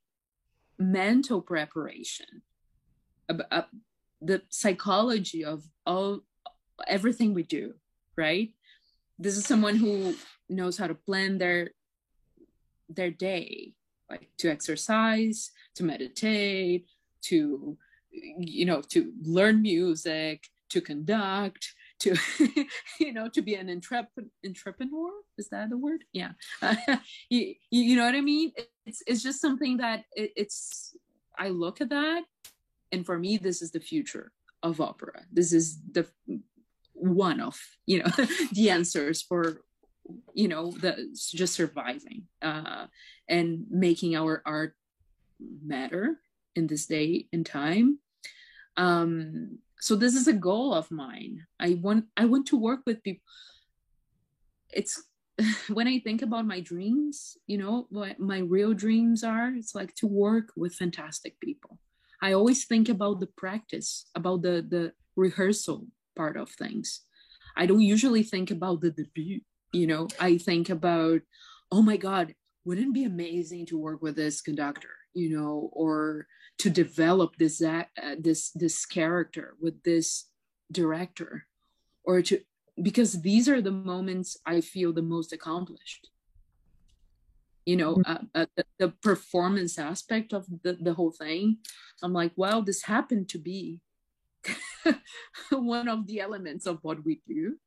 mental 0.80 1.42
preparation, 1.42 2.42
about 3.30 3.68
the 4.22 4.42
psychology 4.50 5.44
of 5.44 5.64
all 5.86 6.22
everything 6.88 7.34
we 7.34 7.44
do 7.44 7.74
right? 8.18 8.52
This 9.20 9.38
is 9.38 9.46
someone 9.46 9.76
who 9.76 10.16
knows 10.50 10.78
how 10.78 10.88
to 10.88 10.96
plan 10.96 11.38
their 11.38 11.72
their 12.90 13.10
day 13.10 13.74
like 14.10 14.28
to 14.38 14.50
exercise 14.50 15.52
to 15.74 15.84
meditate 15.84 16.86
to 17.22 17.78
you 18.12 18.66
know 18.66 18.82
to 18.82 19.14
learn 19.24 19.62
music 19.62 20.44
to 20.70 20.82
conduct 20.82 21.74
to 22.04 22.16
you 23.00 23.14
know 23.14 23.28
to 23.30 23.42
be 23.42 23.56
an 23.56 23.70
entrepreneur? 23.70 25.12
Is 25.38 25.50
that 25.50 25.70
the 25.70 25.78
word? 25.78 26.04
Yeah. 26.14 26.32
You, 27.30 27.56
you 27.72 27.96
know 27.96 28.06
what 28.06 28.16
i 28.16 28.22
mean? 28.22 28.52
It's 28.86 29.02
it's 29.08 29.24
just 29.24 29.42
something 29.42 29.78
that 29.78 30.04
it, 30.16 30.32
it's 30.36 30.96
i 31.38 31.48
look 31.50 31.82
at 31.82 31.90
that 31.90 32.24
and 32.92 33.06
for 33.06 33.18
me 33.18 33.38
this 33.38 33.62
is 33.62 33.72
the 33.72 33.80
future 33.80 34.32
of 34.64 34.80
opera. 34.80 35.26
This 35.32 35.52
is 35.54 35.78
the 35.92 36.08
one 36.94 37.42
of 37.42 37.60
you 37.86 38.00
know 38.00 38.10
the 38.54 38.70
answers 38.70 39.22
for 39.22 39.62
you 40.34 40.48
know 40.48 40.72
the 40.72 41.16
just 41.34 41.54
surviving 41.54 42.24
uh 42.42 42.86
and 43.28 43.66
making 43.70 44.16
our 44.16 44.42
art 44.46 44.74
matter 45.66 46.20
in 46.56 46.68
this 46.68 46.86
day 46.86 47.28
and 47.34 47.46
time. 47.46 48.00
Um 48.78 49.60
so 49.84 49.98
this 49.98 50.16
is 50.16 50.30
a 50.30 50.40
goal 50.50 50.74
of 50.74 50.90
mine. 50.92 51.46
I 51.60 51.74
want 51.74 52.06
i 52.16 52.24
want 52.24 52.46
to 52.48 52.58
work 52.58 52.82
with 52.86 53.04
people 53.04 53.28
it's 54.72 55.04
when 55.78 55.88
i 55.90 56.00
think 56.00 56.22
about 56.22 56.46
my 56.54 56.62
dreams 56.62 57.38
you 57.48 57.58
know 57.58 57.86
what 57.90 58.18
my 58.18 58.40
real 58.40 58.74
dreams 58.74 59.24
are 59.24 59.50
it's 59.50 59.76
like 59.76 59.94
to 59.96 60.08
work 60.08 60.54
with 60.56 60.74
fantastic 60.74 61.38
people. 61.42 61.80
I 62.22 62.32
always 62.32 62.64
think 62.64 62.88
about 62.88 63.20
the 63.20 63.32
practice 63.44 64.06
about 64.16 64.42
the 64.44 64.56
the 64.74 64.94
rehearsal 65.18 65.80
part 66.16 66.38
of 66.38 66.50
things. 66.50 67.02
I 67.58 67.66
don't 67.66 67.92
usually 67.96 68.24
think 68.24 68.52
about 68.52 68.80
the 68.80 68.92
debut 68.92 69.42
you 69.74 69.88
know? 69.88 70.08
I 70.18 70.38
think 70.38 70.70
about 70.70 71.20
oh 71.76 71.82
my 71.82 71.98
god 71.98 72.36
wouldn't 72.64 72.92
it 72.92 73.00
be 73.02 73.04
amazing 73.04 73.66
to 73.66 73.84
work 73.88 74.02
with 74.02 74.16
this 74.16 74.40
conductor 74.40 74.96
you 75.14 75.30
know 75.36 75.70
or 75.74 76.28
to 76.60 76.70
develop 76.70 77.36
this 77.38 77.62
uh, 77.62 77.84
this 78.20 78.52
this 78.52 78.86
character 78.86 79.56
with 79.60 79.84
this 79.84 80.30
director 80.72 81.46
or 82.04 82.22
to 82.22 82.40
because 82.82 83.22
these 83.22 83.48
are 83.48 83.62
the 83.62 83.72
moments 83.72 84.38
i 84.46 84.62
feel 84.62 84.94
the 84.94 85.02
most 85.02 85.34
accomplished. 85.34 86.10
You 87.66 87.78
know 87.78 87.96
mm-hmm. 87.96 88.12
uh, 88.36 88.42
uh, 88.42 88.46
the, 88.58 88.66
the, 88.78 88.90
performance 88.90 89.80
aspect 89.80 90.34
of 90.34 90.46
the, 90.64 90.74
the 90.74 90.94
whole 90.94 91.12
thing 91.12 91.58
i'm 92.02 92.12
like 92.12 92.34
well 92.36 92.62
this 92.62 92.84
happened 92.84 93.30
to 93.30 93.40
be 93.40 93.80
one 95.52 95.88
of 95.88 96.08
the 96.08 96.20
elements 96.20 96.66
of 96.66 96.80
what 96.82 97.06
we 97.06 97.22
do. 97.28 97.58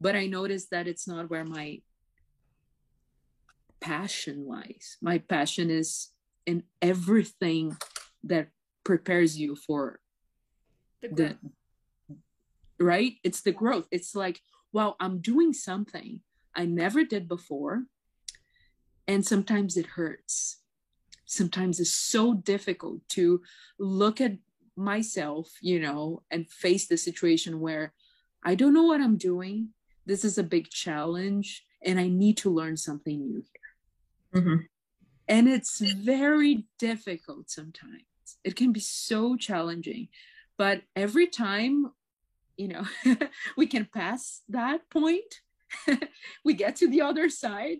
But 0.00 0.14
i 0.14 0.26
noticed 0.26 0.70
that 0.70 0.86
it's 0.86 1.08
not 1.08 1.30
where 1.30 1.44
my 1.44 1.80
passion 3.80 4.46
lies. 4.46 4.96
My 5.00 5.18
passion 5.18 5.70
is 5.70 6.10
in 6.48 6.62
everything 6.80 7.76
that 8.24 8.48
prepares 8.84 9.38
you 9.38 9.54
for 9.54 10.00
the, 11.02 11.08
the 11.08 12.84
right? 12.84 13.14
It's 13.22 13.42
the 13.42 13.52
growth. 13.52 13.86
It's 13.90 14.14
like 14.14 14.40
wow 14.72 14.96
i'm 15.00 15.18
doing 15.18 15.52
something 15.52 16.20
i 16.54 16.64
never 16.64 17.04
did 17.04 17.28
before 17.28 17.84
and 19.06 19.26
sometimes 19.26 19.78
it 19.78 19.86
hurts. 19.86 20.58
Sometimes 21.24 21.80
it's 21.80 21.90
so 21.90 22.34
difficult 22.34 23.00
to 23.10 23.40
look 23.78 24.20
at 24.20 24.36
myself 24.76 25.50
you 25.60 25.80
know 25.80 26.22
and 26.30 26.48
face 26.48 26.86
the 26.86 26.96
situation 26.96 27.58
where 27.58 27.92
i 28.44 28.54
don't 28.54 28.74
know 28.74 28.84
what 28.84 29.00
i'm 29.00 29.16
doing. 29.16 29.70
This 30.06 30.24
is 30.24 30.38
a 30.38 30.42
big 30.42 30.70
challenge 30.70 31.64
and 31.82 31.98
i 31.98 32.08
need 32.08 32.36
to 32.38 32.50
learn 32.50 32.76
something 32.76 33.18
new 33.26 33.42
here. 33.52 34.42
Mm-hmm. 34.42 34.56
And 35.28 35.48
it's 35.48 35.80
very 35.80 36.64
difficult 36.78 37.50
sometimes. 37.50 38.02
It 38.44 38.56
can 38.56 38.72
be 38.72 38.80
so 38.80 39.36
challenging. 39.36 40.08
But 40.56 40.82
every 40.96 41.28
time 41.28 41.92
you 42.58 42.68
know 42.68 42.84
we 43.56 43.66
can 43.66 43.86
pass 43.86 44.42
that 44.48 44.90
point 44.90 45.40
we 46.44 46.52
get 46.52 46.76
to 46.76 46.88
the 46.88 47.00
other 47.00 47.28
side 47.30 47.78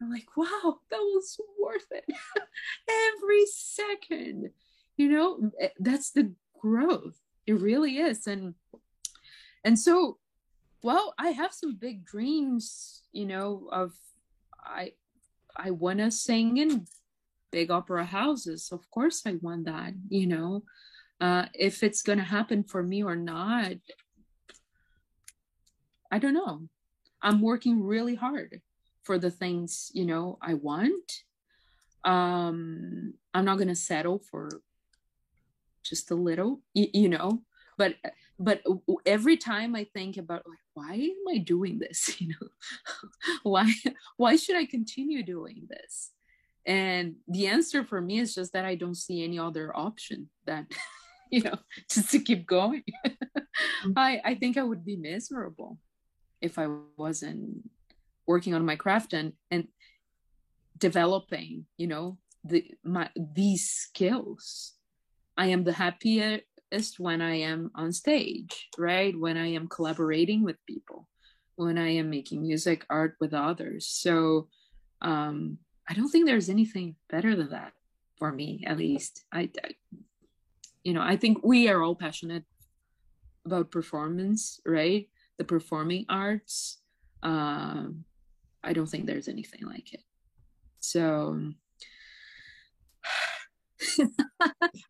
i'm 0.00 0.10
like 0.10 0.36
wow 0.36 0.78
that 0.90 0.98
was 0.98 1.38
worth 1.60 1.86
it. 1.90 2.04
Every 2.88 3.46
second 3.46 4.50
you 4.96 5.08
know 5.08 5.50
eh, 5.60 5.68
that's 5.78 6.10
the 6.10 6.32
growth. 6.60 7.20
It 7.46 7.60
really 7.60 7.98
is. 7.98 8.26
And 8.26 8.54
and 9.64 9.78
so 9.78 10.18
well 10.82 11.14
i 11.18 11.30
have 11.30 11.52
some 11.52 11.74
big 11.76 12.04
dreams 12.04 13.02
you 13.12 13.24
know 13.26 13.68
of 13.72 13.92
i 14.64 14.92
i 15.56 15.70
want 15.70 15.98
to 15.98 16.10
sing 16.10 16.56
in 16.56 16.86
big 17.50 17.70
opera 17.70 18.04
houses. 18.04 18.70
Of 18.72 18.90
course 18.90 19.22
i 19.26 19.34
want 19.40 19.66
that 19.66 19.94
you 20.08 20.26
know. 20.26 20.64
Uh 21.20 21.46
if 21.54 21.82
it's 21.82 22.02
going 22.02 22.18
to 22.18 22.24
happen 22.24 22.64
for 22.64 22.82
me 22.82 23.02
or 23.04 23.16
not 23.16 23.76
i 26.10 26.18
don't 26.18 26.34
know. 26.34 26.68
I'm 27.22 27.40
working 27.40 27.82
really 27.82 28.16
hard 28.16 28.60
for 29.04 29.18
the 29.18 29.30
things 29.30 29.90
you 29.94 30.06
know 30.06 30.38
i 30.42 30.54
want. 30.54 31.22
Um 32.04 33.14
i'm 33.32 33.44
not 33.44 33.58
going 33.58 33.68
to 33.68 33.76
settle 33.76 34.18
for 34.30 34.48
just 35.84 36.10
a 36.10 36.14
little 36.14 36.60
you, 36.72 36.88
you 36.92 37.08
know. 37.08 37.42
But 37.76 37.96
but 38.38 38.62
every 39.06 39.36
time 39.36 39.74
i 39.74 39.84
think 39.84 40.16
about 40.16 40.42
like 40.46 40.58
why 40.74 40.94
am 40.94 41.28
i 41.30 41.38
doing 41.38 41.78
this? 41.78 42.16
You 42.20 42.28
know 42.28 42.48
why 43.42 43.72
why 44.16 44.36
should 44.36 44.56
i 44.56 44.66
continue 44.66 45.22
doing 45.22 45.66
this? 45.68 46.10
And 46.66 47.16
the 47.28 47.46
answer 47.48 47.84
for 47.84 48.00
me 48.00 48.18
is 48.18 48.34
just 48.34 48.52
that 48.52 48.64
i 48.64 48.74
don't 48.74 48.96
see 48.96 49.22
any 49.22 49.38
other 49.38 49.76
option 49.76 50.30
that 50.46 50.66
you 51.30 51.42
know 51.42 51.58
just 51.90 52.10
to 52.10 52.18
keep 52.18 52.46
going. 52.46 52.84
Mm-hmm. 53.06 53.92
i 53.96 54.20
i 54.24 54.34
think 54.34 54.56
i 54.56 54.62
would 54.62 54.84
be 54.84 54.96
miserable 54.96 55.78
if 56.40 56.58
i 56.58 56.66
wasn't 56.96 57.70
working 58.26 58.54
on 58.54 58.64
my 58.64 58.76
craft 58.76 59.12
and 59.12 59.32
and 59.50 59.68
developing 60.78 61.66
you 61.76 61.86
know 61.86 62.18
the 62.44 62.64
my 62.84 63.08
these 63.16 63.68
skills. 63.70 64.74
I 65.36 65.46
am 65.46 65.64
the 65.64 65.72
happiest 66.74 66.98
when 66.98 67.20
I 67.20 67.36
am 67.36 67.70
on 67.74 67.92
stage, 67.92 68.68
right? 68.78 69.14
When 69.18 69.36
I 69.36 69.48
am 69.54 69.68
collaborating 69.68 70.44
with 70.44 70.56
people, 70.66 71.06
when 71.56 71.78
I 71.78 71.96
am 71.96 72.10
making 72.10 72.42
music, 72.42 72.84
art 72.90 73.16
with 73.20 73.32
others. 73.34 73.86
So 73.86 74.48
um, 75.00 75.58
I 75.88 75.94
don't 75.94 76.08
think 76.08 76.26
there's 76.26 76.50
anything 76.50 76.96
better 77.08 77.36
than 77.36 77.50
that 77.50 77.72
for 78.18 78.32
me, 78.32 78.64
at 78.66 78.78
least. 78.78 79.24
I, 79.32 79.50
I 79.62 79.70
you 80.82 80.92
know, 80.92 81.02
I 81.02 81.16
think 81.16 81.38
we 81.42 81.68
are 81.68 81.82
all 81.82 81.94
passionate 81.94 82.44
about 83.46 83.70
performance, 83.70 84.60
right? 84.66 85.08
The 85.38 85.44
performing 85.44 86.06
arts. 86.08 86.78
Um, 87.22 88.04
I 88.62 88.72
don't 88.72 88.88
think 88.88 89.06
there's 89.06 89.28
anything 89.28 89.66
like 89.66 89.94
it. 89.94 90.02
So 90.80 91.52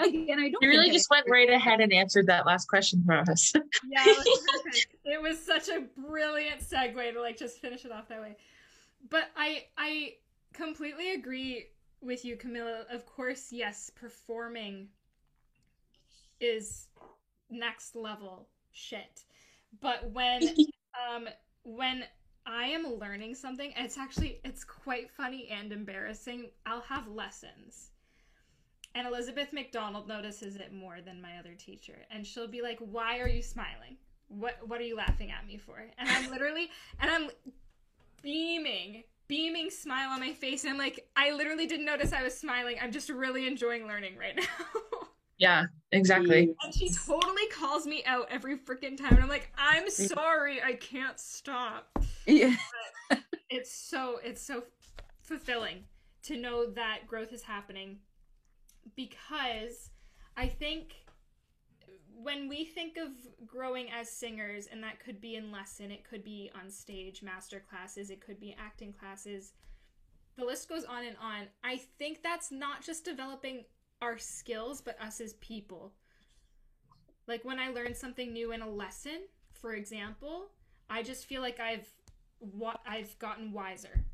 Again, 0.01 0.39
I 0.39 0.51
don't. 0.51 0.63
You 0.63 0.69
really 0.69 0.91
just 0.91 1.09
went 1.11 1.27
right 1.29 1.49
ahead 1.49 1.81
and 1.81 1.93
answered 1.93 2.27
that 2.27 2.47
last 2.47 2.67
question 2.69 3.03
for 3.05 3.15
us. 3.15 3.53
yeah, 3.89 4.03
it 4.05 4.17
was, 4.17 4.87
it 5.05 5.23
was 5.23 5.39
such 5.45 5.69
a 5.69 5.85
brilliant 6.01 6.61
segue 6.61 7.13
to 7.13 7.21
like 7.21 7.39
just 7.39 7.59
finish 7.61 7.85
it 7.85 7.93
off 7.93 8.09
that 8.09 8.21
way. 8.21 8.37
But 9.09 9.31
I 9.37 9.65
I 9.79 10.15
completely 10.53 11.15
agree 11.15 11.67
with 12.01 12.25
you, 12.25 12.37
Camila. 12.37 12.85
Of 12.93 13.07
course, 13.07 13.49
yes, 13.51 13.91
performing 13.95 14.89
is 16.41 16.89
next 17.51 17.97
level 17.97 18.49
shit. 18.73 19.25
But 19.81 20.11
when 20.11 20.43
um 21.13 21.29
when 21.63 22.05
I 22.47 22.67
am 22.67 22.99
learning 22.99 23.35
something, 23.35 23.73
it's 23.77 23.97
actually 23.97 24.41
it's 24.45 24.63
quite 24.63 25.11
funny 25.11 25.49
and 25.49 25.73
embarrassing. 25.73 26.51
I'll 26.67 26.83
have 26.83 27.09
lessons 27.09 27.91
and 28.95 29.07
Elizabeth 29.07 29.53
McDonald 29.53 30.07
notices 30.07 30.57
it 30.57 30.73
more 30.73 30.99
than 31.05 31.21
my 31.21 31.39
other 31.39 31.55
teacher. 31.55 31.97
And 32.11 32.27
she'll 32.27 32.49
be 32.49 32.63
like, 32.63 32.79
Why 32.79 33.19
are 33.19 33.29
you 33.29 33.43
smiling? 33.43 33.97
What 34.29 34.57
what 34.67 34.81
are 34.81 34.85
you 34.85 34.97
laughing 34.97 35.31
at 35.31 35.47
me 35.47 35.59
for? 35.59 35.85
And 35.99 36.09
I'm 36.09 36.31
literally 36.31 36.71
and 37.01 37.11
I'm 37.11 37.31
beaming, 38.23 39.05
beaming 39.29 39.71
smile 39.71 40.11
on 40.11 40.21
my 40.21 40.33
face. 40.33 40.65
And 40.65 40.73
I'm 40.73 40.79
like, 40.79 41.09
I 41.17 41.33
literally 41.33 41.67
didn't 41.67 41.87
notice 41.87 42.13
I 42.13 42.23
was 42.23 42.37
smiling. 42.37 42.77
I'm 42.81 42.93
just 42.93 43.09
really 43.11 43.47
enjoying 43.47 43.87
learning 43.87 44.17
right 44.17 44.37
now. 44.37 44.67
yeah, 45.39 45.65
exactly. 45.93 46.55
And 46.63 46.75
she 46.75 46.89
totally 46.89 47.47
calls 47.49 47.87
me 47.87 48.03
out 48.07 48.29
every 48.31 48.57
freaking 48.57 48.97
time. 48.97 49.15
And 49.15 49.23
I'm 49.23 49.29
like, 49.29 49.53
I'm 49.59 49.91
sorry, 49.91 50.63
I 50.63 50.75
can't 50.75 51.19
stop. 51.19 51.99
Yeah. 52.27 52.55
But 53.11 53.19
it's 53.51 53.73
so 53.73 54.19
it's 54.25 54.41
so 54.41 54.63
fulfilling 55.21 55.85
to 56.23 56.37
know 56.37 56.71
that 56.71 57.01
growth 57.07 57.33
is 57.33 57.43
happening 57.43 57.99
because 58.97 59.91
I 60.37 60.47
think 60.49 60.95
when 62.23 62.49
we 62.49 62.65
think 62.65 62.97
of 62.97 63.11
growing 63.47 63.91
as 63.91 64.09
singers, 64.11 64.69
and 64.71 64.83
that 64.83 65.01
could 65.01 65.21
be 65.21 65.37
in 65.37 65.51
lesson, 65.51 65.91
it 65.91 66.09
could 66.09 66.25
be 66.25 66.51
on 66.61 66.71
stage, 66.71 67.23
master 67.23 67.63
classes, 67.69 68.11
it 68.11 68.21
could 68.21 68.41
be 68.41 68.57
acting 68.59 68.93
classes, 68.93 69.53
the 70.37 70.45
list 70.45 70.69
goes 70.69 70.85
on 70.85 71.05
and 71.05 71.17
on. 71.21 71.47
I 71.63 71.81
think 71.99 72.23
that's 72.23 72.51
not 72.51 72.83
just 72.83 73.05
developing 73.05 73.65
our 74.03 74.19
skills, 74.19 74.81
but 74.81 75.01
us 75.01 75.21
as 75.21 75.35
people. 75.35 75.93
Like 77.27 77.45
when 77.45 77.59
I 77.59 77.69
learn 77.69 77.95
something 77.95 78.33
new 78.33 78.53
in 78.53 78.63
a 78.63 78.69
lesson, 78.69 79.23
for 79.53 79.75
example, 79.75 80.51
I 80.91 81.03
just 81.03 81.27
feel 81.27 81.41
like 81.41 81.61
I've 81.61 81.89
what 82.39 82.81
I've 82.87 83.19
gotten 83.19 83.53
wiser. 83.53 84.05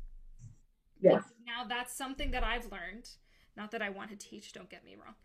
Yeah. 1.01 1.21
now 1.45 1.63
that's 1.67 1.93
something 1.93 2.31
that 2.31 2.43
I've 2.43 2.71
learned 2.71 3.09
not 3.57 3.71
that 3.71 3.81
I 3.81 3.89
want 3.89 4.09
to 4.11 4.15
teach, 4.15 4.53
don't 4.53 4.69
get 4.69 4.83
me 4.85 4.95
wrong. 4.95 5.15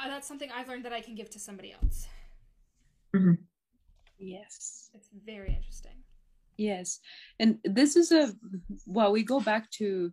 uh, 0.00 0.08
that's 0.08 0.26
something 0.28 0.50
I've 0.50 0.68
learned 0.68 0.84
that 0.84 0.92
I 0.92 1.00
can 1.00 1.14
give 1.14 1.30
to 1.30 1.38
somebody 1.38 1.72
else. 1.72 2.08
Yes. 4.18 4.90
It's 4.94 5.08
very 5.24 5.54
interesting. 5.54 5.92
Yes. 6.56 7.00
And 7.40 7.58
this 7.64 7.96
is 7.96 8.12
a 8.12 8.32
well, 8.86 9.12
we 9.12 9.22
go 9.24 9.40
back 9.40 9.70
to 9.72 10.12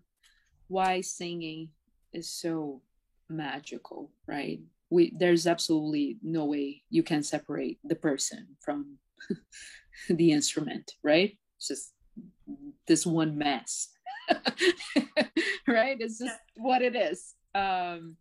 why 0.67 1.01
singing 1.01 1.69
is 2.13 2.29
so 2.29 2.81
magical, 3.29 4.11
right? 4.27 4.59
We 4.89 5.13
there's 5.17 5.47
absolutely 5.47 6.17
no 6.23 6.45
way 6.45 6.83
you 6.89 7.03
can 7.03 7.23
separate 7.23 7.79
the 7.83 7.95
person 7.95 8.47
from 8.59 8.97
the 10.09 10.31
instrument, 10.31 10.93
right? 11.03 11.37
It's 11.57 11.67
just 11.67 11.93
this 12.87 13.05
one 13.05 13.37
mess. 13.37 13.89
right? 15.67 15.97
It's 15.99 16.19
just 16.19 16.39
what 16.55 16.81
it 16.81 16.95
is. 16.95 17.35
Um 17.55 18.17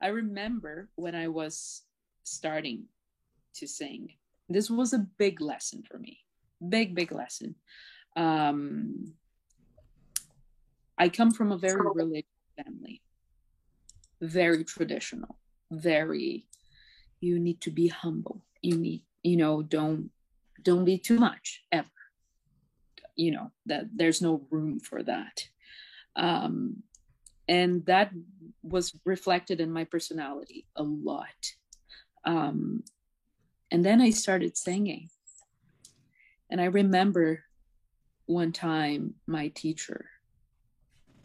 I 0.00 0.08
remember 0.08 0.88
when 0.94 1.14
I 1.14 1.28
was 1.28 1.82
starting 2.22 2.84
to 3.54 3.66
sing. 3.66 4.10
This 4.48 4.70
was 4.70 4.92
a 4.92 5.06
big 5.18 5.40
lesson 5.40 5.82
for 5.82 5.98
me. 5.98 6.20
Big, 6.68 6.94
big 6.94 7.12
lesson. 7.12 7.54
Um, 8.16 9.14
I 10.96 11.08
come 11.08 11.30
from 11.30 11.52
a 11.52 11.58
very 11.58 11.80
religious 11.80 12.30
family, 12.56 13.02
very 14.20 14.64
traditional, 14.64 15.38
very, 15.70 16.46
you 17.20 17.38
need 17.38 17.60
to 17.62 17.70
be 17.70 17.88
humble. 17.88 18.44
You 18.62 18.76
need, 18.76 19.02
you 19.22 19.36
know, 19.36 19.62
don't, 19.62 20.10
don't 20.62 20.84
be 20.84 20.98
too 20.98 21.18
much 21.18 21.62
ever. 21.70 21.86
You 23.18 23.32
know, 23.32 23.50
that 23.66 23.84
there's 23.94 24.22
no 24.22 24.46
room 24.50 24.80
for 24.80 25.02
that. 25.02 25.42
Um, 26.16 26.84
and 27.48 27.84
that 27.86 28.12
was 28.62 28.94
reflected 29.04 29.60
in 29.60 29.72
my 29.72 29.84
personality 29.84 30.66
a 30.76 30.82
lot. 30.82 31.52
Um, 32.24 32.84
and 33.70 33.84
then 33.84 34.00
i 34.00 34.10
started 34.10 34.56
singing. 34.56 35.10
And 36.50 36.60
i 36.60 36.64
remember 36.66 37.44
one 38.26 38.52
time 38.52 39.14
my 39.26 39.48
teacher 39.48 40.06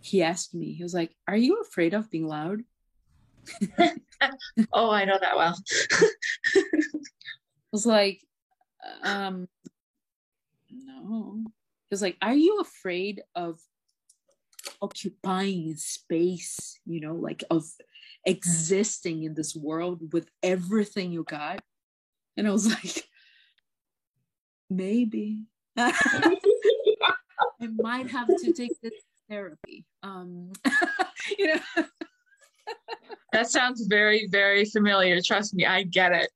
he 0.02 0.22
asked 0.24 0.54
me 0.54 0.74
he 0.74 0.84
was 0.84 0.94
like 0.94 1.16
are 1.28 1.38
you 1.38 1.62
afraid 1.62 1.94
of 1.94 2.10
being 2.10 2.28
loud? 2.28 2.62
Oh 4.72 4.90
i 4.90 5.04
know 5.04 5.18
that 5.20 5.36
well. 5.36 5.58
I 6.56 6.62
was 7.74 7.86
like 7.86 8.22
um 9.04 9.48
no 10.72 11.44
was 11.94 12.02
like 12.02 12.18
are 12.22 12.34
you 12.36 12.60
afraid 12.60 13.22
of 13.36 13.60
occupying 14.82 15.76
space, 15.78 16.80
you 16.86 17.00
know, 17.00 17.16
like 17.16 17.44
of 17.50 17.64
existing 18.26 19.24
in 19.24 19.34
this 19.34 19.56
world 19.56 20.14
with 20.14 20.30
everything 20.42 21.12
you 21.12 21.24
got. 21.24 21.62
And 22.38 22.48
I 22.48 22.52
was 22.52 22.68
like, 22.84 23.04
maybe 24.70 25.44
I 25.78 26.38
might 27.78 28.10
have 28.10 28.28
to 28.28 28.54
take 28.54 28.80
this 28.82 28.94
therapy. 29.30 29.86
Um, 30.02 30.52
you 31.38 31.56
know. 31.56 31.86
that 33.32 33.50
sounds 33.50 33.86
very, 33.88 34.28
very 34.32 34.66
familiar. 34.66 35.22
Trust 35.22 35.54
me, 35.54 35.66
I 35.66 35.84
get 35.84 36.12
it. 36.12 36.30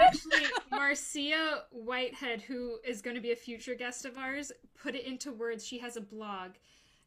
Actually, 0.00 0.46
Marcia 0.80 1.64
Whitehead, 1.70 2.40
who 2.40 2.78
is 2.84 3.02
going 3.02 3.16
to 3.16 3.20
be 3.20 3.32
a 3.32 3.36
future 3.36 3.74
guest 3.74 4.04
of 4.04 4.16
ours, 4.16 4.50
put 4.82 4.94
it 4.94 5.04
into 5.04 5.30
words. 5.32 5.66
She 5.66 5.78
has 5.78 5.96
a 5.96 6.00
blog 6.00 6.52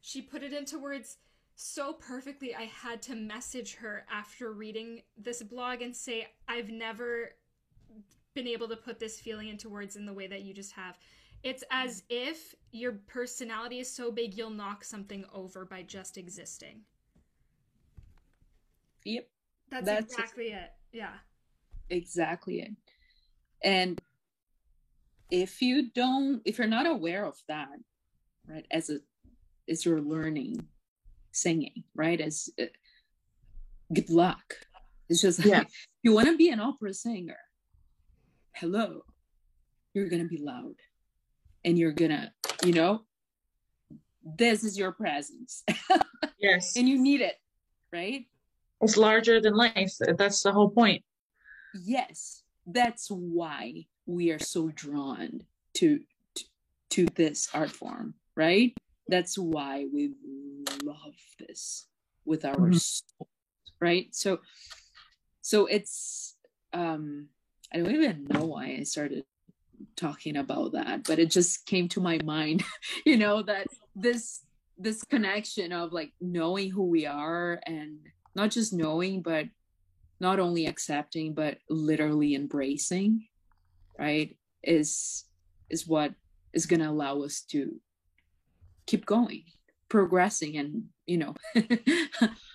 she 0.04 0.20
put 0.20 0.42
it 0.42 0.52
into 0.52 0.78
words 0.78 1.16
so 1.56 1.94
perfectly. 1.94 2.54
I 2.54 2.64
had 2.64 3.00
to 3.02 3.14
message 3.14 3.76
her 3.76 4.04
after 4.12 4.52
reading 4.52 5.00
this 5.16 5.42
blog 5.42 5.80
and 5.80 5.96
say, 5.96 6.28
I've 6.46 6.68
never 6.68 7.30
been 8.34 8.46
able 8.46 8.68
to 8.68 8.76
put 8.76 8.98
this 8.98 9.18
feeling 9.18 9.48
into 9.48 9.70
words 9.70 9.96
in 9.96 10.04
the 10.04 10.12
way 10.12 10.26
that 10.26 10.42
you 10.42 10.52
just 10.52 10.72
have. 10.72 10.98
It's 11.42 11.64
as 11.70 12.02
mm. 12.02 12.04
if 12.10 12.54
your 12.70 12.92
personality 13.06 13.78
is 13.78 13.90
so 13.90 14.12
big 14.12 14.36
you'll 14.36 14.50
knock 14.50 14.84
something 14.84 15.24
over 15.32 15.64
by 15.64 15.80
just 15.80 16.18
existing. 16.18 16.82
Yep. 19.06 19.26
That's, 19.70 19.86
That's 19.86 20.12
exactly 20.12 20.48
it. 20.48 20.70
Yeah. 20.92 21.14
Exactly 21.88 22.60
it. 22.60 22.72
And 23.64 24.00
if 25.30 25.62
you 25.62 25.90
don't, 25.90 26.42
if 26.44 26.58
you're 26.58 26.66
not 26.66 26.86
aware 26.86 27.24
of 27.24 27.36
that, 27.48 27.70
right, 28.46 28.66
as 28.70 28.90
a 28.90 28.98
as 29.68 29.84
you're 29.84 30.02
learning 30.02 30.68
singing, 31.32 31.82
right? 31.94 32.20
As 32.20 32.50
uh, 32.60 32.66
good 33.92 34.10
luck. 34.10 34.54
It's 35.08 35.22
just 35.22 35.44
yeah. 35.44 35.58
like 35.58 35.68
you 36.02 36.12
want 36.12 36.28
to 36.28 36.36
be 36.36 36.50
an 36.50 36.60
opera 36.60 36.94
singer. 36.94 37.38
Hello, 38.52 39.02
you're 39.94 40.08
gonna 40.08 40.24
be 40.24 40.38
loud, 40.38 40.76
and 41.64 41.78
you're 41.78 41.92
gonna, 41.92 42.32
you 42.64 42.72
know, 42.72 43.02
this 44.22 44.62
is 44.62 44.78
your 44.78 44.92
presence. 44.92 45.64
yes, 46.38 46.76
and 46.76 46.88
you 46.88 46.98
need 46.98 47.20
it, 47.20 47.34
right? 47.92 48.26
It's 48.80 48.96
larger 48.96 49.40
than 49.40 49.54
life. 49.54 49.92
That's 50.18 50.42
the 50.42 50.52
whole 50.52 50.70
point. 50.70 51.02
Yes, 51.74 52.43
that's 52.66 53.08
why 53.08 53.86
we 54.06 54.30
are 54.30 54.38
so 54.38 54.68
drawn 54.68 55.42
to 55.74 56.00
to, 56.34 56.44
to 56.90 57.06
this 57.14 57.48
art 57.54 57.70
form, 57.70 58.14
right? 58.36 58.74
that's 59.08 59.36
why 59.38 59.86
we 59.92 60.12
love 60.82 61.14
this 61.38 61.86
with 62.24 62.44
our 62.44 62.56
mm-hmm. 62.56 62.74
soul 62.74 63.28
right 63.80 64.14
so 64.14 64.38
so 65.42 65.66
it's 65.66 66.36
um 66.72 67.26
i 67.72 67.78
don't 67.78 67.94
even 67.94 68.26
know 68.30 68.44
why 68.44 68.76
i 68.78 68.82
started 68.82 69.24
talking 69.96 70.36
about 70.36 70.72
that 70.72 71.04
but 71.04 71.18
it 71.18 71.30
just 71.30 71.66
came 71.66 71.88
to 71.88 72.00
my 72.00 72.18
mind 72.24 72.62
you 73.04 73.16
know 73.16 73.42
that 73.42 73.66
this 73.94 74.40
this 74.78 75.04
connection 75.04 75.72
of 75.72 75.92
like 75.92 76.12
knowing 76.20 76.70
who 76.70 76.84
we 76.84 77.06
are 77.06 77.60
and 77.66 77.98
not 78.34 78.50
just 78.50 78.72
knowing 78.72 79.22
but 79.22 79.46
not 80.24 80.40
only 80.40 80.64
accepting 80.64 81.34
but 81.34 81.58
literally 81.68 82.34
embracing 82.34 83.26
right 83.98 84.30
is 84.62 85.26
is 85.68 85.86
what 85.86 86.14
is 86.54 86.64
going 86.64 86.80
to 86.80 86.88
allow 86.88 87.20
us 87.20 87.42
to 87.42 87.60
keep 88.86 89.04
going 89.04 89.44
progressing 89.90 90.56
and 90.56 90.84
you 91.04 91.18
know 91.18 91.34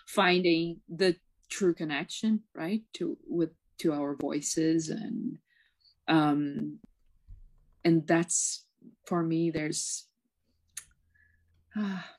finding 0.07 0.81
the 0.89 1.15
true 1.47 1.75
connection 1.75 2.41
right 2.55 2.81
to 2.91 3.15
with 3.27 3.51
to 3.77 3.93
our 3.93 4.15
voices 4.15 4.89
and 4.89 5.37
um 6.07 6.79
and 7.85 8.07
that's 8.07 8.65
for 9.05 9.21
me 9.21 9.51
there's 9.51 10.07
uh, 11.79 12.01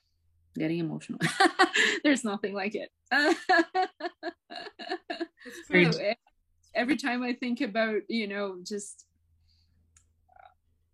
getting 0.59 0.78
emotional. 0.78 1.20
There's 2.05 2.24
nothing 2.24 2.55
like 2.55 2.74
it. 2.74 2.90
Eh, 5.72 6.14
every 6.74 6.97
time 6.97 7.22
i 7.22 7.32
think 7.32 7.60
about 7.60 8.02
you 8.09 8.28
know 8.28 8.59
just 8.62 9.06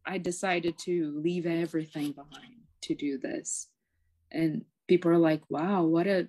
i 0.06 0.18
decided 0.18 0.78
to 0.78 1.20
leave 1.22 1.46
everything 1.46 2.12
behind 2.12 2.54
to 2.82 2.94
do 2.94 3.18
this. 3.18 3.68
And 4.30 4.64
people 4.86 5.10
are 5.10 5.18
like 5.18 5.42
wow 5.48 5.82
what 5.82 6.06
a 6.06 6.28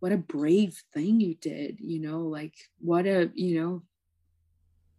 what 0.00 0.12
a 0.12 0.16
brave 0.16 0.80
thing 0.94 1.20
you 1.20 1.34
did 1.34 1.78
you 1.80 2.00
know 2.00 2.20
like 2.20 2.54
what 2.78 3.06
a 3.06 3.30
you 3.34 3.60
know 3.60 3.82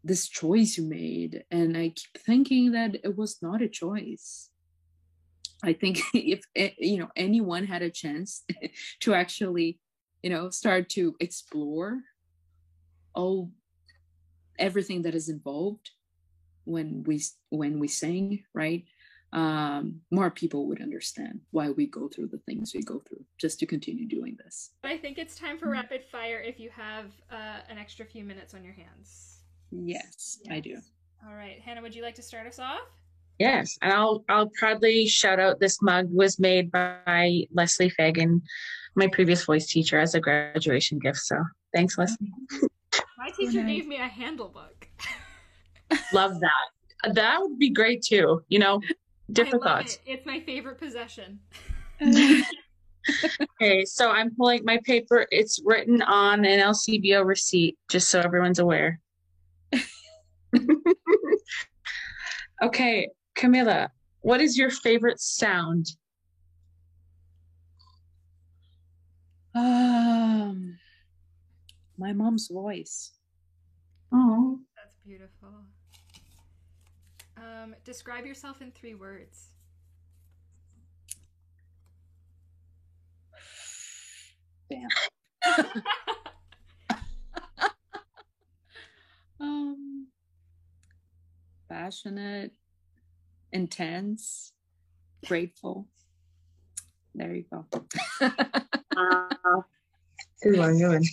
this 0.04 0.28
choice 0.28 0.78
you 0.78 0.84
made. 0.84 1.44
And 1.52 1.78
i 1.78 1.90
keep 1.90 2.18
thinking 2.18 2.72
that 2.74 2.96
it 2.96 3.18
was 3.18 3.38
not 3.42 3.62
a 3.62 3.70
choice 3.70 4.50
i 5.64 5.74
think 5.74 6.00
if 6.14 6.42
eh, 6.56 6.72
you 6.78 6.98
know 6.98 7.10
anyone 7.16 7.66
had 7.66 7.82
a 7.82 7.90
chance 7.90 8.44
to 9.00 9.14
actually 9.14 9.80
you 10.24 10.30
know 10.30 10.50
start 10.50 10.90
to 10.90 11.16
explore 11.20 12.00
all 13.14 13.52
everything 14.60 15.04
that 15.04 15.16
is 15.16 15.30
involved 15.30 15.92
when 16.66 17.04
we 17.06 17.22
when 17.50 17.80
we 17.80 17.88
sing 17.88 18.44
right 18.54 18.86
um, 19.34 20.02
more 20.10 20.32
people 20.32 20.68
would 20.68 20.82
understand 20.82 21.42
why 21.52 21.70
we 21.70 21.86
go 21.86 22.08
through 22.08 22.28
the 22.28 22.38
things 22.40 22.74
we 22.74 22.82
go 22.82 23.00
through 23.08 23.26
just 23.38 23.60
to 23.60 23.66
continue 23.66 24.08
doing 24.08 24.38
this. 24.42 24.72
I 24.84 24.98
think 24.98 25.18
it's 25.18 25.36
time 25.36 25.58
for 25.58 25.70
rapid 25.70 26.04
fire 26.06 26.40
if 26.40 26.60
you 26.60 26.70
have 26.70 27.08
uh, 27.32 27.60
an 27.70 27.78
extra 27.78 28.06
few 28.06 28.24
minutes 28.24 28.54
on 28.54 28.64
your 28.64 28.74
hands. 28.74 29.42
Yes, 29.72 30.40
yes, 30.44 30.50
I 30.50 30.60
do. 30.62 30.78
All 31.28 31.36
right, 31.36 31.60
Hannah, 31.60 31.82
would 31.82 31.94
you 31.94 32.04
like 32.04 32.16
to 32.16 32.22
start 32.22 32.48
us 32.48 32.58
off? 32.58 32.88
Yes, 33.40 33.78
and 33.82 33.94
I'll 33.94 34.24
I'll 34.30 34.50
proudly 34.58 35.08
shout 35.08 35.40
out 35.40 35.60
this 35.60 35.82
mug 35.82 36.08
was 36.12 36.40
made 36.40 36.72
by 36.72 37.44
Leslie 37.54 37.90
Fagan, 37.90 38.42
my 38.96 39.08
previous 39.08 39.46
voice 39.46 39.68
teacher, 39.68 40.00
as 40.00 40.16
a 40.16 40.20
graduation 40.20 40.98
gift. 40.98 41.20
So 41.20 41.44
thanks, 41.74 41.98
Leslie. 41.98 42.32
My 43.18 43.30
teacher 43.30 43.62
gave 43.64 43.88
me 43.88 43.98
a 43.98 44.08
Handel 44.08 44.48
book. 44.48 44.88
Love 46.14 46.40
that. 46.40 47.14
That 47.14 47.42
would 47.42 47.60
be 47.60 47.70
great 47.70 48.02
too. 48.02 48.44
You 48.48 48.60
know, 48.60 48.82
different 49.32 49.64
thoughts. 49.64 50.00
It. 50.06 50.14
It's 50.14 50.26
my 50.26 50.40
favorite 50.40 50.78
possession. 50.78 51.40
okay, 52.02 53.86
so 53.86 54.10
I'm 54.10 54.34
pulling 54.36 54.64
my 54.66 54.80
paper. 54.84 55.28
It's 55.32 55.62
written 55.64 56.02
on 56.02 56.46
an 56.46 56.60
LCBO 56.60 57.26
receipt, 57.26 57.78
just 57.90 58.10
so 58.10 58.20
everyone's 58.20 58.60
aware. 58.60 59.00
okay, 62.64 63.10
Camila, 63.38 63.90
what 64.22 64.42
is 64.42 64.58
your 64.58 64.72
favorite 64.72 65.20
sound? 65.20 65.86
Um, 69.54 70.78
my 71.98 72.14
mom's 72.14 72.48
voice. 72.48 73.12
Oh, 74.12 74.60
That's 74.76 74.96
beautiful. 75.06 75.50
Um, 77.38 77.76
describe 77.86 78.26
yourself 78.26 78.62
in 78.62 78.72
three 78.72 78.96
words. 78.96 79.50
Damn. 84.70 84.90
Um, 89.40 90.08
passionate, 91.70 92.54
intense, 93.52 94.52
grateful. 95.26 95.88
There 97.16 97.34
you 97.34 97.46
go. 97.52 97.66
wow. 98.96 99.66
Too 100.44 100.52
long 100.52 100.80
going. 100.80 101.06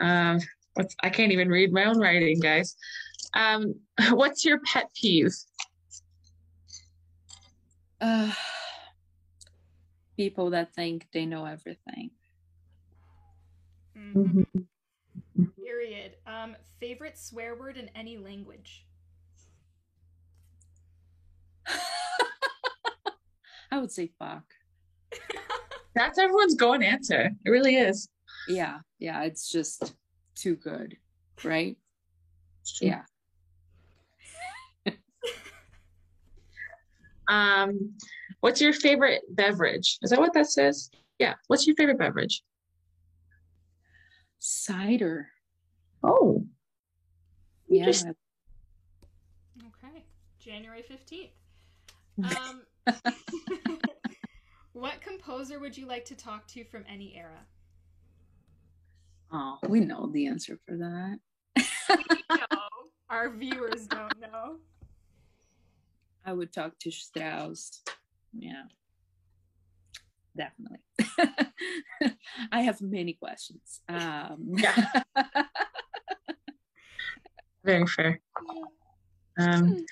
Um, 0.00 0.40
what's, 0.74 0.94
I 1.02 1.10
can't 1.10 1.32
even 1.32 1.48
read 1.48 1.72
my 1.72 1.84
own 1.84 1.98
writing, 1.98 2.40
guys. 2.40 2.76
Um, 3.34 3.74
what's 4.10 4.44
your 4.44 4.60
pet 4.60 4.90
peeve? 4.94 5.34
Uh, 8.00 8.32
people 10.16 10.50
that 10.50 10.74
think 10.74 11.06
they 11.12 11.26
know 11.26 11.44
everything. 11.44 12.10
Mhm. 13.96 14.46
Period. 15.56 16.16
Um, 16.26 16.56
favorite 16.80 17.18
swear 17.18 17.54
word 17.54 17.76
in 17.76 17.88
any 17.94 18.16
language. 18.16 18.84
I 23.70 23.78
would 23.78 23.92
say 23.92 24.10
fuck. 24.18 24.44
That's 25.94 26.18
everyone's 26.18 26.54
going 26.54 26.82
answer. 26.82 27.30
It 27.44 27.50
really 27.50 27.76
is. 27.76 28.08
Yeah, 28.48 28.78
yeah, 28.98 29.24
it's 29.24 29.50
just 29.50 29.94
too 30.34 30.56
good, 30.56 30.96
right? 31.44 31.76
Yeah. 32.80 33.02
Um, 37.30 37.92
what's 38.40 38.60
your 38.60 38.72
favorite 38.72 39.20
beverage? 39.28 39.98
Is 40.00 40.10
that 40.10 40.18
what 40.18 40.32
that 40.32 40.46
says? 40.46 40.90
Yeah. 41.18 41.34
What's 41.46 41.66
your 41.66 41.76
favorite 41.76 41.98
beverage? 41.98 42.42
Cider. 44.38 45.28
Oh, 46.02 46.46
Yeah. 47.68 47.90
Okay. 47.90 48.04
January 50.38 50.82
15th. 50.82 51.30
Um, 52.24 52.62
what 54.72 55.00
composer 55.00 55.58
would 55.58 55.76
you 55.76 55.86
like 55.86 56.04
to 56.06 56.16
talk 56.16 56.46
to 56.48 56.64
from 56.64 56.84
any 56.88 57.14
era? 57.16 57.46
Oh, 59.30 59.58
we 59.68 59.80
know 59.80 60.10
the 60.12 60.26
answer 60.26 60.58
for 60.66 60.76
that. 60.76 61.18
No, 62.30 62.58
our 63.08 63.30
viewers 63.30 63.86
don't 63.86 64.20
know. 64.20 64.56
I 66.24 66.32
would 66.34 66.52
talk 66.52 66.78
to 66.80 66.90
Strauss. 66.90 67.82
Yeah. 68.38 68.64
Definitely. 70.36 70.80
I 72.52 72.60
have 72.62 72.80
many 72.82 73.14
questions. 73.14 73.80
Um, 73.88 74.52
Yeah. 74.56 75.02
very 77.64 77.86
fair. 77.86 78.20
Um, 79.38 79.86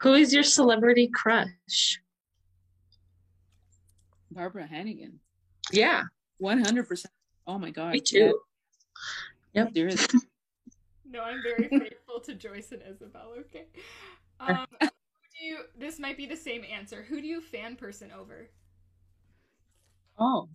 who 0.00 0.14
is 0.14 0.32
your 0.32 0.42
celebrity 0.42 1.08
crush? 1.12 2.00
Barbara 4.30 4.66
Hannigan. 4.66 5.20
Yeah, 5.72 6.02
100%. 6.42 7.06
Oh 7.46 7.58
my 7.58 7.70
God. 7.70 7.92
me 7.92 8.00
too. 8.00 8.38
Yeah, 9.52 9.64
Yep. 9.64 9.72
there 9.74 9.88
is. 9.88 10.06
No, 11.08 11.22
I'm 11.22 11.40
very 11.40 11.68
faithful 11.68 12.18
to 12.24 12.34
Joyce 12.34 12.72
and 12.72 12.82
Isabel. 12.82 13.32
Okay. 13.38 13.66
Um, 14.40 14.66
who 14.80 14.86
do 15.38 15.46
you? 15.46 15.58
This 15.78 16.00
might 16.00 16.16
be 16.16 16.26
the 16.26 16.36
same 16.36 16.64
answer. 16.64 17.04
Who 17.08 17.20
do 17.20 17.28
you 17.28 17.40
fan 17.40 17.76
person 17.76 18.10
over? 18.10 18.50
Oh, 20.18 20.48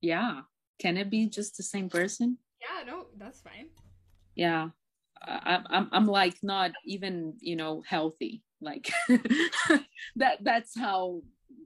yeah. 0.00 0.42
Can 0.78 0.96
it 0.96 1.10
be 1.10 1.26
just 1.28 1.56
the 1.56 1.64
same 1.64 1.88
person? 1.88 2.38
Yeah, 2.60 2.84
no, 2.84 3.06
that's 3.18 3.40
fine. 3.40 3.66
Yeah. 4.36 4.68
I, 5.20 5.40
I'm, 5.56 5.66
I'm, 5.70 5.88
I'm 5.92 6.06
like 6.06 6.36
not 6.44 6.70
even, 6.84 7.34
you 7.40 7.56
know, 7.56 7.82
healthy. 7.86 8.42
Like 8.60 8.90
that, 10.16 10.38
that's 10.42 10.78
how 10.78 11.22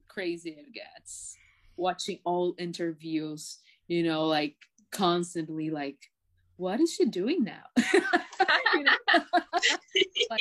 crazy 0.08 0.50
it 0.50 0.72
gets. 0.72 1.36
Watching 1.76 2.18
all 2.24 2.54
interviews, 2.58 3.58
you 3.88 4.02
know, 4.02 4.26
like 4.26 4.56
constantly 4.92 5.70
like, 5.70 5.98
what 6.56 6.80
is 6.80 6.92
she 6.94 7.06
doing 7.06 7.44
now? 7.44 7.62
You 8.72 8.84
know? 8.84 8.92
like, 10.30 10.40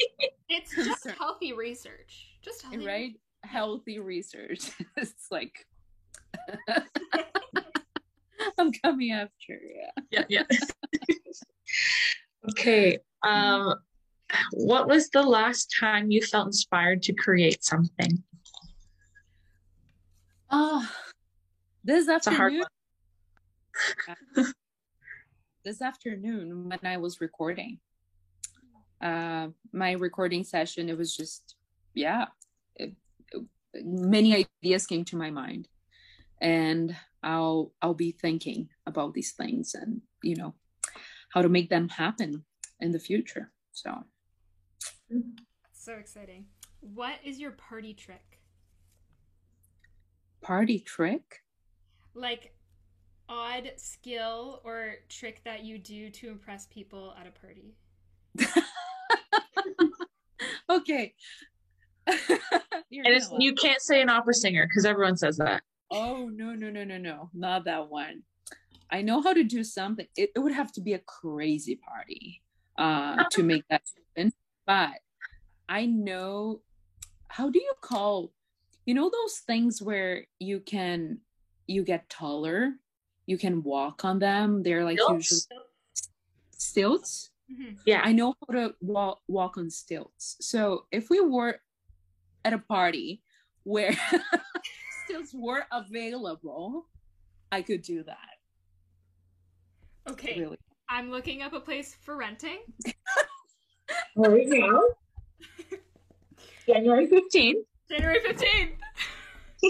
It's 0.50 0.76
just 0.76 1.02
Concern. 1.02 1.16
healthy 1.18 1.52
research. 1.54 2.28
Just 2.44 2.62
healthy. 2.62 2.86
right? 2.86 3.14
Healthy 3.44 4.00
research. 4.00 4.72
it's 4.98 5.26
like 5.32 5.66
I'm 8.58 8.72
coming 8.72 9.12
after, 9.12 9.60
yeah. 10.12 10.26
Yeah, 10.30 10.44
yeah. 10.50 10.58
okay. 12.52 13.00
Um, 13.24 13.76
what 14.54 14.88
was 14.88 15.10
the 15.10 15.24
last 15.24 15.74
time 15.80 16.12
you 16.12 16.22
felt 16.22 16.48
inspired 16.48 17.02
to 17.04 17.14
create 17.14 17.64
something? 17.64 18.24
Oh, 20.52 20.90
this 21.84 22.08
It's 22.08 22.28
afternoon, 22.28 22.64
this 25.64 25.82
afternoon 25.82 26.70
when 26.70 26.80
I 26.84 26.98
was 26.98 27.22
recording, 27.22 27.80
uh, 29.02 29.50
my 29.72 29.92
recording 29.94 30.44
session, 30.44 30.90
it 30.90 30.98
was 30.98 31.16
just, 31.16 31.56
yeah, 31.94 32.26
it, 32.76 32.96
it- 33.32 33.46
many 33.84 34.48
ideas 34.64 34.88
came 34.88 35.06
to 35.06 35.16
my 35.16 35.30
mind, 35.30 35.68
and 36.42 36.96
I'll 37.22 37.72
I'll 37.82 37.94
be 37.94 38.12
thinking 38.12 38.70
about 38.88 39.14
these 39.14 39.34
things 39.34 39.76
and 39.76 40.02
you 40.24 40.36
know 40.36 40.56
how 41.34 41.42
to 41.44 41.50
make 41.50 41.70
them 41.70 41.90
happen 41.90 42.46
in 42.80 42.92
the 42.92 43.00
future. 43.00 43.52
So 43.72 44.04
So 45.72 45.94
exciting. 45.94 46.46
What 46.82 47.14
is 47.24 47.40
your 47.40 47.52
party 47.52 47.94
trick? 47.94 48.40
party 50.42 50.80
trick. 50.80 51.44
Like 52.14 52.54
odd 53.28 53.72
skill 53.78 54.62
or 54.64 54.96
trick 55.08 55.42
that 55.46 55.64
you 55.64 55.78
do 55.78 56.10
to 56.10 56.30
impress 56.30 56.66
people 56.68 57.14
at 57.20 57.28
a 57.28 57.32
party? 57.32 57.76
okay. 60.70 61.14
You're 62.90 63.06
And 63.06 63.16
it's 63.16 63.32
you 63.38 63.54
can't 63.54 63.82
say 63.82 64.02
an 64.02 64.10
opera 64.10 64.34
singer 64.34 64.66
because 64.68 64.86
everyone 64.86 65.18
says 65.18 65.38
that. 65.38 65.62
Oh 65.92 66.30
no 66.30 66.54
no 66.54 66.70
no 66.70 66.84
no 66.84 66.98
no 66.98 67.30
not 67.34 67.66
that 67.66 67.90
one. 67.90 68.24
I 68.92 69.04
know 69.04 69.22
how 69.22 69.34
to 69.34 69.44
do 69.44 69.64
something. 69.64 70.08
It, 70.18 70.32
it 70.36 70.40
would 70.40 70.54
have 70.54 70.72
to 70.74 70.82
be 70.82 70.94
a 70.94 71.00
crazy 71.00 71.76
party 71.76 72.42
uh 72.78 73.24
to 73.32 73.44
make 73.44 73.64
that 73.70 73.84
happen. 74.16 74.34
But 74.70 75.00
I 75.68 75.88
know 75.88 76.62
how 77.28 77.50
do 77.50 77.58
you 77.58 77.74
call 77.82 78.32
you 78.86 78.94
know 78.94 79.10
those 79.10 79.40
things 79.40 79.82
where 79.82 80.28
you 80.38 80.60
can 80.60 81.18
you 81.66 81.84
get 81.84 82.08
taller, 82.08 82.74
you 83.26 83.36
can 83.40 83.64
walk 83.64 84.06
on 84.06 84.20
them. 84.20 84.62
They're 84.62 84.86
like 84.86 85.00
usually 85.00 85.42
Stilts? 85.42 86.10
stilts. 86.52 87.30
Mhm. 87.52 87.80
Yeah. 87.88 88.02
I 88.04 88.12
know 88.12 88.36
how 88.48 88.54
to 88.54 88.76
walk 88.80 89.22
walk 89.28 89.58
on 89.58 89.72
stilts. 89.72 90.38
So 90.40 90.86
if 90.92 91.10
we 91.10 91.20
were 91.20 91.60
at 92.46 92.54
a 92.54 92.60
party 92.60 93.24
where 93.64 93.94
stilts 95.04 95.34
were 95.34 95.66
available, 95.72 96.86
I 97.52 97.64
could 97.64 97.82
do 97.82 98.04
that. 98.04 98.38
Okay, 100.08 100.40
Really. 100.40 100.58
I'm 100.90 101.10
looking 101.10 101.42
up 101.42 101.54
a 101.54 101.60
place 101.60 101.96
for 102.02 102.18
renting. 102.18 102.60
Right 104.20 104.48
now, 104.50 104.82
January 106.68 107.08
15th. 107.08 107.64
January 107.90 108.20
15th. 108.20 108.72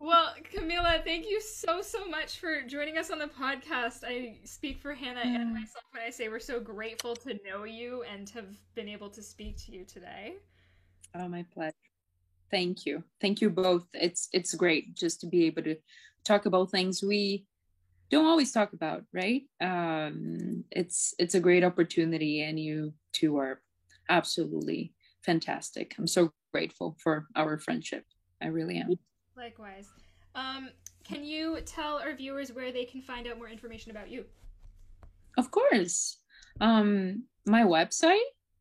well, 0.00 0.34
Camila, 0.52 1.04
thank 1.04 1.30
you 1.30 1.40
so, 1.40 1.80
so 1.80 2.04
much 2.06 2.40
for 2.40 2.62
joining 2.62 2.98
us 2.98 3.12
on 3.12 3.20
the 3.20 3.28
podcast. 3.28 4.02
I 4.04 4.38
speak 4.42 4.80
for 4.80 4.94
Hannah 4.94 5.20
and 5.20 5.50
Mm. 5.50 5.52
myself 5.52 5.84
when 5.92 6.02
I 6.02 6.10
say 6.10 6.28
we're 6.28 6.40
so 6.40 6.58
grateful 6.58 7.14
to 7.14 7.38
know 7.48 7.62
you 7.62 8.02
and 8.12 8.28
have 8.30 8.48
been 8.74 8.88
able 8.88 9.08
to 9.10 9.22
speak 9.22 9.56
to 9.66 9.72
you 9.72 9.84
today. 9.84 10.34
Oh, 11.14 11.28
my 11.28 11.44
pleasure. 11.54 11.72
Thank 12.50 12.84
you. 12.84 13.04
Thank 13.20 13.40
you 13.40 13.48
both. 13.48 13.86
It's 13.94 14.28
it's 14.32 14.56
great 14.56 14.94
just 14.94 15.20
to 15.20 15.28
be 15.28 15.44
able 15.44 15.62
to 15.62 15.76
talk 16.24 16.46
about 16.46 16.72
things 16.72 17.00
we 17.00 17.46
don't 18.12 18.26
always 18.26 18.52
talk 18.52 18.74
about, 18.74 19.04
right? 19.12 19.42
Um, 19.60 20.64
it's 20.70 21.14
it's 21.18 21.34
a 21.34 21.40
great 21.40 21.64
opportunity, 21.64 22.42
and 22.42 22.60
you 22.60 22.92
two 23.12 23.38
are 23.38 23.60
absolutely 24.08 24.92
fantastic. 25.24 25.94
I'm 25.98 26.06
so 26.06 26.30
grateful 26.52 26.96
for 27.02 27.26
our 27.34 27.58
friendship. 27.58 28.04
I 28.40 28.48
really 28.48 28.76
am. 28.76 28.98
Likewise. 29.36 29.88
Um, 30.34 30.68
can 31.04 31.24
you 31.24 31.58
tell 31.64 31.98
our 31.98 32.14
viewers 32.14 32.52
where 32.52 32.70
they 32.70 32.84
can 32.84 33.00
find 33.00 33.26
out 33.26 33.38
more 33.38 33.48
information 33.48 33.90
about 33.90 34.10
you? 34.10 34.24
Of 35.38 35.50
course. 35.50 36.18
Um, 36.60 37.24
my 37.46 37.62
website. 37.62 38.20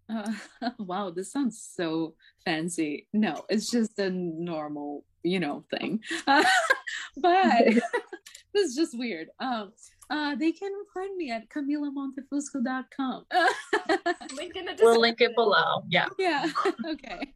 Uh, 0.10 0.32
wow, 0.80 1.10
this 1.10 1.32
sounds 1.32 1.62
so 1.76 2.16
fancy. 2.46 3.08
No, 3.14 3.44
it's 3.50 3.70
just 3.70 4.00
a 4.00 4.10
normal, 4.10 5.04
you 5.24 5.40
know, 5.40 5.66
thing. 5.70 6.02
Uh, 6.26 6.44
but 7.18 7.68
this 8.54 8.70
is 8.70 8.76
just 8.76 8.98
weird. 8.98 9.28
Um, 9.40 9.72
uh, 10.10 10.36
they 10.36 10.52
can 10.52 10.72
find 10.94 11.16
me 11.16 11.32
at 11.32 11.50
camilamontefusco.com. 11.50 13.26
Link 14.36 14.56
in 14.56 14.66
the 14.66 14.78
We'll 14.82 15.00
link 15.00 15.22
it 15.22 15.36
below. 15.36 15.84
Yeah. 15.90 16.08
yeah. 16.20 16.50
okay. 16.86 17.34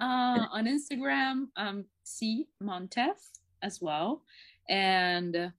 Uh, 0.00 0.46
on 0.52 0.66
Instagram, 0.66 1.46
um, 1.56 1.84
C 2.04 2.46
Montef 2.62 3.16
as 3.62 3.80
well. 3.82 4.22
And 4.68 5.52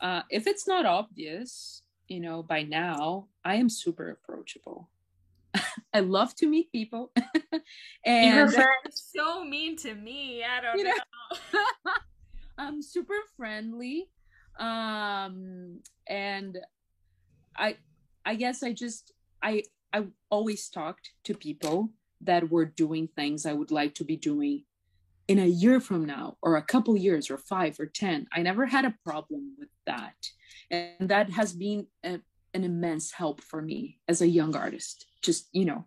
uh, 0.00 0.22
if 0.30 0.46
it's 0.46 0.68
not 0.68 0.86
obvious, 0.86 1.82
you 2.06 2.20
know, 2.20 2.42
by 2.42 2.62
now, 2.62 3.26
I 3.44 3.56
am 3.56 3.68
super 3.68 4.10
approachable. 4.10 4.88
I 5.92 6.00
love 6.00 6.36
to 6.36 6.46
meet 6.46 6.70
people. 6.70 7.10
You 7.16 7.60
and 8.04 8.50
so 8.92 9.44
mean 9.44 9.76
to 9.78 9.94
me. 9.94 10.44
I 10.44 10.60
don't 10.60 10.78
You 10.78 10.84
know. 10.84 10.94
know- 11.52 11.92
I'm 12.58 12.82
super 12.82 13.14
friendly. 13.36 14.08
Um 14.60 15.80
and 16.06 16.58
I 17.56 17.76
I 18.24 18.34
guess 18.36 18.62
I 18.62 18.72
just 18.72 19.12
I 19.42 19.64
I 19.92 20.04
always 20.30 20.68
talked 20.68 21.10
to 21.24 21.34
people 21.34 21.90
that 22.20 22.50
were 22.50 22.66
doing 22.66 23.08
things 23.08 23.46
I 23.46 23.52
would 23.52 23.70
like 23.70 23.94
to 23.94 24.04
be 24.04 24.16
doing 24.16 24.64
in 25.28 25.38
a 25.38 25.46
year 25.46 25.80
from 25.80 26.04
now 26.04 26.36
or 26.42 26.56
a 26.56 26.62
couple 26.62 26.96
years 26.96 27.30
or 27.30 27.38
5 27.38 27.78
or 27.78 27.86
10. 27.86 28.26
I 28.32 28.42
never 28.42 28.66
had 28.66 28.84
a 28.84 28.96
problem 29.04 29.54
with 29.58 29.68
that. 29.86 30.14
And 30.70 31.08
that 31.08 31.30
has 31.30 31.52
been 31.52 31.86
a, 32.04 32.20
an 32.52 32.64
immense 32.64 33.12
help 33.12 33.40
for 33.40 33.62
me 33.62 34.00
as 34.08 34.20
a 34.20 34.26
young 34.26 34.56
artist. 34.56 35.06
Just, 35.22 35.48
you 35.52 35.64
know, 35.64 35.86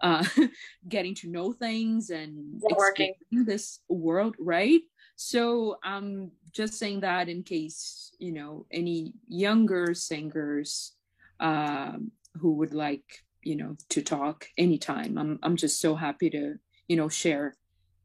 uh 0.00 0.24
getting 0.88 1.14
to 1.16 1.28
know 1.28 1.52
things 1.52 2.10
and 2.10 2.60
working 2.76 3.14
this 3.30 3.80
world, 3.88 4.34
right? 4.38 4.80
So 5.16 5.76
I'm 5.82 6.32
just 6.52 6.74
saying 6.74 7.00
that 7.00 7.28
in 7.28 7.42
case, 7.42 8.12
you 8.18 8.32
know, 8.32 8.66
any 8.70 9.14
younger 9.28 9.94
singers 9.94 10.92
um, 11.40 12.10
who 12.40 12.54
would 12.54 12.74
like, 12.74 13.04
you 13.42 13.56
know, 13.56 13.76
to 13.90 14.02
talk 14.02 14.46
anytime. 14.58 15.18
I'm 15.18 15.38
I'm 15.42 15.56
just 15.56 15.80
so 15.80 15.94
happy 15.94 16.30
to, 16.30 16.56
you 16.88 16.96
know, 16.96 17.08
share 17.08 17.54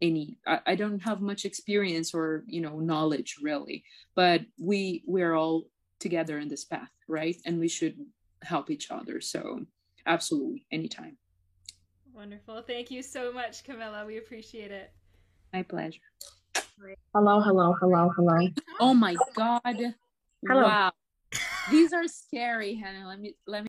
any 0.02 0.38
I, 0.46 0.60
I 0.68 0.76
don't 0.76 1.00
have 1.00 1.22
much 1.22 1.46
experience 1.46 2.14
or, 2.14 2.44
you 2.48 2.62
know, 2.62 2.80
knowledge 2.80 3.38
really, 3.42 3.84
but 4.16 4.42
we 4.58 5.04
we're 5.06 5.34
all 5.34 5.64
together 6.00 6.40
in 6.40 6.48
this 6.48 6.66
path, 6.66 6.92
right? 7.08 7.36
And 7.46 7.60
we 7.60 7.68
should 7.68 7.98
help 8.42 8.70
each 8.70 8.92
other. 8.92 9.20
So 9.20 9.66
absolutely 10.06 10.66
anytime. 10.72 11.18
Wonderful. 12.14 12.64
Thank 12.64 12.92
you 12.92 13.02
so 13.02 13.32
much, 13.32 13.64
Camila. 13.64 14.06
We 14.06 14.18
appreciate 14.18 14.72
it. 14.72 14.92
My 15.54 15.64
pleasure. 15.64 16.02
Hello, 17.14 17.42
hello, 17.42 17.74
hello, 17.80 18.10
hello. 18.16 18.48
Oh 18.80 18.94
my 18.94 19.16
god. 19.36 19.62
Hello. 20.48 20.64
Wow. 20.64 20.92
These 21.70 21.94
are 21.94 22.08
scary, 22.08 22.76
Hannah. 22.76 23.08
Let 23.08 23.20
me 23.20 23.36
let 23.46 23.54
me 23.54 23.58